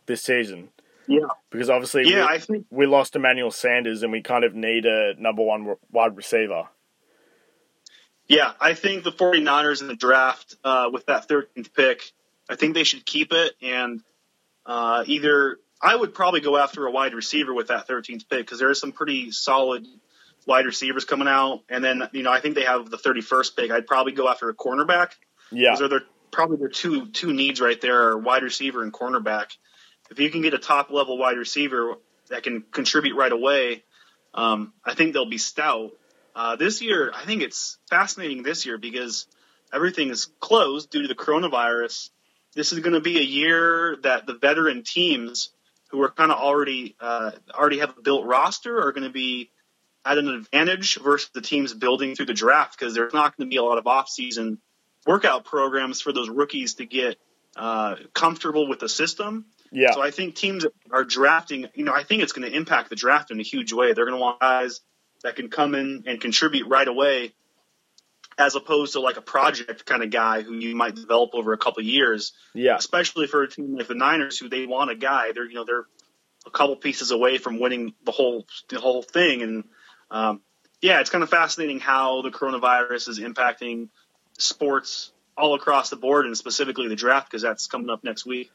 this 0.07 0.23
season. 0.23 0.71
Yeah, 1.07 1.27
because 1.51 1.69
obviously, 1.69 2.09
yeah, 2.09 2.27
we, 2.27 2.35
I 2.35 2.39
think 2.39 2.67
we 2.71 2.87
lost 2.87 3.15
Emmanuel 3.15 3.51
Sanders, 3.51 4.03
and 4.03 4.11
we 4.11 4.23
kind 4.23 4.45
of 4.45 4.55
need 4.55 4.87
a 4.87 5.15
number 5.19 5.43
one 5.43 5.75
wide 5.91 6.17
receiver. 6.17 6.69
Yeah, 8.27 8.53
I 8.59 8.75
think 8.75 9.05
the 9.05 9.13
49ers 9.13 9.83
in 9.83 9.89
the 9.89 9.97
draft 9.97 10.57
uh, 10.65 10.89
with 10.91 11.07
that 11.07 11.29
13th 11.29 11.75
pick, 11.75 12.11
I 12.49 12.57
think 12.57 12.75
they 12.75 12.85
should 12.85 13.05
keep 13.05 13.33
it 13.33 13.53
and 13.61 14.03
uh, 14.65 15.05
either 15.07 15.59
I 15.85 15.95
would 15.95 16.15
probably 16.15 16.41
go 16.41 16.57
after 16.57 16.87
a 16.87 16.91
wide 16.91 17.13
receiver 17.13 17.53
with 17.53 17.69
that 17.69 17.87
13th 17.87 18.29
pick 18.31 18.39
because 18.39 18.59
there 18.59 18.71
are 18.71 18.75
some 18.75 18.93
pretty 18.93 19.31
solid 19.33 19.87
wide 20.47 20.65
receivers 20.65 21.05
coming 21.05 21.29
out. 21.29 21.61
And 21.69 21.85
then, 21.85 22.09
you 22.13 22.23
know, 22.23 22.33
I 22.33 22.41
think 22.41 22.55
they 22.55 22.65
have 22.65 22.91
the 22.91 22.97
31st 22.97 23.55
pick. 23.55 23.71
I'd 23.71 23.87
probably 23.87 24.13
go 24.13 24.27
after 24.27 24.49
a 24.49 24.55
cornerback. 24.55 25.11
Yeah. 25.53 25.73
Those 25.73 25.83
are 25.83 25.89
their, 25.89 26.03
probably 26.31 26.57
their 26.57 26.71
two, 26.71 27.07
two 27.09 27.35
needs 27.35 27.61
right 27.61 27.79
there 27.79 28.09
are 28.09 28.19
wide 28.19 28.43
receiver 28.43 28.83
and 28.83 28.95
cornerback. 28.95 29.57
If 30.11 30.19
you 30.19 30.31
can 30.31 30.41
get 30.41 30.55
a 30.55 30.59
top 30.59 30.91
level 30.91 31.19
wide 31.19 31.37
receiver 31.37 31.97
that 32.31 32.43
can 32.45 32.63
contribute 32.63 33.17
right 33.17 33.33
away, 33.33 33.85
um, 34.33 34.73
I 34.85 34.95
think 34.95 35.13
they'll 35.13 35.29
be 35.29 35.39
stout. 35.39 35.91
Uh, 36.35 36.57
this 36.57 36.81
year, 36.81 37.13
I 37.15 37.27
think 37.27 37.43
it's 37.43 37.79
fascinating 37.91 38.43
this 38.43 38.65
year 38.65 38.79
because 38.79 39.27
everything 39.73 40.09
is 40.09 40.29
closed 40.41 40.91
due 40.91 41.03
to 41.03 41.09
the 41.09 41.15
coronavirus. 41.15 42.09
This 42.55 42.73
is 42.73 42.81
going 42.81 42.95
to 42.95 43.01
be 43.01 43.19
a 43.19 43.23
year 43.23 43.97
that 44.03 44.27
the 44.27 44.35
veteran 44.35 44.83
teams 44.83 45.51
who 45.95 46.03
are 46.03 46.11
kind 46.11 46.33
of 46.33 46.39
already 46.39 46.97
uh, 46.99 47.31
already 47.55 47.79
have 47.79 47.97
a 47.97 48.03
built 48.03 48.27
roster 48.27 48.81
are 48.81 48.91
going 48.91 49.05
to 49.05 49.13
be 49.13 49.53
at 50.05 50.19
an 50.19 50.29
advantage 50.29 50.99
versus 51.01 51.31
the 51.33 51.41
teams 51.41 51.73
building 51.73 52.17
through 52.17 52.27
the 52.27 52.35
draft 52.35 52.77
because 52.77 52.95
there's 52.95 53.15
not 53.15 53.37
going 53.37 53.49
to 53.49 53.51
be 53.51 53.59
a 53.59 53.63
lot 53.63 53.79
of 53.79 53.87
off-season 53.87 54.59
workout 55.07 55.45
programs 55.45 56.01
for 56.01 56.13
those 56.13 56.29
rookies 56.29 56.75
to 56.75 56.85
get 56.85 57.17
uh, 57.57 57.95
comfortable 58.13 58.69
with 58.69 58.81
the 58.81 58.89
system. 58.89 59.47
Yeah. 59.71 59.93
So 59.93 60.03
I 60.03 60.11
think 60.11 60.35
teams 60.35 60.67
are 60.91 61.05
drafting. 61.05 61.69
You 61.75 61.85
know, 61.85 61.95
I 61.95 62.03
think 62.03 62.25
it's 62.25 62.33
going 62.33 62.51
to 62.51 62.55
impact 62.55 62.91
the 62.91 62.97
draft 62.97 63.31
in 63.31 63.39
a 63.39 63.45
huge 63.45 63.73
way. 63.73 63.93
They're 63.93 64.05
going 64.05 64.19
to 64.19 64.21
want 64.21 64.41
guys 64.41 64.81
that 65.23 65.37
can 65.37 65.49
come 65.49 65.77
in 65.77 66.03
and 66.09 66.21
contribute 66.21 66.67
right 66.67 66.89
away 66.89 67.35
as 68.39 68.55
opposed 68.55 68.95
to 68.95 69.01
like 69.01 69.17
a 69.17 69.23
project 69.23 69.87
kind 69.87 70.03
of 70.03 70.11
guy 70.11 70.43
who 70.43 70.55
you 70.55 70.75
might 70.75 70.95
develop 70.95 71.31
over 71.35 71.53
a 71.53 71.59
couple 71.59 71.81
of 71.81 71.87
years. 71.87 72.33
Yeah. 72.55 72.77
Especially 72.77 73.27
for 73.27 73.43
a 73.43 73.49
team 73.49 73.77
like 73.77 73.89
the 73.89 73.95
Niners, 73.95 74.39
who 74.39 74.49
they 74.49 74.67
want 74.67 74.91
a 74.91 74.97
guy. 74.97 75.33
They're 75.33 75.47
you 75.47 75.55
know 75.55 75.65
they're 75.65 75.87
a 76.47 76.51
couple 76.51 76.77
pieces 76.77 77.11
away 77.11 77.39
from 77.39 77.59
winning 77.59 77.95
the 78.05 78.13
whole 78.13 78.47
the 78.69 78.81
whole 78.81 79.03
thing. 79.03 79.43
And 79.43 79.65
um, 80.11 80.41
yeah, 80.81 81.01
it's 81.01 81.11
kind 81.11 81.25
of 81.25 81.31
fascinating 81.31 81.81
how 81.81 82.23
the 82.23 82.31
coronavirus 82.31 83.09
is 83.09 83.21
impacting 83.21 83.89
sports 84.39 85.13
all 85.37 85.55
across 85.55 85.91
the 85.91 85.97
board, 85.97 86.27
and 86.27 86.37
specifically 86.37 86.89
the 86.89 86.97
draft 86.97 87.31
because 87.31 87.43
that's 87.43 87.67
coming 87.67 87.91
up 87.91 88.05
next 88.05 88.25
week. 88.27 88.51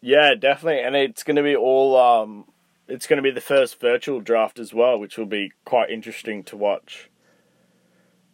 Yeah, 0.00 0.34
definitely, 0.38 0.82
and 0.82 0.96
it's 0.96 1.22
going 1.22 1.36
to 1.36 1.42
be 1.42 1.56
all. 1.56 1.96
Um, 1.96 2.44
it's 2.88 3.06
going 3.06 3.18
to 3.18 3.22
be 3.22 3.30
the 3.30 3.40
first 3.40 3.78
virtual 3.80 4.20
draft 4.20 4.58
as 4.58 4.74
well, 4.74 4.98
which 4.98 5.16
will 5.16 5.26
be 5.26 5.52
quite 5.64 5.90
interesting 5.90 6.42
to 6.44 6.56
watch. 6.56 7.09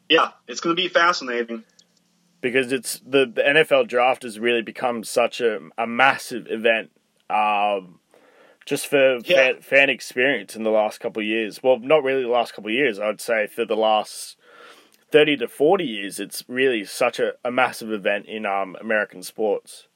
Yeah, 0.09 0.31
it's 0.47 0.61
going 0.61 0.77
to 0.77 0.81
be 0.81 0.89
fascinating 0.89 1.65
because 2.41 2.73
it's 2.73 3.01
the, 3.01 3.27
the 3.27 3.43
NFL 3.43 3.89
draft 3.89 4.23
has 4.23 4.39
really 4.39 4.63
become 4.63 5.05
such 5.05 5.41
a, 5.41 5.61
a 5.77 5.87
massive 5.87 6.47
event. 6.49 6.91
Um, 7.29 7.99
just 8.65 8.87
for 8.87 9.19
yeah. 9.25 9.37
fan, 9.37 9.61
fan, 9.61 9.91
experience 9.91 10.57
in 10.57 10.63
the 10.63 10.71
last 10.71 11.01
couple 11.01 11.21
of 11.21 11.27
years. 11.27 11.63
Well, 11.63 11.79
not 11.79 12.03
really 12.03 12.23
the 12.23 12.29
last 12.29 12.55
couple 12.55 12.71
of 12.71 12.75
years. 12.75 12.99
I'd 12.99 13.21
say 13.21 13.47
for 13.47 13.65
the 13.65 13.77
last 13.77 14.37
thirty 15.11 15.37
to 15.39 15.49
forty 15.49 15.85
years, 15.85 16.21
it's 16.21 16.45
really 16.49 16.85
such 16.85 17.19
a, 17.19 17.33
a 17.45 17.51
massive 17.51 17.93
event 17.93 18.27
in 18.27 18.47
um, 18.47 18.77
American 18.81 19.23
sports. 19.23 19.89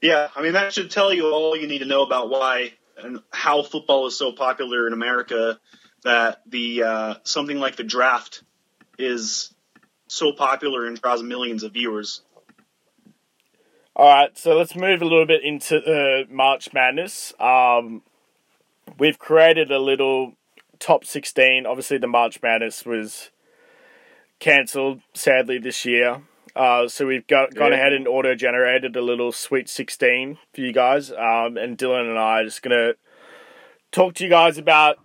Yeah, 0.00 0.28
I 0.34 0.42
mean 0.42 0.52
that 0.52 0.72
should 0.72 0.90
tell 0.90 1.12
you 1.12 1.32
all 1.32 1.56
you 1.56 1.66
need 1.66 1.78
to 1.78 1.86
know 1.86 2.02
about 2.02 2.30
why 2.30 2.72
and 2.98 3.20
how 3.30 3.62
football 3.62 4.06
is 4.06 4.18
so 4.18 4.32
popular 4.32 4.86
in 4.86 4.92
America. 4.92 5.58
That 6.02 6.42
the 6.46 6.82
uh, 6.82 7.14
something 7.24 7.58
like 7.58 7.76
the 7.76 7.84
draft 7.84 8.42
is 8.98 9.54
so 10.08 10.32
popular 10.32 10.86
and 10.86 11.00
draws 11.00 11.22
millions 11.22 11.62
of 11.62 11.72
viewers. 11.72 12.22
All 13.96 14.12
right, 14.12 14.36
so 14.36 14.56
let's 14.56 14.74
move 14.74 15.02
a 15.02 15.04
little 15.04 15.26
bit 15.26 15.44
into 15.44 15.76
uh, 15.76 16.24
March 16.28 16.72
Madness. 16.72 17.32
Um, 17.38 18.02
we've 18.98 19.18
created 19.18 19.70
a 19.70 19.78
little 19.78 20.34
top 20.80 21.04
16. 21.04 21.64
Obviously, 21.64 21.98
the 21.98 22.08
March 22.08 22.42
Madness 22.42 22.84
was 22.84 23.30
cancelled, 24.40 25.00
sadly, 25.14 25.58
this 25.58 25.84
year. 25.84 26.22
Uh, 26.56 26.86
so 26.88 27.06
we've 27.06 27.26
got 27.26 27.54
gone 27.54 27.72
yeah. 27.72 27.78
ahead 27.78 27.92
and 27.92 28.06
auto 28.06 28.34
generated 28.34 28.94
a 28.96 29.00
little 29.00 29.32
Sweet 29.32 29.68
16 29.68 30.38
for 30.52 30.60
you 30.60 30.72
guys. 30.72 31.10
Um, 31.10 31.56
and 31.56 31.76
Dalyn 31.76 32.08
and 32.08 32.18
I 32.18 32.40
are 32.40 32.44
just 32.44 32.62
going 32.62 32.76
to 32.76 32.96
talk 33.90 34.14
to 34.14 34.24
you 34.24 34.30
guys 34.30 34.58
about, 34.58 34.98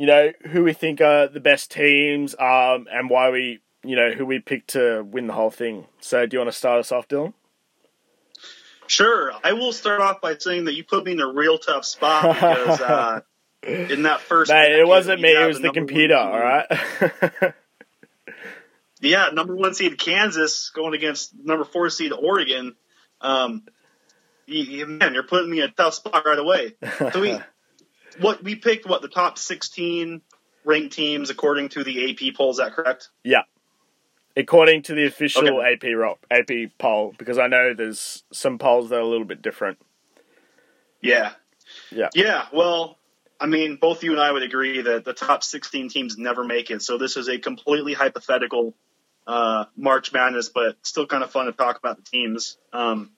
you 0.00 0.06
know, 0.06 0.32
who 0.46 0.64
we 0.64 0.72
think 0.72 1.02
are 1.02 1.28
the 1.28 1.40
best 1.40 1.70
teams 1.70 2.34
um, 2.38 2.86
and 2.90 3.10
why 3.10 3.28
we, 3.28 3.60
you 3.84 3.96
know, 3.96 4.12
who 4.12 4.24
we 4.24 4.38
picked 4.38 4.70
to 4.70 5.02
win 5.02 5.26
the 5.26 5.34
whole 5.34 5.50
thing. 5.50 5.84
So 6.00 6.24
do 6.24 6.36
you 6.36 6.38
want 6.40 6.50
to 6.50 6.56
start 6.56 6.80
us 6.80 6.90
off, 6.90 7.06
Dalyn? 7.06 7.34
Sure. 8.86 9.30
I 9.44 9.52
will 9.52 9.74
start 9.74 10.00
off 10.00 10.22
by 10.22 10.38
saying 10.38 10.64
that 10.64 10.74
you 10.74 10.84
put 10.84 11.04
me 11.04 11.12
in 11.12 11.20
a 11.20 11.30
real 11.30 11.58
tough 11.58 11.84
spot 11.84 12.22
because 12.34 12.80
uh, 12.80 13.20
in 13.62 14.04
that 14.04 14.22
first. 14.22 14.50
it 14.50 14.88
wasn't 14.88 15.20
me. 15.20 15.32
It 15.32 15.46
was 15.46 15.60
the 15.60 15.70
computer. 15.70 16.16
All 16.16 16.40
right. 16.40 16.66
yeah, 19.02 19.28
number 19.34 19.54
one 19.54 19.74
seed 19.74 19.98
Kansas 19.98 20.70
going 20.74 20.94
against 20.94 21.34
number 21.36 21.66
four 21.66 21.90
seed 21.90 22.12
Oregon. 22.12 22.74
Um, 23.20 23.64
you, 24.46 24.86
man, 24.86 25.12
you're 25.12 25.24
putting 25.24 25.50
me 25.50 25.58
in 25.58 25.68
a 25.68 25.72
tough 25.72 25.92
spot 25.92 26.24
right 26.24 26.38
away. 26.38 26.74
So 27.12 27.20
we, 27.20 27.38
what 28.20 28.42
we 28.42 28.56
picked, 28.56 28.86
what 28.86 29.02
the 29.02 29.08
top 29.08 29.38
16 29.38 30.20
ranked 30.64 30.94
teams 30.94 31.30
according 31.30 31.70
to 31.70 31.84
the 31.84 32.10
AP 32.10 32.34
poll. 32.34 32.50
Is 32.50 32.58
that 32.58 32.72
correct? 32.72 33.08
Yeah, 33.24 33.42
according 34.36 34.82
to 34.82 34.94
the 34.94 35.06
official 35.06 35.60
okay. 35.60 35.72
AP 35.74 35.96
rock, 35.96 36.18
AP 36.30 36.72
poll, 36.78 37.14
because 37.18 37.38
I 37.38 37.46
know 37.46 37.74
there's 37.74 38.24
some 38.32 38.58
polls 38.58 38.90
that 38.90 38.96
are 38.96 39.00
a 39.00 39.06
little 39.06 39.26
bit 39.26 39.42
different. 39.42 39.78
Yeah, 41.00 41.32
yeah, 41.90 42.08
yeah. 42.14 42.46
Well, 42.52 42.98
I 43.40 43.46
mean, 43.46 43.76
both 43.76 44.04
you 44.04 44.12
and 44.12 44.20
I 44.20 44.30
would 44.30 44.42
agree 44.42 44.82
that 44.82 45.04
the 45.04 45.14
top 45.14 45.42
16 45.42 45.88
teams 45.88 46.18
never 46.18 46.44
make 46.44 46.70
it. 46.70 46.82
So 46.82 46.98
this 46.98 47.16
is 47.16 47.28
a 47.28 47.38
completely 47.38 47.94
hypothetical 47.94 48.74
uh, 49.26 49.64
March 49.76 50.12
Madness, 50.12 50.50
but 50.50 50.76
still 50.82 51.06
kind 51.06 51.24
of 51.24 51.30
fun 51.30 51.46
to 51.46 51.52
talk 51.52 51.78
about 51.78 51.96
the 51.96 52.02
teams. 52.02 52.58
Um, 52.72 53.10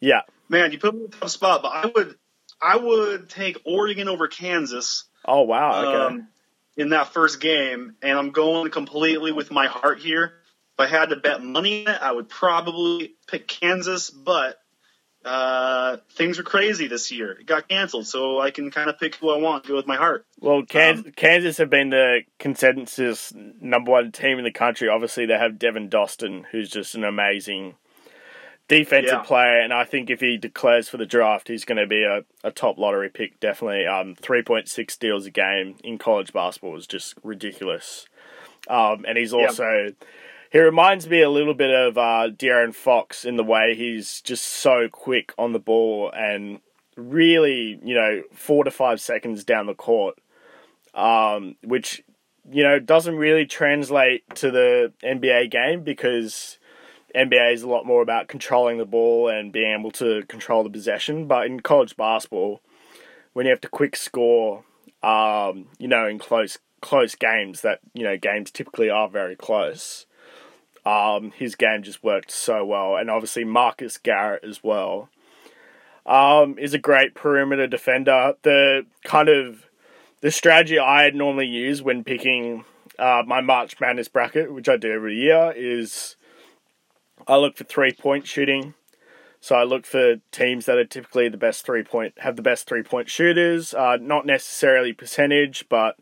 yeah, 0.00 0.22
man, 0.48 0.72
you 0.72 0.78
put 0.78 0.94
me 0.94 1.00
in 1.00 1.06
a 1.06 1.08
tough 1.08 1.30
spot, 1.30 1.62
but 1.62 1.68
I 1.68 1.90
would, 1.94 2.16
I 2.60 2.76
would 2.76 3.28
take 3.28 3.58
Oregon 3.64 4.08
over 4.08 4.28
Kansas. 4.28 5.04
Oh 5.24 5.42
wow, 5.42 5.84
okay. 5.84 6.14
Um, 6.14 6.28
in 6.76 6.90
that 6.90 7.12
first 7.12 7.40
game, 7.40 7.96
and 8.02 8.18
I'm 8.18 8.30
going 8.30 8.70
completely 8.70 9.32
with 9.32 9.50
my 9.50 9.66
heart 9.66 9.98
here. 9.98 10.34
If 10.78 10.80
I 10.80 10.86
had 10.86 11.08
to 11.08 11.16
bet 11.16 11.42
money 11.42 11.86
on 11.86 11.94
it, 11.94 12.02
I 12.02 12.12
would 12.12 12.28
probably 12.28 13.14
pick 13.26 13.48
Kansas, 13.48 14.10
but 14.10 14.58
uh, 15.24 15.96
things 16.12 16.38
are 16.38 16.44
crazy 16.44 16.86
this 16.86 17.10
year. 17.10 17.32
It 17.32 17.46
got 17.46 17.68
canceled, 17.68 18.06
so 18.06 18.38
I 18.40 18.50
can 18.50 18.70
kind 18.70 18.88
of 18.88 18.98
pick 18.98 19.16
who 19.16 19.30
I 19.30 19.38
want 19.38 19.66
go 19.66 19.74
with 19.74 19.86
my 19.86 19.96
heart. 19.96 20.24
Well, 20.40 20.62
Kansas, 20.64 21.06
um, 21.06 21.12
Kansas 21.12 21.56
have 21.58 21.70
been 21.70 21.90
the 21.90 22.20
consensus 22.38 23.32
number 23.34 23.90
one 23.90 24.12
team 24.12 24.38
in 24.38 24.44
the 24.44 24.52
country. 24.52 24.88
Obviously, 24.88 25.26
they 25.26 25.36
have 25.36 25.58
Devon 25.58 25.88
Dotson, 25.88 26.44
who's 26.52 26.70
just 26.70 26.94
an 26.94 27.04
amazing 27.04 27.74
defensive 28.68 29.12
yeah. 29.12 29.22
player, 29.22 29.58
and 29.60 29.72
I 29.72 29.84
think 29.84 30.10
if 30.10 30.20
he 30.20 30.36
declares 30.36 30.88
for 30.88 30.96
the 30.96 31.06
draft, 31.06 31.48
he's 31.48 31.64
going 31.64 31.78
to 31.78 31.86
be 31.86 32.02
a, 32.02 32.24
a 32.42 32.50
top 32.50 32.78
lottery 32.78 33.08
pick. 33.08 33.38
Definitely, 33.40 33.86
um, 33.86 34.14
three 34.14 34.42
point 34.42 34.68
six 34.68 34.94
steals 34.94 35.26
a 35.26 35.30
game 35.30 35.76
in 35.84 35.98
college 35.98 36.32
basketball 36.32 36.76
is 36.76 36.86
just 36.86 37.14
ridiculous. 37.22 38.06
Um, 38.68 39.04
and 39.06 39.16
he's 39.16 39.32
also. 39.32 39.92
He 40.52 40.60
reminds 40.60 41.08
me 41.08 41.22
a 41.22 41.28
little 41.28 41.54
bit 41.54 41.70
of 41.70 41.98
uh, 41.98 42.30
De'Aaron 42.30 42.74
Fox 42.74 43.24
in 43.24 43.36
the 43.36 43.44
way 43.44 43.74
he's 43.74 44.22
just 44.22 44.44
so 44.44 44.88
quick 44.88 45.34
on 45.36 45.52
the 45.52 45.58
ball 45.58 46.10
and 46.16 46.60
really, 46.96 47.78
you 47.84 47.94
know, 47.94 48.22
four 48.32 48.64
to 48.64 48.70
five 48.70 49.00
seconds 49.00 49.44
down 49.44 49.66
the 49.66 49.74
court, 49.74 50.18
um, 50.94 51.56
which, 51.62 52.02
you 52.48 52.62
know, 52.62 52.78
doesn't 52.78 53.16
really 53.16 53.44
translate 53.44 54.22
to 54.36 54.50
the 54.50 54.92
NBA 55.02 55.50
game 55.50 55.82
because 55.82 56.58
NBA 57.16 57.54
is 57.54 57.62
a 57.62 57.68
lot 57.68 57.86
more 57.86 58.02
about 58.02 58.28
controlling 58.28 58.78
the 58.78 58.84
ball 58.84 59.28
and 59.28 59.52
being 59.52 59.72
able 59.78 59.90
to 59.92 60.22
control 60.28 60.62
the 60.62 60.70
possession. 60.70 61.26
But 61.26 61.46
in 61.46 61.60
college 61.60 61.96
basketball, 61.96 62.60
when 63.32 63.46
you 63.46 63.50
have 63.50 63.60
to 63.62 63.68
quick 63.68 63.96
score, 63.96 64.64
um, 65.02 65.66
you 65.78 65.88
know, 65.88 66.06
in 66.06 66.18
close 66.18 66.58
close 66.82 67.14
games 67.14 67.62
that 67.62 67.80
you 67.94 68.04
know 68.04 68.16
games 68.16 68.50
typically 68.50 68.90
are 68.90 69.08
very 69.08 69.36
close. 69.36 70.06
Um, 70.84 71.32
his 71.32 71.56
game 71.56 71.82
just 71.82 72.04
worked 72.04 72.30
so 72.30 72.64
well, 72.64 72.96
and 72.96 73.10
obviously 73.10 73.44
Marcus 73.44 73.98
Garrett 73.98 74.44
as 74.44 74.62
well. 74.62 75.08
Um, 76.04 76.56
is 76.58 76.72
a 76.72 76.78
great 76.78 77.14
perimeter 77.14 77.66
defender. 77.66 78.34
The 78.42 78.86
kind 79.04 79.28
of 79.28 79.66
the 80.20 80.30
strategy 80.30 80.78
I 80.78 81.10
normally 81.10 81.48
use 81.48 81.82
when 81.82 82.04
picking 82.04 82.64
uh, 82.98 83.22
my 83.26 83.40
March 83.40 83.80
Madness 83.80 84.08
bracket, 84.08 84.52
which 84.52 84.68
I 84.68 84.76
do 84.76 84.92
every 84.92 85.16
year, 85.16 85.52
is 85.56 86.14
I 87.26 87.36
look 87.36 87.56
for 87.56 87.64
three 87.64 87.92
point 87.92 88.26
shooting. 88.26 88.74
So 89.40 89.54
I 89.54 89.64
look 89.64 89.86
for 89.86 90.16
teams 90.32 90.66
that 90.66 90.78
are 90.78 90.84
typically 90.84 91.28
the 91.28 91.36
best 91.36 91.64
three 91.64 91.82
point 91.82 92.14
have 92.18 92.36
the 92.36 92.42
best 92.42 92.66
three 92.66 92.82
point 92.82 93.10
shooters. 93.10 93.74
Uh, 93.74 93.96
not 94.00 94.26
necessarily 94.26 94.92
percentage, 94.92 95.68
but 95.68 95.96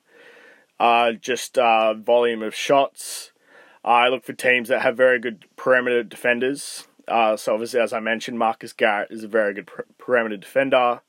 uh, 0.78 1.12
just 1.12 1.58
uh, 1.58 1.94
volume 1.94 2.42
of 2.42 2.54
shots. 2.54 3.32
I 3.84 4.08
look 4.08 4.24
for 4.24 4.32
teams 4.32 4.68
that 4.68 4.82
have 4.82 4.96
very 4.96 5.18
good 5.18 5.44
perimeter 5.56 6.02
defenders. 6.02 6.86
Uh, 7.06 7.36
so 7.36 7.52
obviously, 7.52 7.80
as 7.80 7.92
I 7.92 8.00
mentioned, 8.00 8.38
Marcus 8.38 8.72
Garrett 8.72 9.10
is 9.10 9.24
a 9.24 9.28
very 9.28 9.52
good 9.52 9.66
per- 9.66 9.84
perimeter 9.98 10.38
defender. 10.38 11.02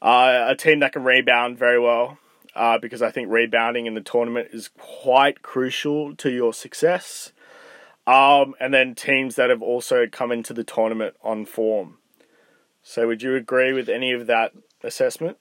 Uh, 0.00 0.46
a 0.48 0.56
team 0.56 0.80
that 0.80 0.92
can 0.92 1.04
rebound 1.04 1.58
very 1.58 1.78
well, 1.78 2.18
uh, 2.54 2.78
because 2.78 3.02
I 3.02 3.10
think 3.10 3.30
rebounding 3.30 3.86
in 3.86 3.94
the 3.94 4.00
tournament 4.00 4.48
is 4.52 4.70
quite 4.78 5.42
crucial 5.42 6.14
to 6.16 6.30
your 6.30 6.54
success. 6.54 7.32
Um, 8.06 8.54
and 8.60 8.72
then 8.72 8.94
teams 8.94 9.34
that 9.34 9.50
have 9.50 9.62
also 9.62 10.06
come 10.06 10.30
into 10.30 10.52
the 10.52 10.62
tournament 10.62 11.16
on 11.22 11.44
form. 11.44 11.98
So, 12.82 13.08
would 13.08 13.22
you 13.22 13.34
agree 13.34 13.72
with 13.72 13.88
any 13.88 14.12
of 14.12 14.28
that 14.28 14.52
assessment? 14.84 15.38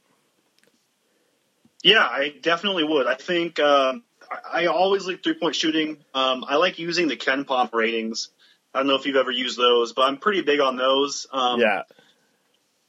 Yeah, 1.83 2.03
I 2.03 2.33
definitely 2.41 2.83
would. 2.83 3.05
I 3.05 3.13
think 3.13 3.59
um, 3.59 4.03
I 4.51 4.65
always 4.65 5.05
like 5.05 5.23
three 5.23 5.35
point 5.35 5.55
shooting. 5.55 5.97
Um, 6.15 6.43
I 6.47 6.55
like 6.55 6.79
using 6.79 7.07
the 7.07 7.15
KenPom 7.15 7.71
ratings. 7.73 8.29
I 8.73 8.79
don't 8.79 8.87
know 8.87 8.95
if 8.95 9.05
you've 9.05 9.15
ever 9.15 9.31
used 9.31 9.57
those, 9.57 9.93
but 9.93 10.01
I'm 10.01 10.17
pretty 10.17 10.41
big 10.41 10.59
on 10.59 10.75
those. 10.75 11.27
Um, 11.31 11.59
yeah. 11.59 11.83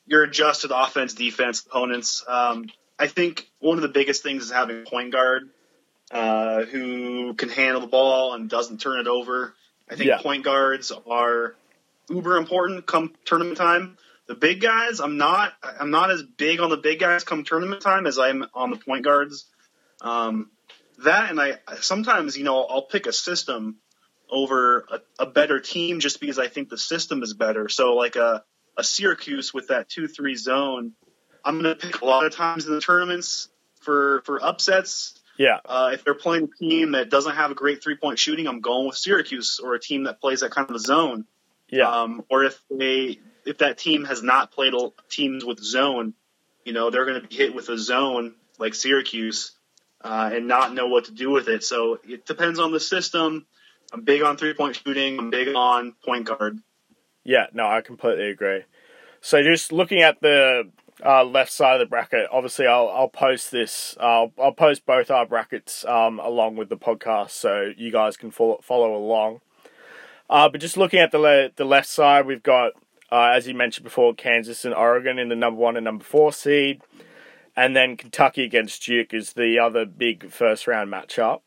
Your 0.07 0.23
adjusted 0.23 0.71
offense, 0.75 1.15
defense, 1.15 1.65
opponents. 1.67 2.25
Um, 2.27 2.71
I 2.99 3.09
think 3.09 3.49
one 3.59 3.77
of 3.77 3.83
the 3.83 3.89
biggest 3.89 4.23
things 4.23 4.45
is 4.45 4.51
having 4.51 4.83
a 4.83 4.85
point 4.85 5.13
guard 5.13 5.51
uh, 6.11 6.63
who 6.63 7.35
can 7.35 7.51
handle 7.51 7.81
the 7.81 7.87
ball 7.87 8.35
and 8.35 8.49
doesn't 8.49 8.81
turn 8.81 9.01
it 9.01 9.07
over. 9.09 9.55
I 9.89 9.95
think 9.95 10.09
yeah. 10.09 10.19
point 10.19 10.45
guards 10.45 10.93
are 11.07 11.55
uber 12.09 12.37
important 12.37 12.87
come 12.87 13.15
tournament 13.25 13.57
time. 13.57 13.97
The 14.27 14.35
big 14.35 14.61
guys, 14.61 15.01
I'm 15.01 15.17
not. 15.17 15.53
I'm 15.63 15.91
not 15.91 16.11
as 16.11 16.23
big 16.23 16.61
on 16.61 16.71
the 16.71 16.77
big 16.77 16.99
guys 16.99 17.23
come 17.23 17.45
tournament 17.45 17.81
time 17.81 18.07
as 18.07 18.19
I'm 18.19 18.45
on 18.55 18.71
the 18.71 18.77
point 18.77 19.05
guards. 19.05 19.47
Um, 20.01 20.51
that 21.05 21.31
and 21.31 21.41
I 21.41 21.59
sometimes 21.81 22.37
you 22.37 22.45
know 22.45 22.65
I'll 22.65 22.83
pick 22.83 23.07
a 23.07 23.13
system 23.13 23.77
over 24.31 24.87
a, 24.91 25.01
a, 25.21 25.27
better 25.27 25.61
team 25.61 26.01
just 26.01 26.21
because 26.21 26.39
I 26.39 26.49
think 26.49 26.69
the 26.69 26.79
system 26.79 27.23
is 27.23 27.35
better. 27.35 27.69
So 27.69 27.95
like 27.95 28.17
a 28.17 28.43
a 28.77 28.83
Syracuse 28.83 29.55
with 29.55 29.69
that 29.69 29.89
two 29.89 30.09
three 30.09 30.35
zone, 30.35 30.93
I'm 31.45 31.63
going 31.63 31.77
to 31.77 31.87
pick 31.87 32.01
a 32.01 32.05
lot 32.05 32.27
of 32.27 32.35
times 32.35 32.67
in 32.67 32.75
the 32.75 32.81
tournaments 32.81 33.49
for 33.81 34.23
for 34.25 34.43
upsets. 34.45 35.16
Yeah. 35.39 35.59
Uh, 35.65 35.91
if 35.93 36.05
they're 36.05 36.15
playing 36.15 36.45
a 36.53 36.57
team 36.65 36.93
that 36.93 37.11
doesn't 37.11 37.35
have 37.35 37.51
a 37.51 37.55
great 37.55 37.83
three 37.83 37.97
point 37.97 38.19
shooting, 38.19 38.47
I'm 38.47 38.61
going 38.61 38.87
with 38.87 38.97
Syracuse 38.97 39.61
or 39.63 39.75
a 39.75 39.81
team 39.81 40.05
that 40.05 40.21
plays 40.21 40.41
that 40.41 40.51
kind 40.51 40.69
of 40.69 40.77
a 40.77 40.81
zone. 40.81 41.27
Yeah. 41.69 41.91
Um, 41.91 42.25
or 42.31 42.45
if 42.45 42.59
they 42.71 43.19
if 43.45 43.59
that 43.59 43.79
team 43.79 44.05
has 44.05 44.23
not 44.23 44.53
played 44.53 44.75
teams 45.09 45.45
with 45.45 45.63
zone, 45.63 46.15
you 46.65 46.73
know 46.73 46.91
they're 46.91 47.07
going 47.07 47.21
to 47.21 47.27
be 47.27 47.35
hit 47.35 47.55
with 47.55 47.69
a 47.69 47.79
zone 47.79 48.35
like 48.59 48.75
Syracuse 48.75 49.53
uh, 50.03 50.31
and 50.33 50.47
not 50.47 50.75
know 50.75 50.87
what 50.87 51.07
to 51.07 51.13
do 51.13 51.31
with 51.31 51.49
it. 51.49 51.65
So 51.65 51.99
it 52.05 52.27
depends 52.27 52.59
on 52.59 52.73
the 52.73 52.81
system. 52.81 53.47
I'm 53.93 54.03
big 54.03 54.23
on 54.23 54.37
three 54.37 54.55
point 54.55 54.77
shooting. 54.77 55.19
I'm 55.19 55.31
big 55.31 55.55
on 55.55 55.95
point 56.05 56.27
guard. 56.27 56.59
Yeah, 57.25 57.47
no, 57.53 57.67
I 57.67 57.81
completely 57.81 58.31
agree. 58.31 58.63
So 59.21 59.43
just 59.43 59.73
looking 59.73 60.03
at 60.03 60.21
the 60.21 60.71
uh, 61.05 61.25
left 61.25 61.53
side 61.53 61.75
of 61.75 61.81
the 61.81 61.87
bracket, 61.87 62.29
obviously 62.33 62.67
I'll 62.67 62.89
I'll 62.89 63.09
post 63.09 63.51
this. 63.51 63.97
I'll 64.01 64.33
I'll 64.39 64.53
post 64.53 64.87
both 64.87 65.11
our 65.11 65.27
brackets 65.27 65.85
um, 65.85 66.19
along 66.19 66.57
with 66.57 66.69
the 66.69 66.77
podcast, 66.77 67.31
so 67.31 67.73
you 67.77 67.93
guys 67.93 68.17
can 68.17 68.31
follow 68.31 68.61
follow 68.63 68.95
along. 68.95 69.41
Uh, 70.29 70.49
but 70.49 70.61
just 70.61 70.77
looking 70.77 71.01
at 71.01 71.13
the 71.13 71.19
le- 71.19 71.51
the 71.55 71.65
left 71.65 71.89
side, 71.89 72.27
we've 72.27 72.43
got 72.43 72.73
uh, 73.11 73.33
as 73.35 73.47
you 73.47 73.55
mentioned 73.55 73.85
before, 73.85 74.15
Kansas 74.15 74.65
and 74.65 74.75
Oregon 74.75 75.19
in 75.19 75.29
the 75.29 75.37
number 75.37 75.61
one 75.61 75.77
and 75.77 75.85
number 75.85 76.05
four 76.05 76.33
seed, 76.33 76.83
and 77.55 77.77
then 77.77 77.97
Kentucky 77.97 78.45
against 78.45 78.85
Duke 78.85 79.15
is 79.15 79.35
the 79.35 79.59
other 79.59 79.85
big 79.85 80.31
first 80.31 80.67
round 80.67 80.91
matchup. 80.93 81.41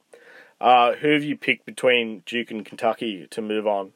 Uh, 0.61 0.93
who 0.93 1.13
have 1.13 1.23
you 1.23 1.37
picked 1.37 1.65
between 1.65 2.21
Duke 2.25 2.51
and 2.51 2.65
Kentucky 2.65 3.25
to 3.29 3.41
move 3.41 3.65
on? 3.65 3.93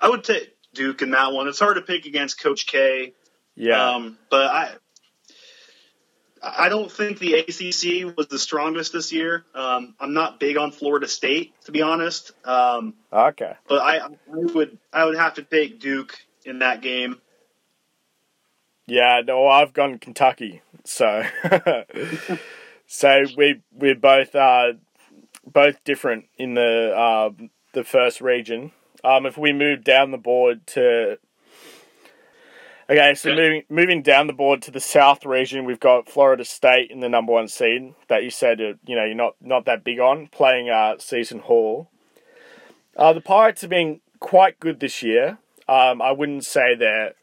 I 0.00 0.08
would 0.08 0.24
take 0.24 0.56
Duke 0.74 1.02
in 1.02 1.10
that 1.10 1.32
one. 1.32 1.48
It's 1.48 1.58
hard 1.58 1.76
to 1.76 1.82
pick 1.82 2.06
against 2.06 2.40
Coach 2.40 2.66
K. 2.66 3.14
Yeah. 3.56 3.94
Um, 3.94 4.18
but 4.30 4.46
I 4.46 4.74
I 6.42 6.68
don't 6.68 6.90
think 6.90 7.18
the 7.18 7.34
ACC 7.34 8.16
was 8.16 8.28
the 8.28 8.38
strongest 8.38 8.92
this 8.92 9.12
year. 9.12 9.44
Um, 9.54 9.94
I'm 9.98 10.12
not 10.14 10.38
big 10.38 10.56
on 10.56 10.70
Florida 10.70 11.08
State, 11.08 11.54
to 11.64 11.72
be 11.72 11.82
honest. 11.82 12.32
Um, 12.44 12.94
okay. 13.12 13.54
But 13.68 13.80
I, 13.80 13.98
I 13.98 14.08
would 14.28 14.78
I 14.92 15.04
would 15.04 15.16
have 15.16 15.34
to 15.34 15.42
take 15.42 15.80
Duke 15.80 16.16
in 16.44 16.60
that 16.60 16.82
game. 16.82 17.16
Yeah, 18.86 19.22
no, 19.26 19.48
I've 19.48 19.72
gone 19.72 19.98
Kentucky. 19.98 20.62
So, 20.84 21.24
so 22.86 23.24
we 23.36 23.62
we're 23.72 23.96
both 23.96 24.34
uh, 24.34 24.74
both 25.44 25.82
different 25.82 26.26
in 26.38 26.54
the 26.54 26.94
uh, 26.94 27.30
the 27.72 27.82
first 27.82 28.20
region. 28.20 28.72
Um, 29.02 29.26
if 29.26 29.36
we 29.36 29.52
move 29.52 29.82
down 29.82 30.10
the 30.10 30.18
board 30.18 30.66
to 30.68 31.18
Okay, 32.88 33.14
so 33.14 33.34
moving 33.34 33.62
moving 33.68 34.02
down 34.02 34.28
the 34.28 34.32
board 34.32 34.62
to 34.62 34.70
the 34.70 34.80
South 34.80 35.26
region, 35.26 35.64
we've 35.64 35.80
got 35.80 36.08
Florida 36.08 36.44
State 36.44 36.90
in 36.90 37.00
the 37.00 37.08
number 37.08 37.32
one 37.32 37.48
seed 37.48 37.94
that 38.06 38.22
you 38.22 38.30
said 38.30 38.60
uh, 38.60 38.74
you 38.86 38.94
know 38.94 39.04
you're 39.04 39.14
not 39.14 39.34
not 39.40 39.64
that 39.64 39.82
big 39.82 39.98
on 39.98 40.28
playing 40.28 40.70
uh, 40.70 40.94
Seton 40.98 41.40
Hall. 41.40 41.90
Uh, 42.96 43.12
the 43.12 43.20
Pirates 43.20 43.62
have 43.62 43.70
been 43.70 44.00
quite 44.20 44.60
good 44.60 44.78
this 44.78 45.02
year. 45.02 45.38
Um, 45.68 46.00
I 46.00 46.12
wouldn't 46.12 46.44
say 46.44 46.76
they're 46.76 47.14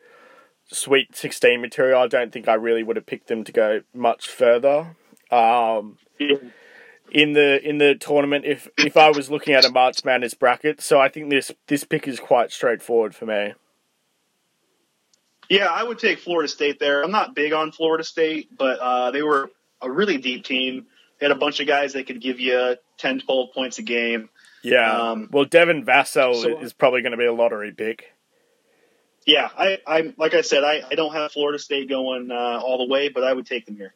Sweet 0.66 1.16
Sixteen 1.16 1.62
material. 1.62 2.02
I 2.02 2.08
don't 2.08 2.34
think 2.34 2.50
I 2.50 2.56
really 2.56 2.84
would 2.84 2.98
have 2.98 3.06
picked 3.06 3.28
them 3.28 3.46
to 3.46 3.52
go 3.54 3.82
much 3.94 4.28
further. 4.28 4.98
Um, 5.32 5.98
in 7.10 7.34
the 7.34 7.62
in 7.64 7.78
the 7.78 7.96
tournament, 7.96 8.44
if 8.44 8.68
if 8.78 8.98
I 8.98 9.12
was 9.12 9.32
looking 9.32 9.54
at 9.54 9.64
a 9.64 9.72
March 9.72 10.04
Madness 10.04 10.34
bracket, 10.34 10.82
so 10.82 11.00
I 11.00 11.08
think 11.08 11.30
this 11.30 11.54
this 11.68 11.86
pick 11.86 12.06
is 12.06 12.20
quite 12.20 12.52
straightforward 12.52 13.16
for 13.16 13.26
me. 13.26 13.54
Yeah, 15.50 15.68
I 15.68 15.84
would 15.84 16.00
take 16.00 16.20
Florida 16.20 16.48
State 16.48 16.80
there. 16.80 17.04
I'm 17.04 17.12
not 17.12 17.36
big 17.36 17.54
on 17.54 17.72
Florida 17.72 18.04
State, 18.04 18.58
but 18.58 18.80
uh, 18.80 19.12
they 19.12 19.22
were 19.22 19.52
a 19.82 19.92
really 19.92 20.18
deep 20.18 20.46
team. 20.46 20.88
They 21.20 21.28
had 21.28 21.36
a 21.36 21.40
bunch 21.40 21.60
of 21.60 21.68
guys 21.68 21.94
that 21.94 22.08
could 22.08 22.22
give 22.22 22.40
you 22.40 22.76
10, 22.98 23.22
12 23.22 23.54
points 23.54 23.80
a 23.80 23.84
game. 23.84 24.30
Yeah. 24.64 25.12
Um, 25.12 25.30
well, 25.32 25.46
Devin 25.46 25.86
Vassell 25.86 26.42
so, 26.42 26.60
is 26.60 26.74
probably 26.74 27.02
going 27.02 27.12
to 27.12 27.18
be 27.18 27.26
a 27.26 27.34
lottery 27.34 27.72
pick. 27.72 28.14
Yeah, 29.26 29.50
I, 29.58 29.80
I 29.88 30.14
like 30.18 30.34
I 30.34 30.42
said, 30.42 30.64
I, 30.64 30.82
I 30.90 30.96
don't 30.96 31.14
have 31.14 31.32
Florida 31.32 31.60
State 31.60 31.88
going 31.88 32.30
uh, 32.30 32.60
all 32.62 32.78
the 32.78 32.92
way, 32.92 33.10
but 33.10 33.24
I 33.24 33.32
would 33.32 33.46
take 33.46 33.66
them 33.66 33.78
here. 33.78 33.94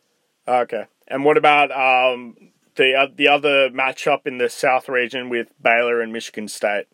Okay. 0.47 0.85
And 1.07 1.25
what 1.25 1.37
about 1.37 1.71
um, 1.71 2.37
the 2.75 2.93
uh, 2.93 3.07
the 3.13 3.27
other 3.27 3.69
matchup 3.69 4.25
in 4.25 4.37
the 4.37 4.49
South 4.49 4.87
region 4.87 5.29
with 5.29 5.49
Baylor 5.61 6.01
and 6.01 6.13
Michigan 6.13 6.47
State? 6.47 6.85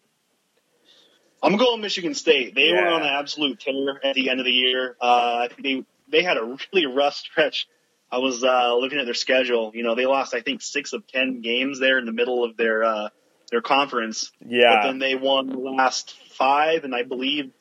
I'm 1.43 1.57
going 1.57 1.81
Michigan 1.81 2.15
State. 2.15 2.55
They 2.55 2.69
yeah. 2.69 2.81
were 2.81 2.87
on 2.87 3.01
an 3.01 3.09
absolute 3.09 3.59
tear 3.59 3.99
at 4.03 4.15
the 4.15 4.29
end 4.29 4.39
of 4.39 4.45
the 4.45 4.51
year. 4.51 4.95
Uh, 4.99 5.49
they 5.61 5.83
they 6.07 6.23
had 6.23 6.37
a 6.37 6.57
really 6.73 6.85
rough 6.85 7.15
stretch. 7.15 7.67
I 8.09 8.19
was 8.19 8.43
uh, 8.43 8.75
looking 8.75 8.99
at 8.99 9.05
their 9.05 9.13
schedule. 9.13 9.71
You 9.73 9.83
know, 9.83 9.95
they 9.95 10.05
lost 10.05 10.33
I 10.33 10.41
think 10.41 10.61
six 10.61 10.93
of 10.93 11.05
ten 11.07 11.41
games 11.41 11.79
there 11.79 11.99
in 11.99 12.05
the 12.05 12.11
middle 12.13 12.43
of 12.43 12.55
their 12.55 12.83
uh, 12.83 13.09
their 13.51 13.61
conference. 13.61 14.31
Yeah. 14.45 14.75
But 14.75 14.87
then 14.87 14.99
they 14.99 15.15
won 15.15 15.47
the 15.47 15.57
last 15.57 16.15
five, 16.31 16.85
and 16.85 16.95
I 16.95 17.03
believe 17.03 17.51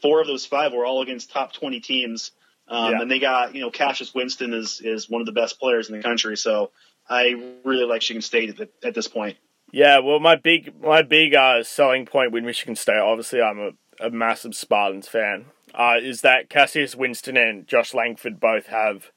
four 0.00 0.20
of 0.20 0.26
those 0.26 0.46
five 0.46 0.72
were 0.72 0.86
all 0.86 1.02
against 1.02 1.30
top 1.30 1.52
twenty 1.52 1.80
teams. 1.80 2.30
Um, 2.68 2.92
yeah. 2.92 3.02
And 3.02 3.10
they 3.10 3.18
got 3.18 3.54
you 3.54 3.62
know 3.62 3.70
Cassius 3.70 4.14
Winston 4.14 4.54
is 4.54 4.80
is 4.84 5.10
one 5.10 5.20
of 5.20 5.26
the 5.26 5.32
best 5.32 5.58
players 5.58 5.88
in 5.88 5.96
the 5.96 6.02
country. 6.02 6.36
So 6.36 6.70
I 7.08 7.54
really 7.64 7.84
like 7.84 7.96
Michigan 7.96 8.22
State 8.22 8.50
at, 8.50 8.56
the, 8.56 8.86
at 8.86 8.94
this 8.94 9.08
point. 9.08 9.36
Yeah, 9.72 10.00
well, 10.00 10.20
my 10.20 10.36
big 10.36 10.80
my 10.82 11.00
big 11.00 11.34
uh, 11.34 11.62
selling 11.64 12.04
point 12.04 12.30
with 12.30 12.44
Michigan 12.44 12.76
State, 12.76 12.98
obviously, 12.98 13.40
I'm 13.40 13.58
a, 13.58 13.70
a 14.06 14.10
massive 14.10 14.54
Spartans 14.54 15.08
fan, 15.08 15.46
uh, 15.74 15.94
is 16.00 16.20
that 16.20 16.50
Cassius 16.50 16.94
Winston 16.94 17.38
and 17.38 17.66
Josh 17.66 17.94
Langford 17.94 18.38
both 18.38 18.66
have 18.66 19.10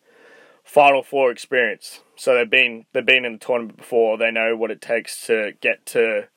Final 0.64 1.04
Four 1.04 1.30
experience. 1.30 2.00
So 2.16 2.34
they've 2.34 2.50
been 2.50 2.86
they've 2.94 3.06
been 3.06 3.26
in 3.26 3.34
the 3.34 3.40
tournament 3.40 3.78
before. 3.78 4.18
They 4.18 4.32
know 4.32 4.56
what 4.56 4.72
it 4.72 4.80
takes 4.80 5.28
to 5.28 5.52
get 5.60 5.86
to 5.88 6.30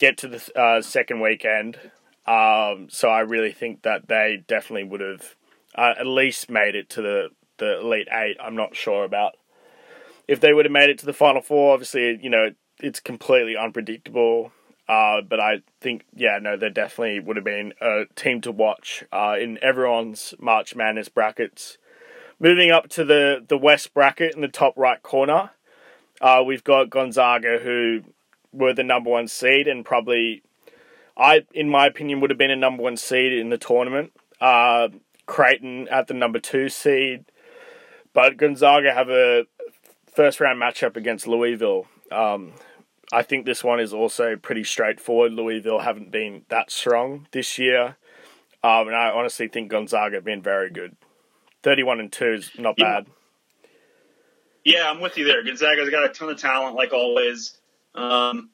get 0.00 0.16
to 0.18 0.28
the 0.28 0.60
uh, 0.60 0.82
second 0.82 1.20
weekend. 1.20 1.78
Um, 2.26 2.88
so 2.90 3.08
I 3.08 3.20
really 3.20 3.52
think 3.52 3.82
that 3.82 4.08
they 4.08 4.42
definitely 4.48 4.84
would 4.84 5.00
have 5.00 5.36
uh, 5.76 5.94
at 5.96 6.06
least 6.08 6.50
made 6.50 6.74
it 6.74 6.90
to 6.90 7.02
the 7.02 7.28
the 7.58 7.78
elite 7.78 8.08
eight. 8.10 8.36
I'm 8.42 8.56
not 8.56 8.74
sure 8.74 9.04
about 9.04 9.36
if 10.26 10.40
they 10.40 10.52
would 10.52 10.64
have 10.64 10.72
made 10.72 10.90
it 10.90 10.98
to 10.98 11.06
the 11.06 11.12
final 11.12 11.40
four. 11.40 11.72
Obviously, 11.72 12.18
you 12.20 12.30
know 12.30 12.50
it's 12.80 13.00
completely 13.00 13.56
unpredictable. 13.56 14.52
Uh, 14.88 15.20
but 15.20 15.38
I 15.38 15.62
think, 15.80 16.04
yeah, 16.14 16.38
no, 16.40 16.56
there 16.56 16.70
definitely 16.70 17.20
would 17.20 17.36
have 17.36 17.44
been 17.44 17.74
a 17.80 18.04
team 18.14 18.40
to 18.40 18.52
watch 18.52 19.04
uh, 19.12 19.36
in 19.38 19.58
everyone's 19.62 20.34
March 20.38 20.74
Madness 20.74 21.10
brackets. 21.10 21.76
Moving 22.40 22.70
up 22.70 22.88
to 22.90 23.04
the, 23.04 23.44
the 23.46 23.58
West 23.58 23.92
bracket 23.92 24.34
in 24.34 24.40
the 24.40 24.48
top 24.48 24.72
right 24.76 25.02
corner, 25.02 25.50
uh, 26.20 26.42
we've 26.46 26.64
got 26.64 26.88
Gonzaga, 26.88 27.58
who 27.58 28.02
were 28.52 28.72
the 28.72 28.82
number 28.82 29.10
one 29.10 29.28
seed 29.28 29.68
and 29.68 29.84
probably, 29.84 30.42
I, 31.16 31.44
in 31.52 31.68
my 31.68 31.86
opinion, 31.86 32.20
would 32.20 32.30
have 32.30 32.38
been 32.38 32.50
a 32.50 32.56
number 32.56 32.82
one 32.82 32.96
seed 32.96 33.32
in 33.34 33.50
the 33.50 33.58
tournament. 33.58 34.12
Uh, 34.40 34.88
Creighton 35.26 35.86
at 35.88 36.06
the 36.06 36.14
number 36.14 36.38
two 36.38 36.70
seed, 36.70 37.26
but 38.14 38.38
Gonzaga 38.38 38.94
have 38.94 39.10
a 39.10 39.44
first 40.14 40.40
round 40.40 40.60
matchup 40.60 40.96
against 40.96 41.26
Louisville. 41.26 41.86
Um, 42.10 42.52
I 43.12 43.22
think 43.22 43.46
this 43.46 43.64
one 43.64 43.80
is 43.80 43.92
also 43.92 44.36
pretty 44.36 44.64
straightforward. 44.64 45.32
Louisville 45.32 45.78
haven't 45.78 46.10
been 46.10 46.42
that 46.48 46.70
strong 46.70 47.26
this 47.32 47.58
year. 47.58 47.96
Um, 48.62 48.88
and 48.88 48.96
I 48.96 49.10
honestly 49.10 49.48
think 49.48 49.70
Gonzaga 49.70 50.16
have 50.16 50.24
been 50.24 50.42
very 50.42 50.70
good. 50.70 50.96
31 51.62 52.00
and 52.00 52.12
2 52.12 52.32
is 52.32 52.50
not 52.58 52.74
yeah. 52.76 52.84
bad. 52.84 53.06
Yeah, 54.64 54.90
I'm 54.90 55.00
with 55.00 55.16
you 55.16 55.24
there. 55.24 55.42
Gonzaga's 55.42 55.88
got 55.90 56.04
a 56.04 56.08
ton 56.08 56.28
of 56.28 56.38
talent, 56.38 56.74
like 56.74 56.92
always. 56.92 57.56
Um, 57.94 58.50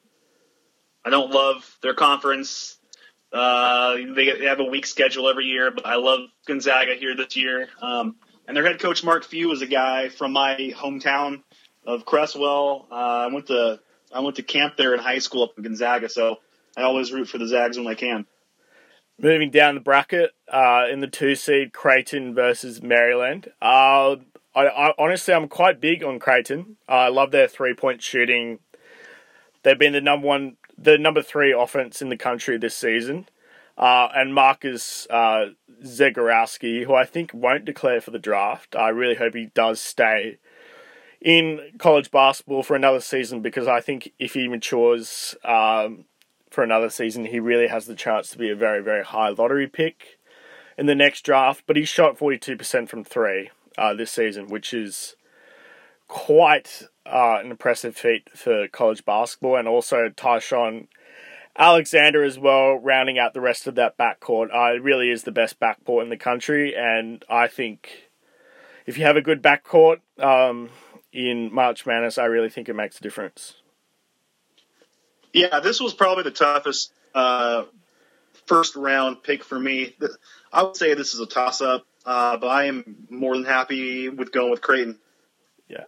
I 1.03 1.09
don't 1.09 1.31
love 1.31 1.77
their 1.81 1.93
conference. 1.93 2.77
Uh, 3.33 3.95
they, 4.15 4.31
they 4.31 4.45
have 4.45 4.59
a 4.61 4.63
weak 4.63 4.85
schedule 4.85 5.27
every 5.27 5.45
year, 5.45 5.71
but 5.71 5.85
I 5.85 5.95
love 5.95 6.21
Gonzaga 6.47 6.95
here 6.95 7.15
this 7.15 7.35
year. 7.35 7.67
Um, 7.81 8.15
and 8.47 8.55
their 8.55 8.65
head 8.65 8.79
coach, 8.79 9.03
Mark 9.03 9.25
Few, 9.25 9.51
is 9.51 9.61
a 9.61 9.67
guy 9.67 10.09
from 10.09 10.31
my 10.31 10.71
hometown 10.75 11.43
of 11.85 12.05
Creswell. 12.05 12.87
Uh, 12.89 12.95
I 12.95 13.27
went 13.27 13.47
to 13.47 13.79
I 14.13 14.19
went 14.19 14.37
to 14.37 14.43
camp 14.43 14.77
there 14.77 14.93
in 14.93 14.99
high 14.99 15.19
school 15.19 15.43
up 15.43 15.57
in 15.57 15.63
Gonzaga, 15.63 16.09
so 16.09 16.37
I 16.77 16.83
always 16.83 17.11
root 17.11 17.27
for 17.27 17.37
the 17.37 17.47
Zags 17.47 17.77
when 17.77 17.87
I 17.87 17.95
can. 17.95 18.25
Moving 19.19 19.49
down 19.49 19.75
the 19.75 19.81
bracket, 19.81 20.31
uh, 20.51 20.85
in 20.91 20.99
the 20.99 21.07
two 21.07 21.35
seed, 21.35 21.73
Creighton 21.73 22.35
versus 22.35 22.81
Maryland. 22.81 23.51
Uh, 23.61 24.17
I, 24.53 24.67
I, 24.67 24.93
honestly, 24.97 25.33
I'm 25.33 25.47
quite 25.47 25.79
big 25.79 26.03
on 26.03 26.19
Creighton. 26.19 26.77
Uh, 26.87 26.93
I 26.93 27.07
love 27.09 27.31
their 27.31 27.47
three 27.47 27.73
point 27.73 28.01
shooting. 28.01 28.59
They've 29.63 29.79
been 29.79 29.93
the 29.93 30.01
number 30.01 30.27
one, 30.27 30.57
the 30.77 30.97
number 30.97 31.21
three 31.21 31.53
offense 31.53 32.01
in 32.01 32.09
the 32.09 32.17
country 32.17 32.57
this 32.57 32.75
season. 32.75 33.27
Uh, 33.77 34.07
and 34.15 34.33
Marcus 34.33 35.07
uh, 35.09 35.47
Zegarowski, 35.83 36.85
who 36.85 36.93
I 36.93 37.05
think 37.05 37.33
won't 37.33 37.65
declare 37.65 37.99
for 37.99 38.11
the 38.11 38.19
draft. 38.19 38.75
I 38.75 38.89
really 38.89 39.15
hope 39.15 39.33
he 39.33 39.47
does 39.53 39.81
stay 39.81 40.37
in 41.21 41.59
college 41.77 42.11
basketball 42.11 42.63
for 42.63 42.75
another 42.75 42.99
season 42.99 43.41
because 43.41 43.67
I 43.67 43.81
think 43.81 44.11
if 44.19 44.33
he 44.33 44.47
matures 44.47 45.35
um, 45.43 46.05
for 46.49 46.63
another 46.63 46.89
season, 46.89 47.25
he 47.25 47.39
really 47.39 47.67
has 47.67 47.85
the 47.85 47.95
chance 47.95 48.29
to 48.29 48.37
be 48.37 48.49
a 48.49 48.55
very, 48.55 48.81
very 48.81 49.03
high 49.03 49.29
lottery 49.29 49.67
pick. 49.67 50.19
in 50.77 50.87
the 50.87 50.95
next 50.95 51.21
draft, 51.21 51.63
but 51.67 51.77
he 51.77 51.85
shot 51.85 52.17
42% 52.17 52.89
from 52.89 53.03
three 53.03 53.49
uh, 53.77 53.93
this 53.93 54.11
season, 54.11 54.47
which 54.47 54.73
is 54.73 55.15
quite 56.07 56.83
uh, 57.05 57.39
an 57.41 57.49
impressive 57.49 57.95
feat 57.95 58.29
for 58.35 58.67
college 58.67 59.05
basketball. 59.05 59.55
And 59.55 59.67
also 59.67 60.09
Ty-Shon 60.09 60.87
Alexander 61.57 62.23
as 62.23 62.37
well, 62.37 62.75
rounding 62.75 63.17
out 63.17 63.33
the 63.33 63.41
rest 63.41 63.67
of 63.67 63.75
that 63.75 63.97
backcourt. 63.97 64.53
Uh, 64.53 64.75
it 64.75 64.83
really 64.83 65.09
is 65.09 65.23
the 65.23 65.31
best 65.31 65.59
backcourt 65.59 66.03
in 66.03 66.09
the 66.09 66.17
country, 66.17 66.75
and 66.75 67.23
I 67.29 67.47
think 67.47 68.09
if 68.85 68.97
you 68.97 69.05
have 69.05 69.15
a 69.15 69.21
good 69.21 69.41
backcourt 69.41 69.99
um, 70.19 70.69
in 71.15 71.53
March 71.53 71.85
Madness, 71.85 72.17
I 72.17 72.25
really 72.25 72.49
think 72.49 72.67
it 72.67 72.75
makes 72.75 72.99
a 72.99 73.01
difference. 73.01 73.55
Yeah, 75.31 75.61
this 75.61 75.79
was 75.79 75.93
probably 75.93 76.23
the 76.23 76.31
toughest 76.31 76.91
uh, 77.13 77.63
first 78.45 78.75
round 78.75 79.23
pick 79.23 79.43
for 79.43 79.57
me. 79.57 79.95
I 80.51 80.63
would 80.63 80.75
say 80.75 80.93
this 80.93 81.13
is 81.13 81.19
a 81.21 81.25
toss 81.25 81.61
up, 81.61 81.85
uh, 82.05 82.37
but 82.37 82.47
I 82.47 82.65
am 82.65 83.07
more 83.09 83.35
than 83.35 83.45
happy 83.45 84.09
with 84.09 84.31
going 84.31 84.51
with 84.51 84.61
Creighton. 84.61 84.99
Yeah. 85.69 85.85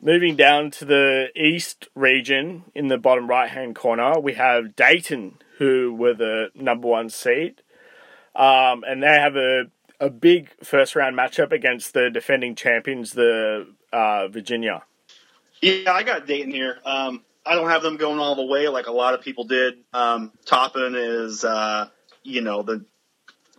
Moving 0.00 0.36
down 0.36 0.70
to 0.72 0.84
the 0.84 1.28
east 1.36 1.88
region 1.94 2.64
in 2.74 2.88
the 2.88 2.98
bottom 2.98 3.28
right 3.28 3.50
hand 3.50 3.74
corner, 3.74 4.18
we 4.20 4.34
have 4.34 4.76
Dayton, 4.76 5.38
who 5.58 5.92
were 5.94 6.14
the 6.14 6.50
number 6.54 6.88
one 6.88 7.10
seed. 7.10 7.62
Um, 8.34 8.84
and 8.86 9.02
they 9.02 9.08
have 9.08 9.36
a, 9.36 9.64
a 10.00 10.08
big 10.08 10.50
first 10.64 10.96
round 10.96 11.16
matchup 11.16 11.52
against 11.52 11.94
the 11.94 12.10
defending 12.10 12.54
champions, 12.54 13.12
the 13.12 13.66
uh, 13.92 14.28
Virginia. 14.28 14.82
Yeah, 15.60 15.92
I 15.92 16.02
got 16.02 16.26
Dayton 16.26 16.50
here. 16.50 16.78
Um, 16.84 17.22
I 17.44 17.54
don't 17.54 17.68
have 17.68 17.82
them 17.82 17.96
going 17.96 18.18
all 18.18 18.34
the 18.34 18.46
way 18.46 18.68
like 18.68 18.86
a 18.86 18.92
lot 18.92 19.14
of 19.14 19.20
people 19.20 19.44
did. 19.44 19.74
Um, 19.92 20.32
Toppin 20.44 20.94
is, 20.96 21.44
uh, 21.44 21.88
you 22.22 22.40
know, 22.40 22.62
the 22.62 22.84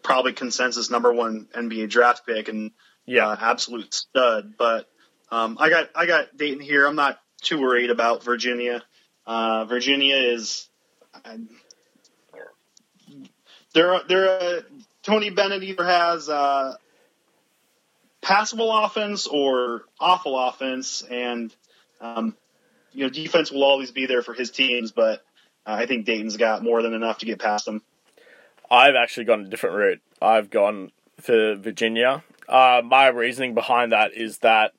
probably 0.03 0.33
consensus 0.33 0.89
number 0.89 1.13
one 1.13 1.47
NBA 1.53 1.89
draft 1.89 2.25
pick 2.25 2.49
and 2.49 2.71
yeah, 3.05 3.27
uh, 3.27 3.37
absolute 3.39 3.93
stud. 3.93 4.53
But 4.57 4.89
um, 5.31 5.57
I 5.59 5.69
got 5.69 5.89
I 5.95 6.05
got 6.05 6.35
Dayton 6.37 6.61
here. 6.61 6.85
I'm 6.85 6.95
not 6.95 7.19
too 7.41 7.59
worried 7.59 7.89
about 7.89 8.23
Virginia. 8.23 8.83
Uh, 9.25 9.65
Virginia 9.65 10.15
is 10.15 10.67
they're 13.73 14.01
they're 14.07 14.41
uh, 14.41 14.61
Tony 15.03 15.29
Bennett 15.29 15.63
either 15.63 15.85
has 15.85 16.29
uh, 16.29 16.75
passable 18.23 18.75
offense 18.75 19.27
or 19.27 19.83
awful 19.99 20.39
offense, 20.39 21.03
and 21.03 21.53
um, 22.01 22.35
you 22.93 23.05
know, 23.05 23.09
defense 23.09 23.51
will 23.51 23.63
always 23.63 23.91
be 23.91 24.07
there 24.07 24.23
for 24.23 24.33
his 24.33 24.49
teams, 24.49 24.91
but 24.91 25.23
uh, 25.65 25.73
I 25.73 25.85
think 25.85 26.05
Dayton's 26.05 26.37
got 26.37 26.63
more 26.63 26.81
than 26.81 26.93
enough 26.93 27.19
to 27.19 27.25
get 27.25 27.39
past 27.39 27.65
them. 27.65 27.83
I've 28.71 28.95
actually 28.95 29.25
gone 29.25 29.41
a 29.41 29.49
different 29.49 29.75
route. 29.75 30.01
I've 30.21 30.49
gone 30.49 30.91
for 31.19 31.55
Virginia. 31.55 32.23
Uh, 32.47 32.81
my 32.83 33.07
reasoning 33.07 33.53
behind 33.53 33.91
that 33.91 34.13
is 34.13 34.39
that 34.39 34.73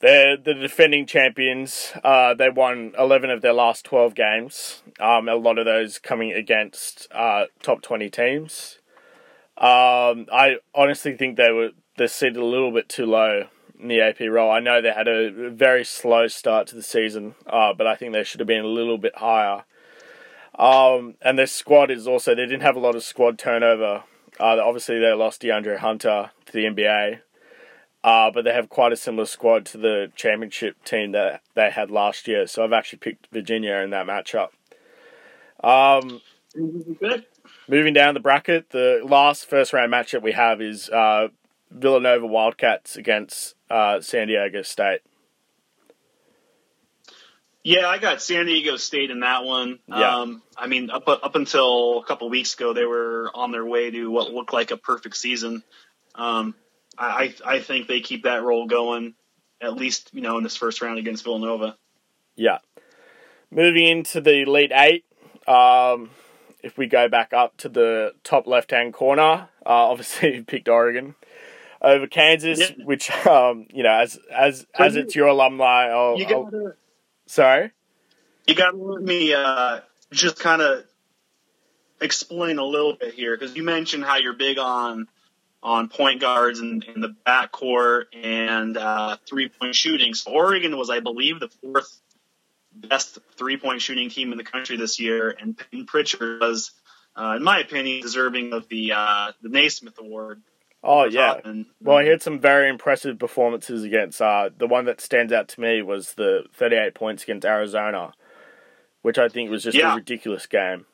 they're 0.00 0.36
the 0.36 0.54
defending 0.54 1.06
champions. 1.06 1.92
Uh, 2.02 2.34
they 2.34 2.50
won 2.50 2.92
11 2.98 3.30
of 3.30 3.42
their 3.42 3.52
last 3.52 3.84
12 3.86 4.14
games. 4.14 4.82
Um, 5.00 5.28
a 5.28 5.34
lot 5.34 5.58
of 5.58 5.64
those 5.64 5.98
coming 5.98 6.32
against 6.32 7.08
uh, 7.12 7.46
top 7.62 7.80
20 7.80 8.10
teams. 8.10 8.78
Um, 9.56 10.26
I 10.32 10.56
honestly 10.74 11.16
think 11.16 11.36
they 11.36 11.52
were 11.52 11.70
they're 11.96 12.08
seated 12.08 12.36
a 12.36 12.44
little 12.44 12.70
bit 12.70 12.88
too 12.88 13.06
low 13.06 13.44
in 13.78 13.88
the 13.88 14.00
AP 14.00 14.20
role. 14.28 14.50
I 14.50 14.60
know 14.60 14.80
they 14.80 14.92
had 14.92 15.08
a 15.08 15.50
very 15.50 15.84
slow 15.84 16.26
start 16.26 16.66
to 16.68 16.74
the 16.74 16.82
season, 16.82 17.34
uh, 17.46 17.72
but 17.72 17.86
I 17.86 17.94
think 17.94 18.12
they 18.12 18.24
should 18.24 18.40
have 18.40 18.46
been 18.46 18.64
a 18.64 18.68
little 18.68 18.98
bit 18.98 19.16
higher. 19.16 19.64
Um, 20.58 21.14
and 21.20 21.38
their 21.38 21.46
squad 21.46 21.90
is 21.90 22.06
also, 22.06 22.34
they 22.34 22.46
didn't 22.46 22.62
have 22.62 22.76
a 22.76 22.80
lot 22.80 22.94
of 22.94 23.02
squad 23.02 23.38
turnover. 23.38 24.04
Uh, 24.38 24.58
obviously, 24.62 24.98
they 24.98 25.12
lost 25.12 25.42
De'Andre 25.42 25.78
Hunter 25.78 26.30
to 26.46 26.52
the 26.52 26.64
NBA, 26.64 27.20
uh, 28.02 28.30
but 28.30 28.44
they 28.44 28.52
have 28.52 28.68
quite 28.68 28.92
a 28.92 28.96
similar 28.96 29.26
squad 29.26 29.66
to 29.66 29.78
the 29.78 30.12
championship 30.16 30.82
team 30.84 31.12
that 31.12 31.42
they 31.54 31.70
had 31.70 31.90
last 31.90 32.28
year. 32.28 32.46
So 32.46 32.64
I've 32.64 32.72
actually 32.72 32.98
picked 33.00 33.28
Virginia 33.32 33.76
in 33.76 33.90
that 33.90 34.06
matchup. 34.06 34.48
Um, 35.62 36.20
moving 37.68 37.94
down 37.94 38.14
the 38.14 38.20
bracket, 38.20 38.70
the 38.70 39.00
last 39.04 39.46
first 39.46 39.72
round 39.72 39.92
matchup 39.92 40.22
we 40.22 40.32
have 40.32 40.60
is 40.60 40.88
uh, 40.90 41.28
Villanova 41.74 42.26
Wildcats 42.26 42.96
against 42.96 43.54
uh, 43.68 44.00
San 44.00 44.28
Diego 44.28 44.62
State. 44.62 45.00
Yeah, 47.64 47.88
I 47.88 47.98
got 47.98 48.22
San 48.22 48.46
Diego 48.46 48.76
State 48.76 49.10
in 49.10 49.20
that 49.20 49.44
one. 49.44 49.78
Yeah. 49.88 50.18
Um, 50.18 50.42
I 50.56 50.66
mean, 50.66 50.90
up 50.90 51.08
up 51.08 51.34
until 51.34 51.98
a 51.98 52.04
couple 52.04 52.28
weeks 52.28 52.54
ago, 52.54 52.74
they 52.74 52.84
were 52.84 53.30
on 53.34 53.52
their 53.52 53.64
way 53.64 53.90
to 53.90 54.10
what 54.10 54.30
looked 54.30 54.52
like 54.52 54.70
a 54.70 54.76
perfect 54.76 55.16
season. 55.16 55.62
Um, 56.14 56.54
I 56.96 57.34
I 57.44 57.60
think 57.60 57.88
they 57.88 58.00
keep 58.00 58.24
that 58.24 58.42
role 58.42 58.66
going, 58.66 59.14
at 59.62 59.74
least 59.74 60.10
you 60.12 60.20
know 60.20 60.36
in 60.36 60.44
this 60.44 60.56
first 60.56 60.82
round 60.82 60.98
against 60.98 61.24
Villanova. 61.24 61.76
Yeah. 62.36 62.58
Moving 63.50 63.86
into 63.86 64.20
the 64.20 64.42
Elite 64.42 64.72
Eight, 64.74 65.04
um, 65.48 66.10
if 66.62 66.76
we 66.76 66.86
go 66.86 67.08
back 67.08 67.32
up 67.32 67.56
to 67.58 67.68
the 67.68 68.12
top 68.24 68.46
left 68.46 68.72
hand 68.72 68.92
corner, 68.92 69.48
uh, 69.64 69.68
obviously 69.90 70.34
you 70.36 70.44
picked 70.44 70.68
Oregon 70.68 71.14
over 71.84 72.06
Kansas, 72.06 72.58
yeah. 72.58 72.84
which 72.84 73.10
um, 73.26 73.66
you 73.72 73.82
know, 73.82 73.92
as 73.92 74.18
as 74.30 74.60
so 74.76 74.84
as 74.84 74.94
you, 74.94 75.02
it's 75.02 75.14
your 75.14 75.28
alumni, 75.28 75.88
I'll, 75.88 76.18
you 76.18 76.24
gotta, 76.24 76.56
I'll, 76.56 76.72
sorry, 77.26 77.70
you 78.46 78.54
got 78.54 78.72
to 78.72 78.76
let 78.76 79.02
me 79.02 79.34
uh, 79.34 79.80
just 80.10 80.38
kind 80.38 80.62
of 80.62 80.84
explain 82.00 82.58
a 82.58 82.64
little 82.64 82.94
bit 82.94 83.14
here 83.14 83.36
because 83.36 83.56
you 83.56 83.62
mentioned 83.62 84.04
how 84.04 84.16
you're 84.16 84.34
big 84.34 84.58
on 84.58 85.08
on 85.62 85.88
point 85.88 86.20
guards 86.20 86.60
and 86.60 86.84
in 86.84 87.00
the 87.00 87.14
backcourt 87.26 88.04
and 88.12 88.76
uh, 88.76 89.16
three 89.26 89.48
point 89.48 89.74
shooting. 89.74 90.14
So 90.14 90.32
Oregon 90.32 90.76
was, 90.76 90.90
I 90.90 91.00
believe, 91.00 91.40
the 91.40 91.48
fourth 91.48 92.00
best 92.74 93.18
three 93.36 93.56
point 93.56 93.80
shooting 93.80 94.10
team 94.10 94.32
in 94.32 94.38
the 94.38 94.44
country 94.44 94.76
this 94.76 95.00
year, 95.00 95.34
and 95.38 95.56
Payton 95.56 95.86
Pritchard 95.86 96.40
was, 96.40 96.72
uh, 97.16 97.34
in 97.36 97.42
my 97.42 97.60
opinion, 97.60 98.02
deserving 98.02 98.52
of 98.52 98.68
the 98.68 98.92
uh, 98.92 99.32
the 99.42 99.48
Naismith 99.48 99.98
Award. 99.98 100.42
Oh 100.86 101.04
yeah. 101.04 101.40
And, 101.42 101.64
well, 101.80 102.00
he 102.00 102.08
had 102.08 102.22
some 102.22 102.38
very 102.38 102.68
impressive 102.68 103.18
performances 103.18 103.84
against. 103.84 104.20
Uh, 104.20 104.50
the 104.56 104.66
one 104.66 104.84
that 104.84 105.00
stands 105.00 105.32
out 105.32 105.48
to 105.48 105.60
me 105.60 105.80
was 105.80 106.12
the 106.14 106.44
38 106.52 106.94
points 106.94 107.22
against 107.22 107.46
Arizona, 107.46 108.12
which 109.00 109.16
I 109.16 109.28
think 109.28 109.50
was 109.50 109.62
just 109.62 109.76
yeah. 109.76 109.92
a 109.92 109.96
ridiculous 109.96 110.46
game. 110.46 110.84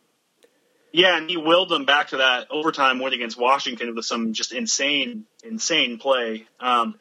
Yeah, 0.92 1.16
and 1.16 1.28
he 1.28 1.36
willed 1.36 1.68
them 1.68 1.86
back 1.86 2.08
to 2.08 2.18
that 2.18 2.46
overtime 2.50 3.00
win 3.00 3.12
against 3.12 3.38
Washington 3.38 3.94
with 3.94 4.04
some 4.04 4.32
just 4.32 4.52
insane, 4.52 5.24
insane 5.44 5.98
play. 5.98 6.46
Um, 6.60 6.98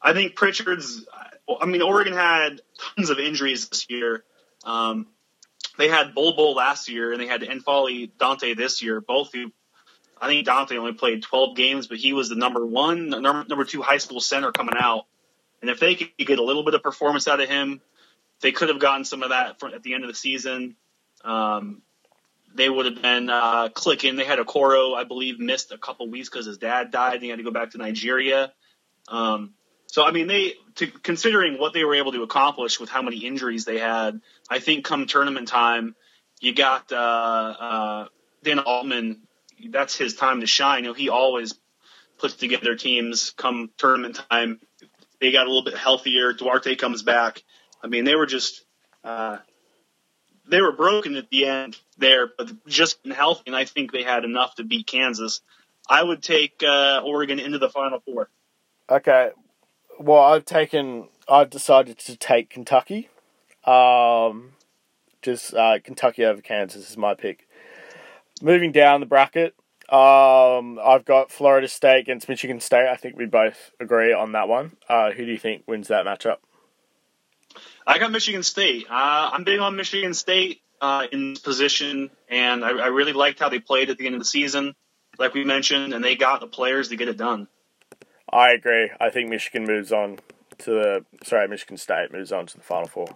I 0.00 0.12
think 0.12 0.36
Pritchard's. 0.36 1.04
I 1.60 1.66
mean, 1.66 1.82
Oregon 1.82 2.12
had 2.12 2.60
tons 2.96 3.10
of 3.10 3.18
injuries 3.18 3.68
this 3.68 3.86
year. 3.90 4.22
Um, 4.64 5.08
they 5.78 5.88
had 5.88 6.14
Bol 6.14 6.36
Bol 6.36 6.54
last 6.54 6.88
year, 6.88 7.12
and 7.12 7.20
they 7.20 7.26
had 7.26 7.40
N'Faly 7.40 8.10
Dante 8.18 8.54
this 8.54 8.82
year, 8.82 9.00
both 9.00 9.32
who 9.32 9.50
I 10.20 10.28
think 10.28 10.44
Dante 10.46 10.76
only 10.76 10.92
played 10.92 11.22
12 11.22 11.56
games, 11.56 11.86
but 11.86 11.96
he 11.96 12.12
was 12.12 12.28
the 12.28 12.34
number 12.34 12.64
one, 12.64 13.08
number, 13.08 13.64
two 13.64 13.80
high 13.80 13.96
school 13.96 14.20
center 14.20 14.52
coming 14.52 14.74
out. 14.78 15.06
And 15.62 15.70
if 15.70 15.80
they 15.80 15.94
could 15.94 16.10
get 16.18 16.38
a 16.38 16.44
little 16.44 16.62
bit 16.62 16.74
of 16.74 16.82
performance 16.82 17.26
out 17.26 17.40
of 17.40 17.48
him, 17.48 17.80
they 18.40 18.52
could 18.52 18.68
have 18.68 18.80
gotten 18.80 19.04
some 19.04 19.22
of 19.22 19.30
that 19.30 19.62
at 19.74 19.82
the 19.82 19.94
end 19.94 20.04
of 20.04 20.08
the 20.08 20.14
season. 20.14 20.76
Um, 21.24 21.82
they 22.54 22.68
would 22.68 22.86
have 22.86 23.00
been 23.00 23.30
uh, 23.30 23.68
clicking. 23.68 24.16
They 24.16 24.24
had 24.24 24.38
a 24.38 24.44
Okoro, 24.44 24.94
I 24.96 25.04
believe, 25.04 25.38
missed 25.38 25.72
a 25.72 25.78
couple 25.78 26.10
weeks 26.10 26.28
because 26.28 26.46
his 26.46 26.58
dad 26.58 26.90
died. 26.90 27.14
And 27.14 27.22
he 27.22 27.28
had 27.28 27.38
to 27.38 27.44
go 27.44 27.50
back 27.50 27.70
to 27.70 27.78
Nigeria. 27.78 28.52
Um, 29.08 29.54
so 29.86 30.04
I 30.04 30.12
mean, 30.12 30.26
they 30.26 30.54
to, 30.76 30.86
considering 30.86 31.58
what 31.58 31.72
they 31.72 31.84
were 31.84 31.94
able 31.94 32.12
to 32.12 32.22
accomplish 32.22 32.78
with 32.78 32.90
how 32.90 33.02
many 33.02 33.18
injuries 33.18 33.64
they 33.64 33.78
had, 33.78 34.20
I 34.48 34.58
think 34.60 34.84
come 34.84 35.06
tournament 35.06 35.48
time, 35.48 35.96
you 36.40 36.54
got 36.54 36.92
uh, 36.92 36.96
uh, 36.96 38.08
Dana 38.42 38.62
Altman 38.62 39.22
that's 39.68 39.96
his 39.96 40.14
time 40.14 40.40
to 40.40 40.46
shine. 40.46 40.84
You 40.84 40.90
know, 40.90 40.94
he 40.94 41.08
always 41.08 41.54
puts 42.18 42.34
together 42.34 42.74
teams 42.76 43.32
come 43.36 43.70
tournament 43.76 44.20
time. 44.30 44.60
They 45.20 45.32
got 45.32 45.46
a 45.46 45.50
little 45.50 45.64
bit 45.64 45.76
healthier. 45.76 46.32
Duarte 46.32 46.76
comes 46.76 47.02
back. 47.02 47.42
I 47.82 47.86
mean, 47.86 48.04
they 48.04 48.14
were 48.14 48.26
just 48.26 48.64
uh, 49.04 49.38
they 50.48 50.60
were 50.60 50.72
broken 50.72 51.16
at 51.16 51.30
the 51.30 51.46
end 51.46 51.76
there, 51.98 52.28
but 52.36 52.66
just 52.66 52.98
healthy, 53.06 53.42
and 53.46 53.56
I 53.56 53.64
think 53.64 53.92
they 53.92 54.02
had 54.02 54.24
enough 54.24 54.56
to 54.56 54.64
beat 54.64 54.86
Kansas. 54.86 55.40
I 55.88 56.02
would 56.02 56.22
take 56.22 56.62
uh, 56.62 57.00
Oregon 57.04 57.38
into 57.38 57.58
the 57.58 57.68
Final 57.68 58.00
Four. 58.00 58.28
Okay, 58.88 59.30
well, 59.98 60.20
I've 60.20 60.44
taken. 60.44 61.08
I've 61.28 61.50
decided 61.50 61.98
to 62.00 62.16
take 62.16 62.50
Kentucky. 62.50 63.08
Um, 63.64 64.52
just 65.22 65.54
uh, 65.54 65.78
Kentucky 65.82 66.24
over 66.24 66.40
Kansas 66.40 66.90
is 66.90 66.96
my 66.96 67.14
pick. 67.14 67.46
Moving 68.42 68.72
down 68.72 69.00
the 69.00 69.06
bracket, 69.06 69.54
um, 69.90 70.78
I've 70.82 71.04
got 71.04 71.30
Florida 71.30 71.68
State 71.68 72.00
against 72.00 72.28
Michigan 72.28 72.60
State. 72.60 72.88
I 72.88 72.96
think 72.96 73.16
we 73.16 73.26
both 73.26 73.72
agree 73.80 74.12
on 74.12 74.32
that 74.32 74.48
one. 74.48 74.76
Uh, 74.88 75.10
who 75.10 75.26
do 75.26 75.32
you 75.32 75.38
think 75.38 75.64
wins 75.66 75.88
that 75.88 76.06
matchup? 76.06 76.36
I 77.86 77.98
got 77.98 78.12
Michigan 78.12 78.42
State. 78.42 78.86
Uh, 78.88 79.30
I'm 79.32 79.44
big 79.44 79.58
on 79.58 79.76
Michigan 79.76 80.14
State 80.14 80.62
uh, 80.80 81.06
in 81.10 81.36
position, 81.36 82.10
and 82.28 82.64
I, 82.64 82.70
I, 82.70 82.86
really 82.86 83.12
liked 83.12 83.40
how 83.40 83.48
they 83.48 83.58
played 83.58 83.90
at 83.90 83.98
the 83.98 84.06
end 84.06 84.14
of 84.14 84.20
the 84.20 84.26
season. 84.26 84.74
like 85.18 85.34
we 85.34 85.44
mentioned, 85.44 85.92
and 85.92 86.02
they 86.02 86.16
got 86.16 86.40
the 86.40 86.46
players 86.46 86.88
to 86.88 86.96
get 86.96 87.08
it 87.08 87.16
done. 87.16 87.48
I 88.32 88.52
agree. 88.52 88.90
I 89.00 89.10
think 89.10 89.28
Michigan 89.28 89.64
moves 89.64 89.92
on 89.92 90.20
to 90.58 90.70
the 90.70 91.04
sorry, 91.24 91.48
Michigan 91.48 91.76
State 91.76 92.12
moves 92.12 92.32
on 92.32 92.46
to 92.46 92.56
the 92.56 92.62
Final 92.62 92.88
Four. 92.88 93.08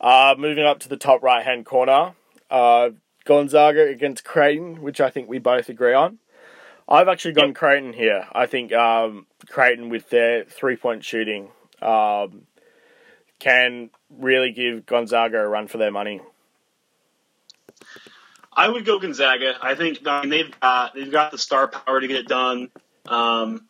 Uh, 0.00 0.34
moving 0.38 0.64
up 0.64 0.80
to 0.80 0.88
the 0.88 0.96
top 0.96 1.22
right 1.22 1.44
hand 1.44 1.66
corner, 1.66 2.14
uh, 2.50 2.90
Gonzaga 3.30 3.86
against 3.86 4.24
Creighton, 4.24 4.82
which 4.82 5.00
I 5.00 5.08
think 5.08 5.28
we 5.28 5.38
both 5.38 5.68
agree 5.68 5.94
on. 5.94 6.18
I've 6.88 7.06
actually 7.06 7.34
gone 7.34 7.50
yep. 7.50 7.54
Creighton 7.54 7.92
here. 7.92 8.26
I 8.32 8.46
think 8.46 8.72
um, 8.72 9.28
Creighton 9.48 9.88
with 9.88 10.10
their 10.10 10.42
three 10.42 10.74
point 10.74 11.04
shooting 11.04 11.50
um, 11.80 12.42
can 13.38 13.90
really 14.10 14.50
give 14.50 14.84
Gonzaga 14.84 15.38
a 15.38 15.46
run 15.46 15.68
for 15.68 15.78
their 15.78 15.92
money. 15.92 16.20
I 18.52 18.68
would 18.68 18.84
go 18.84 18.98
Gonzaga. 18.98 19.54
I 19.62 19.76
think 19.76 20.00
I 20.04 20.22
mean, 20.22 20.30
they've 20.30 20.60
got 20.60 20.96
they've 20.96 21.12
got 21.12 21.30
the 21.30 21.38
star 21.38 21.68
power 21.68 22.00
to 22.00 22.08
get 22.08 22.16
it 22.16 22.26
done. 22.26 22.68
Um, 23.06 23.68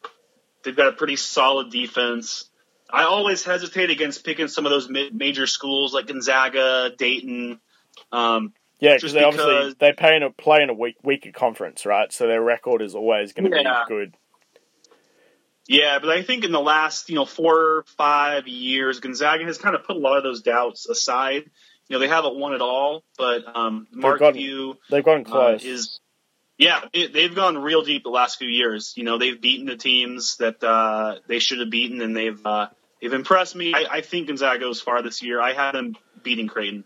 they've 0.64 0.74
got 0.74 0.88
a 0.88 0.92
pretty 0.92 1.16
solid 1.16 1.70
defense. 1.70 2.48
I 2.88 3.02
always 3.02 3.44
hesitate 3.44 3.90
against 3.90 4.24
picking 4.24 4.48
some 4.48 4.64
of 4.64 4.70
those 4.70 4.88
major 5.12 5.46
schools 5.46 5.92
like 5.92 6.06
Gonzaga, 6.06 6.92
Dayton. 6.96 7.61
Um, 8.11 8.54
yeah, 8.81 8.95
because 8.95 9.12
they 9.12 9.22
obviously 9.22 9.74
they 9.78 9.93
play 9.93 10.16
in 10.16 10.22
a 10.22 10.31
play 10.31 10.62
in 10.62 10.70
a 10.70 10.74
weak, 10.74 10.97
weaker 11.03 11.33
conference, 11.33 11.85
right? 11.85 12.12
So 12.12 12.26
their 12.26 12.43
record 12.43 12.83
is 12.83 12.95
always 12.95 13.33
going 13.33 13.51
to 13.51 13.57
yeah. 13.57 13.85
be 13.87 13.95
good. 13.95 14.16
Yeah, 15.68 15.99
but 16.01 16.11
I 16.11 16.22
think 16.22 16.45
in 16.45 16.51
the 16.51 16.61
last 16.61 17.09
you 17.11 17.14
know 17.14 17.26
four 17.26 17.57
or 17.57 17.85
five 17.97 18.49
years, 18.49 18.99
Gonzaga 19.01 19.45
has 19.45 19.59
kind 19.59 19.76
of 19.76 19.85
put 19.85 19.97
a 19.97 19.99
lot 19.99 20.16
of 20.16 20.24
those 20.24 20.43
doubts 20.43 20.89
aside. 20.89 21.45
You 21.89 21.97
know, 21.97 21.99
they 21.99 22.09
haven't 22.09 22.37
won 22.37 22.55
at 22.55 22.61
all, 22.61 23.05
but 23.18 23.45
um, 23.57 23.87
Mark 23.93 24.20
they've 24.20 24.35
Few 24.35 24.78
they've 24.91 25.05
gone 25.05 25.24
close. 25.24 25.64
Uh, 25.64 25.68
is 25.68 26.01
yeah, 26.59 26.81
it, 26.93 27.12
they've 27.12 27.35
gone 27.35 27.57
real 27.59 27.83
deep 27.83 28.03
the 28.03 28.11
last 28.11 28.39
few 28.39 28.49
years. 28.49 28.95
You 28.97 29.05
know, 29.05 29.18
they've 29.18 29.41
beaten 29.41 29.66
the 29.66 29.76
teams 29.76 30.37
that 30.39 30.62
uh, 30.62 31.16
they 31.26 31.39
should 31.39 31.61
have 31.61 31.70
beaten, 31.70 32.01
and 32.01 32.16
they've 32.16 32.45
uh, 32.45 32.68
they've 33.01 33.12
impressed 33.12 33.55
me. 33.55 33.72
I, 33.74 33.87
I 33.91 34.01
think 34.01 34.26
Gonzaga 34.26 34.61
goes 34.61 34.81
far 34.81 35.03
this 35.03 35.22
year. 35.22 35.41
I 35.41 35.53
had 35.53 35.72
them 35.72 35.97
beating 36.22 36.49
Creighton. 36.49 36.85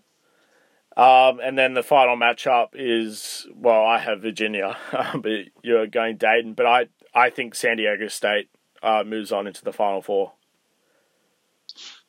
Um, 0.97 1.41
and 1.43 1.59
then 1.59 1.75
the 1.75 1.83
final 1.83 2.17
matchup 2.17 2.69
is 2.75 3.47
well, 3.55 3.85
I 3.85 3.99
have 3.99 4.21
Virginia, 4.21 4.77
but 5.15 5.47
you're 5.63 5.89
going 5.89 6.17
Dayton. 6.17 6.55
But 6.55 6.67
I 6.67 6.87
I 7.13 7.31
think 7.31 7.55
San 7.55 7.79
Diego 7.79 8.09
State 8.09 8.49
uh, 8.83 9.03
moves 9.05 9.33
on 9.33 9.47
into 9.47 9.65
the 9.65 9.73
Final 9.73 10.03
Four. 10.03 10.33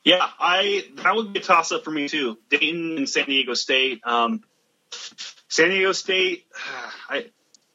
Yeah, 0.03 0.23
I 0.39 0.83
that 0.97 1.15
would 1.15 1.33
be 1.33 1.39
a 1.39 1.43
toss 1.43 1.71
up 1.71 1.83
for 1.83 1.89
me 1.89 2.07
too. 2.07 2.37
Dayton 2.49 2.97
and 2.97 3.09
San 3.09 3.25
Diego 3.25 3.55
State. 3.55 4.01
Um, 4.05 4.43
San 5.47 5.69
Diego 5.69 5.91
State, 5.91 6.45
I 7.09 7.31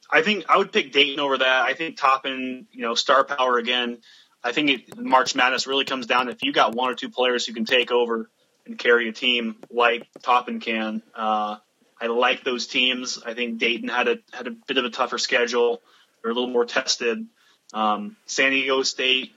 I 0.09 0.21
think 0.21 0.45
I 0.47 0.57
would 0.57 0.71
pick 0.71 0.93
Dayton 0.93 1.19
over 1.19 1.37
that. 1.37 1.63
I 1.63 1.73
think 1.73 1.97
Toppin, 1.97 2.67
you 2.71 2.83
know, 2.83 2.95
star 2.95 3.25
power 3.25 3.57
again. 3.57 3.97
I 4.43 4.53
think 4.53 4.69
it, 4.69 4.97
March 4.97 5.35
Madness 5.35 5.67
really 5.67 5.85
comes 5.85 6.07
down 6.07 6.29
if 6.29 6.41
you 6.41 6.53
got 6.53 6.73
one 6.73 6.89
or 6.89 6.95
two 6.95 7.09
players 7.09 7.45
who 7.45 7.53
can 7.53 7.65
take 7.65 7.91
over 7.91 8.29
and 8.65 8.77
carry 8.77 9.09
a 9.09 9.11
team 9.11 9.55
like 9.69 10.07
Toppin 10.21 10.59
can. 10.59 11.01
Uh, 11.15 11.57
I 11.99 12.07
like 12.07 12.43
those 12.43 12.67
teams. 12.67 13.19
I 13.23 13.33
think 13.33 13.59
Dayton 13.59 13.89
had 13.89 14.07
a 14.07 14.17
had 14.31 14.47
a 14.47 14.51
bit 14.51 14.77
of 14.77 14.85
a 14.85 14.89
tougher 14.89 15.17
schedule. 15.17 15.81
They're 16.21 16.31
a 16.31 16.33
little 16.33 16.49
more 16.49 16.65
tested. 16.65 17.27
Um, 17.73 18.17
San 18.25 18.51
Diego 18.51 18.83
State 18.83 19.33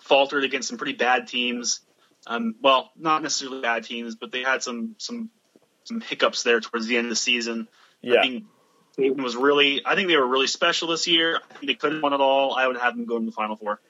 faltered 0.00 0.44
against 0.44 0.68
some 0.68 0.78
pretty 0.78 0.94
bad 0.94 1.28
teams. 1.28 1.80
Um, 2.26 2.56
well, 2.60 2.90
not 2.96 3.22
necessarily 3.22 3.62
bad 3.62 3.84
teams, 3.84 4.16
but 4.16 4.32
they 4.32 4.42
had 4.42 4.62
some 4.62 4.96
some 4.98 5.30
some 5.84 6.00
hiccups 6.00 6.42
there 6.42 6.60
towards 6.60 6.86
the 6.86 6.96
end 6.96 7.06
of 7.06 7.10
the 7.10 7.16
season. 7.16 7.68
Yeah. 8.02 8.20
I 8.20 8.22
think 8.22 8.44
Dayton 8.96 9.22
was 9.22 9.36
really. 9.36 9.82
I 9.86 9.94
think 9.94 10.08
they 10.08 10.16
were 10.16 10.26
really 10.26 10.48
special 10.48 10.88
this 10.88 11.06
year. 11.06 11.40
I 11.50 11.54
think 11.54 11.66
they 11.66 11.74
could 11.74 11.92
have 11.92 12.02
won 12.02 12.12
it 12.12 12.20
all. 12.20 12.54
I 12.54 12.66
would 12.66 12.76
have 12.76 12.96
them 12.96 13.06
go 13.06 13.16
in 13.16 13.26
the 13.26 13.32
Final 13.32 13.56
Four. 13.56 13.80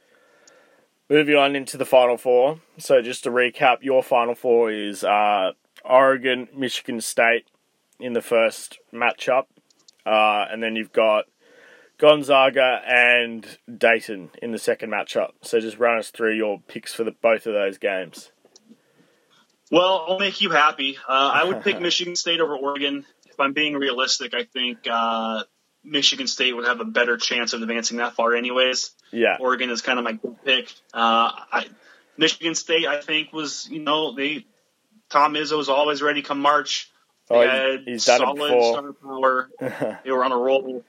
Moving 1.11 1.36
on 1.36 1.56
into 1.56 1.78
the 1.78 1.86
Final 1.86 2.18
Four. 2.18 2.61
So 2.76 3.00
just 3.00 3.24
to 3.24 3.30
recap, 3.30 3.78
your 3.80 4.02
Final 4.02 4.34
Four 4.34 4.70
is 4.70 5.02
uh, 5.02 5.52
Oregon, 5.82 6.48
Michigan 6.54 7.00
State 7.00 7.46
in 7.98 8.12
the 8.12 8.20
first 8.20 8.78
matchup, 8.92 9.46
uh, 10.04 10.44
and 10.50 10.62
then 10.62 10.76
you've 10.76 10.92
got 10.92 11.24
Gonzaga 11.98 12.82
and 12.86 13.59
Dayton 13.74 14.30
in 14.42 14.52
the 14.52 14.59
second 14.59 14.90
matchup. 14.90 15.30
So 15.42 15.61
just 15.61 15.78
run 15.78 15.98
us 15.98 16.11
through 16.11 16.36
your 16.36 16.61
picks 16.61 16.92
for 16.92 17.04
the, 17.04 17.12
both 17.12 17.46
of 17.46 17.54
those 17.54 17.78
games. 17.78 18.30
Well, 19.70 20.06
I'll 20.09 20.18
make 20.18 20.40
you 20.40 20.50
happy. 20.50 20.96
Uh, 21.09 21.30
I 21.34 21.44
would 21.44 21.62
pick 21.62 21.80
Michigan 21.80 22.16
State 22.16 22.40
over 22.40 22.56
Oregon. 22.56 23.04
If 23.26 23.40
I'm 23.40 23.52
being 23.52 23.74
realistic, 23.74 24.34
I 24.34 24.44
think 24.44 24.78
uh, 24.90 25.42
Michigan 25.91 26.26
State 26.26 26.55
would 26.55 26.66
have 26.66 26.80
a 26.80 26.84
better 26.84 27.16
chance 27.16 27.53
of 27.53 27.62
advancing 27.62 27.99
that 27.99 28.14
far, 28.14 28.34
anyways. 28.34 28.91
Yeah. 29.12 29.36
Oregon 29.41 29.70
is 29.70 29.82
kind 29.82 29.99
of 29.99 30.05
my 30.05 30.18
pick. 30.45 30.72
Uh, 30.93 31.32
I, 31.53 31.66
Michigan 32.16 32.55
State, 32.55 32.86
I 32.86 33.01
think, 33.01 33.32
was 33.32 33.68
you 33.70 33.80
know 33.80 34.14
they 34.14 34.45
Tom 35.09 35.34
Izzo 35.34 35.57
was 35.57 35.68
always 35.68 36.03
ready 36.03 36.22
come 36.22 36.41
March. 36.41 36.91
They 37.28 37.36
oh, 37.36 37.49
had 37.49 37.80
he's 37.84 38.05
done 38.05 38.20
solid 38.20 38.62
star 38.64 38.93
power. 38.93 39.51
they 40.05 40.11
were 40.11 40.24
on 40.24 40.32
a 40.32 40.36
roll. 40.36 40.84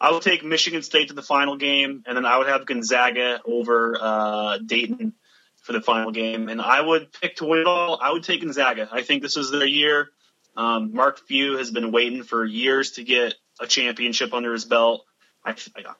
I 0.00 0.10
would 0.10 0.22
take 0.22 0.44
Michigan 0.44 0.82
State 0.82 1.08
to 1.08 1.14
the 1.14 1.22
final 1.22 1.56
game, 1.56 2.02
and 2.06 2.16
then 2.16 2.26
I 2.26 2.38
would 2.38 2.48
have 2.48 2.66
Gonzaga 2.66 3.40
over 3.44 3.96
uh, 4.00 4.58
Dayton 4.58 5.14
for 5.62 5.72
the 5.72 5.80
final 5.80 6.10
game. 6.10 6.48
And 6.48 6.60
I 6.60 6.80
would 6.80 7.12
pick 7.12 7.36
to 7.36 7.44
win 7.44 7.60
it 7.60 7.66
all. 7.66 7.98
I 8.00 8.10
would 8.10 8.24
take 8.24 8.40
Gonzaga. 8.40 8.88
I 8.90 9.02
think 9.02 9.22
this 9.22 9.36
is 9.36 9.50
their 9.50 9.66
year. 9.66 10.08
Um, 10.56 10.92
Mark 10.92 11.20
Few 11.26 11.56
has 11.56 11.70
been 11.70 11.92
waiting 11.92 12.24
for 12.24 12.44
years 12.44 12.92
to 12.92 13.04
get 13.04 13.34
a 13.60 13.66
championship 13.66 14.32
under 14.32 14.52
his 14.52 14.64
belt. 14.64 15.04
I, 15.44 15.54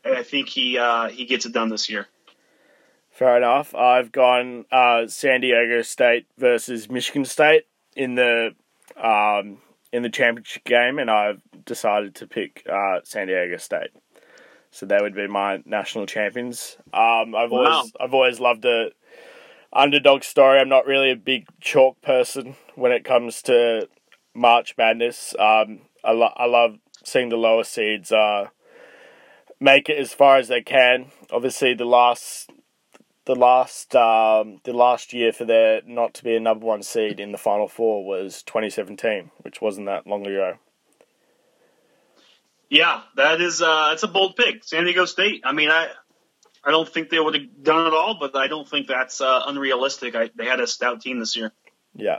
I 0.05 0.22
think 0.22 0.48
he 0.48 0.78
uh, 0.78 1.09
he 1.09 1.24
gets 1.24 1.46
it 1.46 1.53
done 1.53 1.68
this 1.68 1.88
year. 1.88 2.07
Fair 3.11 3.36
enough. 3.36 3.74
I've 3.74 4.11
gone 4.12 4.64
uh, 4.72 5.07
San 5.07 5.40
Diego 5.40 5.82
State 5.82 6.26
versus 6.38 6.88
Michigan 6.88 7.24
State 7.24 7.64
in 7.94 8.14
the 8.14 8.55
um, 8.96 9.59
in 9.92 10.03
the 10.03 10.11
championship 10.11 10.64
game, 10.64 10.98
and 10.98 11.11
I've 11.11 11.42
decided 11.64 12.14
to 12.16 12.26
pick 12.26 12.64
uh, 12.70 13.00
San 13.05 13.26
Diego 13.26 13.57
State. 13.59 13.90
So 14.70 14.86
they 14.86 14.98
would 15.00 15.14
be 15.14 15.26
my 15.26 15.62
national 15.66 16.07
champions. 16.07 16.78
Um, 16.94 17.34
I've 17.34 17.50
wow. 17.50 17.64
always 17.64 17.92
I've 18.00 18.14
always 18.14 18.40
loved 18.40 18.64
a 18.64 18.92
underdog 19.72 20.22
story. 20.22 20.59
I'm 20.59 20.68
not 20.68 20.86
really 20.86 21.11
a 21.11 21.16
big 21.16 21.46
chalk 21.61 22.00
person 22.00 22.57
when 22.74 22.92
it 22.92 23.05
comes 23.05 23.42
to 23.42 23.88
March 24.34 24.74
Madness. 24.78 25.34
Um, 25.38 25.80
I, 26.05 26.12
lo- 26.12 26.32
I 26.34 26.46
love 26.46 26.78
seeing 27.05 27.28
the 27.28 27.36
lower 27.36 27.64
seeds 27.64 28.12
uh, 28.12 28.48
make 29.61 29.88
it 29.88 29.98
as 29.98 30.12
far 30.12 30.36
as 30.36 30.48
they 30.48 30.62
can. 30.62 31.07
Obviously, 31.30 31.74
the 31.74 31.84
last 31.84 32.50
the 33.24 33.34
last 33.34 33.94
um, 33.94 34.61
the 34.64 34.72
last 34.72 35.12
year 35.12 35.32
for 35.32 35.44
there 35.44 35.80
not 35.86 36.14
to 36.14 36.24
be 36.24 36.34
a 36.34 36.40
number 36.40 36.66
one 36.66 36.82
seed 36.82 37.20
in 37.20 37.32
the 37.32 37.38
final 37.38 37.68
four 37.68 38.05
was 38.05 38.42
2017, 38.42 39.30
which 39.42 39.61
wasn't 39.61 39.86
that 39.86 40.07
long 40.07 40.26
ago. 40.26 40.55
Yeah, 42.68 43.03
that 43.16 43.40
is 43.40 43.62
uh, 43.62 43.90
that's 43.90 44.03
a 44.03 44.09
bold 44.09 44.36
pick, 44.36 44.64
San 44.64 44.84
Diego 44.84 45.05
State. 45.05 45.42
I 45.44 45.53
mean, 45.53 45.70
I 45.70 45.88
I 46.64 46.70
don't 46.70 46.88
think 46.88 47.11
they 47.11 47.20
would 47.20 47.34
have 47.34 47.62
done 47.62 47.86
it 47.86 47.92
all, 47.92 48.16
but 48.18 48.34
I 48.36 48.48
don't 48.48 48.68
think 48.68 48.86
that's 48.86 49.20
uh, 49.20 49.42
unrealistic. 49.46 50.14
I, 50.14 50.30
they 50.34 50.46
had 50.46 50.61
a 50.61 50.66
stout 50.66 51.00
team 51.00 51.18
this 51.18 51.36
year. 51.36 51.53
Yeah. 51.94 52.18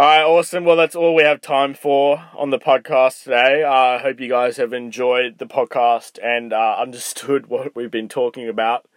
All 0.00 0.06
right, 0.06 0.22
awesome. 0.22 0.64
Well, 0.64 0.76
that's 0.76 0.96
all 0.96 1.14
we 1.14 1.24
have 1.24 1.42
time 1.42 1.74
for 1.74 2.24
on 2.34 2.48
the 2.48 2.58
podcast 2.58 3.24
today. 3.24 3.62
I 3.62 3.96
uh, 3.96 3.98
hope 3.98 4.18
you 4.18 4.30
guys 4.30 4.56
have 4.56 4.72
enjoyed 4.72 5.36
the 5.36 5.44
podcast 5.44 6.18
and 6.24 6.54
uh, 6.54 6.76
understood 6.78 7.46
what 7.48 7.76
we've 7.76 7.90
been 7.90 8.08
talking 8.08 8.48
about. 8.48 8.88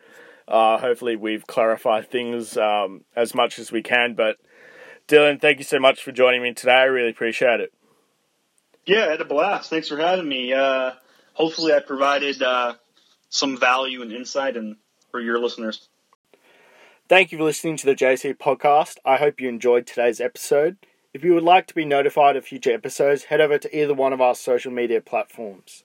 Uh, 0.47 0.77
hopefully, 0.77 1.17
we've 1.17 1.45
clarified 1.45 2.09
things 2.09 2.55
um, 2.55 3.01
as 3.17 3.35
much 3.35 3.59
as 3.59 3.69
we 3.69 3.81
can. 3.83 4.13
But 4.13 4.37
Dalyn, 5.09 5.41
thank 5.41 5.57
you 5.57 5.65
so 5.65 5.77
much 5.77 6.01
for 6.01 6.13
joining 6.13 6.41
me 6.41 6.53
today. 6.53 6.71
I 6.71 6.83
really 6.83 7.09
appreciate 7.09 7.59
it. 7.59 7.73
Yeah, 8.85 9.07
I 9.07 9.11
had 9.11 9.19
a 9.19 9.25
blast. 9.25 9.69
Thanks 9.69 9.89
for 9.89 9.97
having 9.97 10.29
me. 10.29 10.53
Uh, 10.53 10.91
hopefully, 11.33 11.73
I 11.73 11.81
provided 11.81 12.41
uh, 12.41 12.75
some 13.27 13.57
value 13.57 14.03
and 14.03 14.13
insight 14.13 14.55
and 14.55 14.77
for 15.11 15.19
your 15.19 15.37
listeners. 15.37 15.89
Thank 17.09 17.33
you 17.33 17.39
for 17.39 17.43
listening 17.43 17.75
to 17.75 17.85
the 17.85 17.93
JC 17.93 18.37
podcast. 18.37 18.99
I 19.03 19.17
hope 19.17 19.41
you 19.41 19.49
enjoyed 19.49 19.85
today's 19.85 20.21
episode. 20.21 20.77
If 21.13 21.23
you 21.23 21.35
would 21.35 21.43
like 21.43 21.67
to 21.67 21.75
be 21.75 21.85
notified 21.85 22.35
of 22.35 22.45
future 22.45 22.73
episodes, 22.73 23.25
head 23.25 23.39
over 23.39 23.59
to 23.59 23.77
either 23.77 23.93
one 23.93 24.13
of 24.13 24.21
our 24.21 24.33
social 24.33 24.71
media 24.71 24.99
platforms. 24.99 25.82